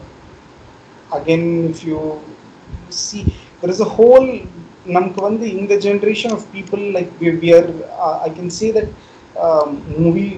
again 1.11 1.45
if 1.71 1.79
you 1.85 2.01
see 3.01 3.23
there 3.61 3.73
is 3.75 3.81
a 3.81 3.91
whole 3.97 4.29
நமக்கு 4.87 5.21
வந்து 5.27 5.45
இந்த 5.59 5.75
generation 5.87 6.31
of 6.37 6.41
people 6.57 6.83
like 6.97 7.11
we, 7.21 7.29
we 7.43 7.51
are 7.59 7.69
uh, 8.05 8.17
I 8.27 8.31
can 8.39 8.49
say 8.59 8.69
that 8.71 8.89
um, 9.37 9.71
movie 9.99 10.33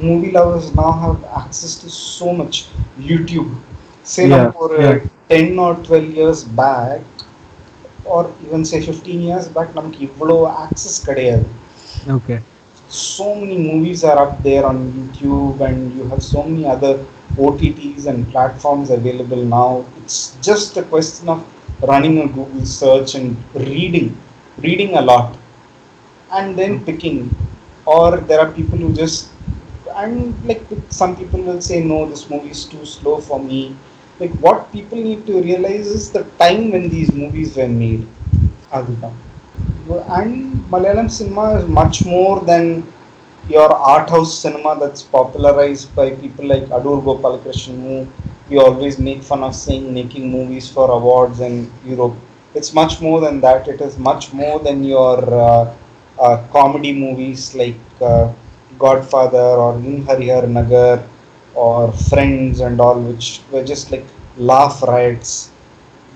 movie 0.00 0.32
lovers 0.38 0.68
now 0.74 0.90
have 1.04 1.18
access 1.40 1.74
to 1.82 1.88
so 2.10 2.28
much 2.40 2.56
YouTube 3.10 3.50
say 4.14 4.24
Yeah, 4.24 4.34
நமக்கு 4.34 4.62
ஒரு 4.66 4.78
yeah. 4.84 5.00
10 5.38 5.64
or 5.66 5.72
12 5.82 6.18
years 6.20 6.40
back 8.04 8.12
or 8.14 8.22
even 8.46 8.64
say 8.64 8.80
15 8.80 9.26
years 9.28 9.48
back 9.58 9.68
நமக்கு 9.78 10.00
இவ்வளோ 10.08 10.38
access 10.64 10.96
கிடையாது 11.08 11.48
okay 12.16 12.38
so 12.90 13.26
many 13.36 13.56
movies 13.56 14.02
are 14.02 14.18
up 14.18 14.42
there 14.42 14.66
on 14.66 14.78
YouTube, 14.92 15.60
and 15.60 15.96
you 15.96 16.04
have 16.08 16.22
so 16.22 16.42
many 16.42 16.66
other 16.66 17.06
OTTs 17.36 18.06
and 18.06 18.28
platforms 18.30 18.90
available 18.90 19.44
now. 19.44 19.84
It's 19.98 20.36
just 20.40 20.76
a 20.76 20.82
question 20.82 21.28
of 21.28 21.46
running 21.82 22.18
a 22.20 22.26
Google 22.26 22.66
search 22.66 23.14
and 23.14 23.36
reading, 23.54 24.08
reading 24.58 24.96
a 24.96 25.00
lot, 25.02 25.36
and 26.32 26.58
then 26.58 26.84
picking. 26.84 27.34
Or 27.86 28.16
there 28.16 28.40
are 28.40 28.50
people 28.50 28.78
who 28.78 28.92
just, 28.92 29.30
and 29.94 30.34
like 30.44 30.66
some 30.88 31.16
people 31.16 31.40
will 31.42 31.60
say, 31.60 31.82
no, 31.82 32.08
this 32.08 32.28
movie 32.28 32.50
is 32.50 32.64
too 32.64 32.84
slow 32.84 33.20
for 33.20 33.38
me. 33.40 33.76
like 34.19 34.33
what 34.45 34.71
people 34.71 34.97
need 34.97 35.25
to 35.29 35.41
realize 35.41 35.87
is 35.87 36.11
the 36.11 36.23
time 36.43 36.71
when 36.71 36.89
these 36.89 37.13
movies 37.13 37.55
were 37.57 37.67
made. 37.67 38.07
and 38.71 40.43
malayalam 40.73 41.09
cinema 41.15 41.47
is 41.59 41.65
much 41.79 41.97
more 42.05 42.35
than 42.51 42.63
your 43.55 43.69
art 43.93 44.09
house 44.09 44.31
cinema 44.43 44.71
that's 44.79 45.03
popularized 45.17 45.89
by 45.99 46.05
people 46.21 46.45
like 46.53 46.65
adur 46.77 46.95
gopalakrishnan 47.07 47.81
who 47.87 47.97
we 48.49 48.57
always 48.67 48.95
make 49.09 49.21
fun 49.31 49.43
of 49.49 49.53
saying 49.65 49.85
making 49.99 50.25
movies 50.37 50.69
for 50.77 50.87
awards 50.97 51.43
in 51.49 51.55
europe 51.91 52.17
it's 52.55 52.73
much 52.73 53.01
more 53.01 53.19
than 53.19 53.41
that. 53.41 53.67
It 53.67 53.81
is 53.81 53.97
much 53.97 54.31
more 54.33 54.59
than 54.59 54.83
your 54.83 55.17
uh, 55.33 55.75
uh, 56.19 56.47
comedy 56.51 56.93
movies 56.93 57.53
like 57.53 57.75
uh, 58.01 58.31
godfather 58.79 59.47
or 59.63 59.75
in 59.75 60.05
harihar 60.05 60.47
nagar 60.47 61.03
or 61.55 61.91
Friends 61.93 62.59
and 62.61 62.79
all, 62.81 62.99
which 63.01 63.41
were 63.51 63.63
just 63.63 63.91
like 63.91 64.05
laugh 64.37 64.81
riots. 64.83 65.51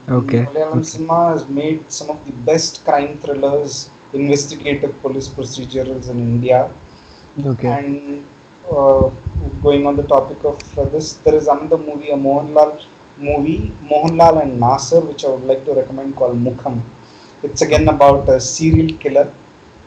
Okay. 0.10 0.46
Malayalam 0.46 0.86
cinema 0.86 1.32
has 1.34 1.48
made 1.48 1.92
some 1.92 2.10
of 2.10 2.26
the 2.26 2.32
best 2.50 2.84
crime 2.86 3.18
thrillers, 3.20 3.90
investigative 4.14 5.00
police 5.02 5.28
procedurals 5.28 6.10
in 6.10 6.20
India. 6.20 6.72
okay 7.46 7.78
And 7.78 8.26
uh, 8.72 9.10
going 9.62 9.86
on 9.88 9.96
the 9.96 10.04
topic 10.04 10.44
of 10.44 10.60
uh, 10.78 10.86
this, 10.86 11.14
there 11.18 11.36
is 11.36 11.48
another 11.48 11.78
movie, 11.78 12.10
a 12.12 12.16
Mohanlal 12.18 12.86
movie, 13.18 13.72
Mohanlal 13.84 14.42
and 14.44 14.60
Nasser, 14.60 15.02
which 15.02 15.26
I 15.26 15.30
would 15.30 15.44
like 15.44 15.66
to 15.66 15.74
recommend 15.74 16.16
called 16.16 16.38
Mukham. 16.38 16.82
It's 17.44 17.62
again 17.62 17.88
about 17.88 18.28
a 18.30 18.40
serial 18.40 18.98
killer. 18.98 19.34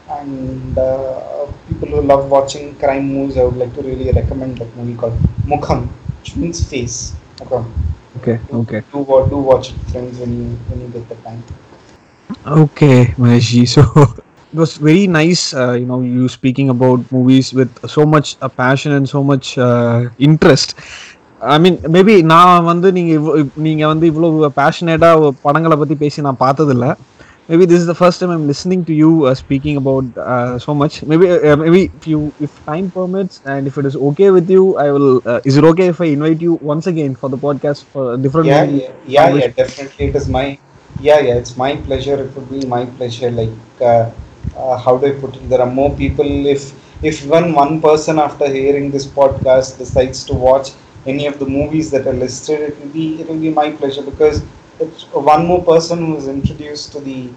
And 0.09 0.77
uh, 0.77 1.42
people 1.68 1.88
who 1.88 2.00
love 2.02 2.30
watching 2.30 2.74
crime 2.76 3.06
movies, 3.08 3.36
I 3.36 3.44
would 3.44 3.56
like 3.56 3.74
to 3.74 3.82
really 3.82 4.10
recommend 4.12 4.58
that 4.58 4.70
movie 4.76 4.96
called 4.96 5.18
Mukham, 5.44 5.80
which 6.18 6.36
means 6.36 6.58
face. 6.64 6.98
Okay. 7.42 7.62
Okay 8.18 8.34
okay 8.58 8.78
Do, 8.92 9.00
wa- 9.08 9.26
do 9.26 9.38
watch 9.48 9.66
it, 9.72 9.80
friends, 9.90 10.14
when 10.20 10.32
you 10.38 10.46
when 10.68 10.78
you 10.84 10.88
get 10.88 11.04
the 11.08 11.18
time. 11.26 11.42
Okay, 12.58 12.96
Maheshi. 13.16 13.62
So 13.66 13.82
it 14.52 14.58
was 14.62 14.72
very 14.78 15.06
nice, 15.06 15.42
uh, 15.54 15.72
you 15.72 15.86
know, 15.90 16.00
you 16.14 16.28
speaking 16.28 16.68
about 16.70 17.00
movies 17.10 17.48
with 17.52 17.72
so 17.86 18.04
much 18.14 18.28
uh, 18.40 18.48
passion 18.62 18.92
and 18.92 19.06
so 19.08 19.22
much 19.22 19.46
uh, 19.58 19.98
interest. 20.28 20.70
I 21.52 21.56
mean 21.64 21.76
maybe 21.94 22.14
நான் 22.30 22.64
வந்து 22.68 22.88
நீங்கள் 22.94 23.16
இவ்வளோ 23.18 23.34
நீங்கள் 23.66 23.90
வந்து 23.90 24.06
இவ்வளோ 24.12 24.28
பேஷனேட்டாக 24.60 25.28
படங்களை 25.44 25.76
பற்றி 25.82 25.96
பேசி 26.00 26.24
நான் 26.26 26.40
பார்த்ததில்ல 26.44 26.86
maybe 27.47 27.65
this 27.65 27.79
is 27.79 27.85
the 27.87 27.95
first 27.95 28.19
time 28.19 28.29
I'm 28.29 28.47
listening 28.47 28.85
to 28.85 28.93
you 28.93 29.25
uh, 29.25 29.35
speaking 29.35 29.77
about 29.77 30.05
uh, 30.17 30.57
so 30.59 30.73
much. 30.73 31.03
Maybe 31.03 31.29
uh, 31.29 31.55
maybe 31.57 31.91
if 31.95 32.07
you 32.07 32.33
if 32.39 32.63
time 32.65 32.91
permits 32.91 33.41
and 33.45 33.67
if 33.67 33.77
it 33.77 33.85
is 33.85 33.95
okay 33.95 34.31
with 34.31 34.49
you, 34.49 34.77
I 34.77 34.91
will. 34.91 35.21
Uh, 35.25 35.41
is 35.45 35.57
it 35.57 35.63
okay 35.65 35.87
if 35.87 36.01
I 36.01 36.05
invite 36.05 36.41
you 36.41 36.55
once 36.61 36.87
again 36.87 37.15
for 37.15 37.29
the 37.29 37.37
podcast 37.37 37.85
for 37.91 38.13
a 38.13 38.17
different? 38.17 38.51
Yeah, 38.51 38.63
yeah, 38.63 38.91
yeah, 39.03 39.29
yeah, 39.29 39.47
definitely. 39.47 40.07
It 40.09 40.15
is 40.15 40.27
my 40.29 40.59
yeah, 40.97 41.19
yeah. 41.19 41.35
It's 41.35 41.55
my 41.57 41.75
pleasure. 41.77 42.17
It 42.25 42.35
would 42.35 42.49
be 42.49 42.65
my 42.65 42.85
pleasure. 42.85 43.31
Like 43.31 43.81
uh, 43.81 44.11
uh, 44.55 44.77
how 44.77 44.97
do 44.97 45.07
I 45.07 45.19
put 45.19 45.35
it? 45.37 45.49
There 45.49 45.61
are 45.61 45.69
more 45.79 45.95
people. 45.95 46.45
If 46.45 46.73
if 47.01 47.23
even 47.25 47.53
one 47.53 47.81
person 47.81 48.19
after 48.19 48.47
hearing 48.51 48.91
this 48.91 49.07
podcast 49.07 49.77
decides 49.77 50.25
to 50.25 50.33
watch 50.33 50.69
any 51.05 51.25
of 51.27 51.39
the 51.39 51.45
movies 51.45 51.91
that 51.91 52.07
are 52.07 52.13
listed, 52.25 52.59
it 52.69 52.79
will 52.79 52.89
be 52.99 53.21
it 53.21 53.27
will 53.27 53.39
be 53.47 53.49
my 53.49 53.71
pleasure 53.71 54.03
because 54.03 54.43
it's 54.79 55.03
one 55.11 55.45
more 55.45 55.63
person 55.63 56.05
who 56.05 56.17
is 56.17 56.27
introduced 56.27 56.91
to 56.93 56.99
the 56.99 57.31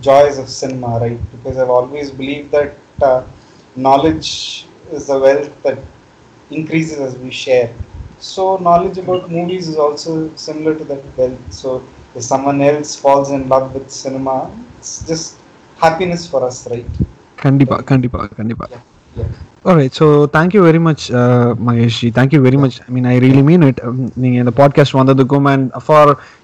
joys 0.00 0.38
of 0.38 0.48
cinema, 0.48 0.98
right? 0.98 1.20
Because 1.32 1.58
I've 1.58 1.70
always 1.70 2.10
believed 2.10 2.50
that 2.52 2.76
uh, 3.00 3.24
knowledge 3.76 4.66
is 4.90 5.08
a 5.08 5.18
wealth 5.18 5.62
that 5.62 5.78
increases 6.50 7.00
as 7.00 7.16
we 7.18 7.30
share. 7.30 7.74
So 8.18 8.56
knowledge 8.58 8.98
about 8.98 9.30
movies 9.30 9.68
is 9.68 9.76
also 9.76 10.34
similar 10.36 10.76
to 10.78 10.84
that 10.84 11.16
wealth. 11.16 11.52
So 11.52 11.86
if 12.14 12.22
someone 12.22 12.60
else 12.60 12.96
falls 12.96 13.30
in 13.30 13.48
love 13.48 13.74
with 13.74 13.90
cinema, 13.90 14.50
it's 14.78 15.06
just 15.06 15.38
happiness 15.76 16.28
for 16.28 16.44
us, 16.44 16.68
right? 16.68 16.86
Kandipa, 17.36 17.82
Kandipa, 17.82 18.28
Kandipa. 18.34 18.70
Yeah. 18.70 18.80
Alright, 19.65 19.93
so 19.93 20.25
thank 20.25 20.53
you 20.53 20.63
very 20.63 20.79
much, 20.79 21.11
uh, 21.11 21.53
Maheshji. 21.67 22.13
Thank 22.13 22.31
you 22.31 22.41
very 22.41 22.55
much. 22.55 22.79
I 22.87 22.91
mean, 22.91 23.05
I 23.05 23.17
really 23.17 23.41
mean 23.49 23.61
it. 23.69 23.79
Um, 23.87 23.97
நீங்க 24.23 24.37
இந்த 24.43 24.51
podcast 24.59 24.95
வந்ததுக்கும் 24.99 25.47
and 25.53 25.63
for 25.87 26.03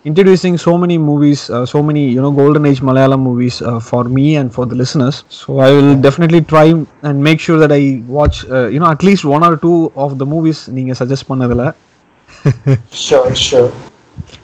introducing 0.10 0.56
so 0.66 0.74
many 0.84 0.98
movies, 0.98 1.42
uh, 1.50 1.64
so 1.74 1.80
many 1.90 2.04
you 2.16 2.22
know 2.26 2.34
golden 2.42 2.66
age 2.70 2.82
Malayalam 2.90 3.22
movies 3.30 3.58
uh, 3.62 3.80
for 3.90 4.04
me 4.18 4.28
and 4.42 4.52
for 4.58 4.66
the 4.72 4.78
listeners. 4.82 5.24
So 5.40 5.60
I 5.68 5.72
will 5.78 5.94
definitely 6.08 6.42
try 6.54 6.68
and 7.10 7.24
make 7.30 7.40
sure 7.48 7.60
that 7.64 7.74
I 7.80 7.84
watch 8.20 8.38
uh, 8.58 8.68
you 8.76 8.82
know 8.84 8.92
at 8.98 9.04
least 9.10 9.26
one 9.38 9.46
or 9.50 9.56
two 9.66 9.80
of 10.06 10.20
the 10.22 10.30
movies 10.36 10.62
நீங்க 10.78 10.94
suggest 11.02 11.26
பண்ணதுல. 11.32 11.66
Sure, 13.08 13.28
sure. 13.48 13.70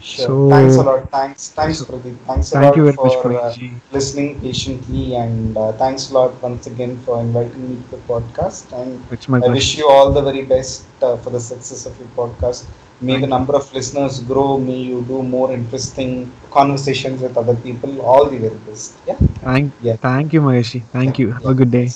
Sure. 0.03 0.27
So- 0.27 0.49
thanks 0.51 0.77
a 0.77 0.83
lot. 0.83 1.01
Thanks, 1.11 1.43
thanks, 1.51 1.83
Pradeep. 1.83 2.16
Thanks 2.29 2.49
a 2.49 2.55
Thank 2.55 2.64
lot 2.66 2.77
you 2.79 2.85
very 2.85 2.99
much, 3.03 3.16
for 3.16 3.31
uh, 3.33 3.37
Pradeepji. 3.37 3.68
listening 3.93 4.29
patiently, 4.41 5.05
and 5.16 5.57
uh, 5.57 5.72
thanks 5.74 6.11
a 6.11 6.14
lot 6.14 6.33
once 6.43 6.66
again 6.66 6.99
for 7.05 7.20
inviting 7.20 7.62
me 7.68 7.77
to 7.83 7.89
the 7.91 8.03
podcast. 8.07 8.72
And 8.72 8.91
It's 9.11 9.29
my 9.29 9.39
I 9.39 9.41
pleasure. 9.41 9.55
wish 9.55 9.70
you 9.79 9.89
all 9.89 10.11
the 10.12 10.22
very 10.22 10.45
best 10.47 10.74
uh, 11.03 11.16
for 11.16 11.31
the 11.31 11.43
success 11.43 11.83
of 11.85 11.95
your 11.99 12.11
podcast. 12.16 12.62
May 13.01 13.16
the 13.20 13.27
number 13.27 13.55
of 13.55 13.64
listeners 13.74 14.20
grow. 14.22 14.59
May 14.61 14.79
you 14.83 14.99
do 15.05 15.22
more 15.31 15.49
interesting 15.53 16.12
conversations 16.51 17.20
with 17.20 17.37
other 17.37 17.57
people. 17.57 18.01
All 18.03 18.24
the 18.27 18.39
very 18.39 18.61
best. 18.68 18.95
Yeah. 19.07 19.18
Thank, 19.43 19.66
Yeah. 19.83 19.97
thank 20.07 20.33
you, 20.33 20.41
Maheshji. 20.41 20.81
Thank 20.93 21.18
you. 21.18 21.29
Have 21.35 21.47
a 21.47 21.55
good 21.55 21.70
day. 21.70 21.87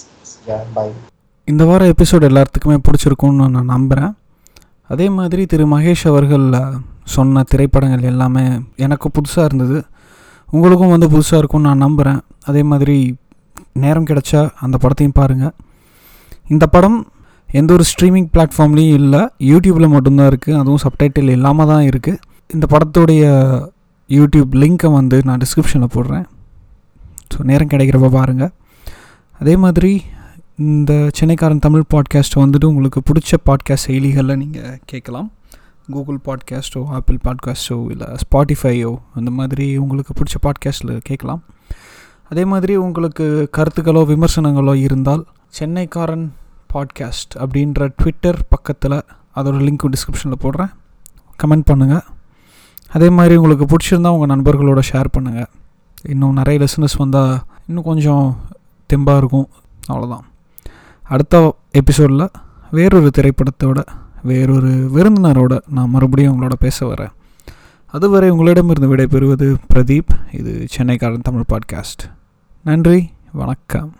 Yeah. 0.47 0.64
Bye. 0.76 0.93
இந்த 1.49 1.62
வார 1.68 1.85
episode 1.93 2.24
எல்லாத்துக்குமே 2.28 2.76
பிடிச்சிருக்கும்னு 2.87 3.47
நான் 3.55 3.70
நம்புகிறேன் 3.74 4.12
அதே 4.91 5.07
மாதிரி 5.16 5.43
திரு 5.53 5.64
மகேஷ் 5.72 6.05
அவர்கள் 6.11 6.45
சொன்ன 7.14 7.42
திரைப்படங்கள் 7.52 8.11
எல்லாமே 8.12 8.44
எனக்கு 8.84 9.06
புதுசாக 9.16 9.48
இருந்தது. 9.48 9.78
உங்களுக்கும் 10.48 10.92
வந்து 10.94 11.08
புதுசாக 11.14 11.40
இருக்கும்னு 11.40 11.68
நான் 11.68 11.84
நம்புகிறேன் 11.86 12.20
அதே 12.50 12.62
மாதிரி 12.70 12.96
நேரம் 13.82 14.08
கிடச்சா 14.11 14.40
அந்த 14.64 14.76
படத்தையும் 14.82 15.18
பாருங்கள் 15.18 15.54
இந்த 16.54 16.64
படம் 16.74 16.98
எந்த 17.48 17.70
ஒரு 17.76 17.84
ஸ்ட்ரீமிங் 17.90 18.28
பிளாட்ஃபார்ம்லேயும் 18.34 18.98
இல்லை 19.00 19.20
யூடியூப்பில் 19.50 19.92
மட்டும்தான் 19.94 20.30
இருக்குது 20.32 20.58
அதுவும் 20.61 20.82
சப்டைட்டில் 20.84 21.34
இல்லாமல் 21.36 21.70
தான் 21.72 21.84
இருக்குது 21.90 22.20
இந்த 22.50 22.66
படத்துடைய 22.72 23.24
யூடியூப் 24.11 24.52
லிங்க்கை 24.62 24.88
வந்து 24.98 25.16
நான் 25.28 25.40
டிஸ்கிரிப்ஷனில் 25.42 25.94
போடுறேன். 25.96 26.24
ஸோ 27.32 27.44
நேரம் 27.50 27.72
கிடைக்கிறப்ப 27.72 28.11
பாருங்கள் 28.18 28.52
அதே 29.40 29.54
மாதிரி 29.64 29.92
இந்த 30.68 30.92
சென்னைக்காரன் 31.18 31.64
தமிழ் 31.66 31.90
பாட்காஸ்ட் 31.92 32.40
வந்துட்டு 32.42 32.70
உங்களுக்கு 32.70 33.00
பிடிச்ச 33.08 33.36
பாட்காஸ்ட் 33.48 33.86
செயலிகளில் 33.88 34.40
நீங்கள் 34.42 34.78
கேட்கலாம். 34.90 35.28
கூகுள் 35.91 36.18
பாட்காஸ்ட்டோ 36.26 36.80
ஆப்பிள் 36.97 37.18
பாட்காஸ்ட்டோ 37.24 37.78
இல்லை 37.91 38.09
ஸ்பாட்டிஃபையோ 38.22 38.93
அந்த 39.14 39.30
மாதிரி 39.38 39.66
உங்களுக்கு 39.76 40.12
பிடிச்ச 40.18 40.38
பாட்காஸ்ட்டில் 40.47 40.93
கேட்கலாம். 41.09 41.43
அதே 42.28 42.45
மாதிரி 42.45 42.74
உங்களுக்கு 42.76 43.26
கருத்துக்களோ 43.57 44.03
விமர்சனங்களோ 44.12 44.74
இருந்தால் 44.86 45.22
சென்னைக்காரன் 45.59 46.26
பாட்காஸ்ட் 46.74 47.34
அப்படின்ற 47.43 47.88
ட்விட்டர் 48.01 48.41
பக்கத்தில் 48.49 48.99
அதோட 49.36 49.57
லிங்க் 49.66 49.86
டிஸ்கிரிப்ஷனில் 49.95 50.43
போடுறேன். 50.45 50.72
கமெண்ட் 51.38 51.68
பண்ணுங்கள் 51.70 52.05
அதே 52.91 53.09
மாதிரி 53.11 53.34
உங்களுக்கு 53.36 53.66
பிடிச்சிருந்தா 53.72 54.12
உங்கள் 54.16 54.32
நண்பர்களோட 54.34 54.80
ஷேர் 54.91 55.14
பண்ணுங்கள் 55.16 55.51
இன்னும் 56.09 56.38
நிறைய 56.41 56.59
லெசனஸ் 56.64 56.97
வந்தால் 56.99 57.34
இன்னும் 57.66 57.88
கொஞ்சம் 57.91 58.26
தெம்பாக 58.91 59.20
இருக்கும். 59.22 59.49
அவ்வளோதான் 59.91 60.24
அடுத்த 61.12 61.36
எபிசோடில் 61.80 62.26
வேறொரு 62.70 63.09
திரைப்படத்தோட 63.18 63.80
வேறொரு 64.22 64.68
விருந்தினரோட 64.68 65.60
நான் 65.68 65.90
மறுபடியும் 65.90 66.40
உங்களோட 66.40 66.52
பேச 66.58 66.86
வரேன். 66.86 67.10
அதுவரை 67.86 68.30
உங்களிடமிருந்து 68.30 68.96
விடைபெறுவது 68.96 69.56
பிரதீப். 69.74 70.34
இது 70.34 70.66
சென்னைக்காரன் 70.76 71.22
தமிழ் 71.22 71.42
பாட்காஸ்ட். 71.48 72.10
நன்றி 72.64 73.10
வணக்கம். 73.32 73.94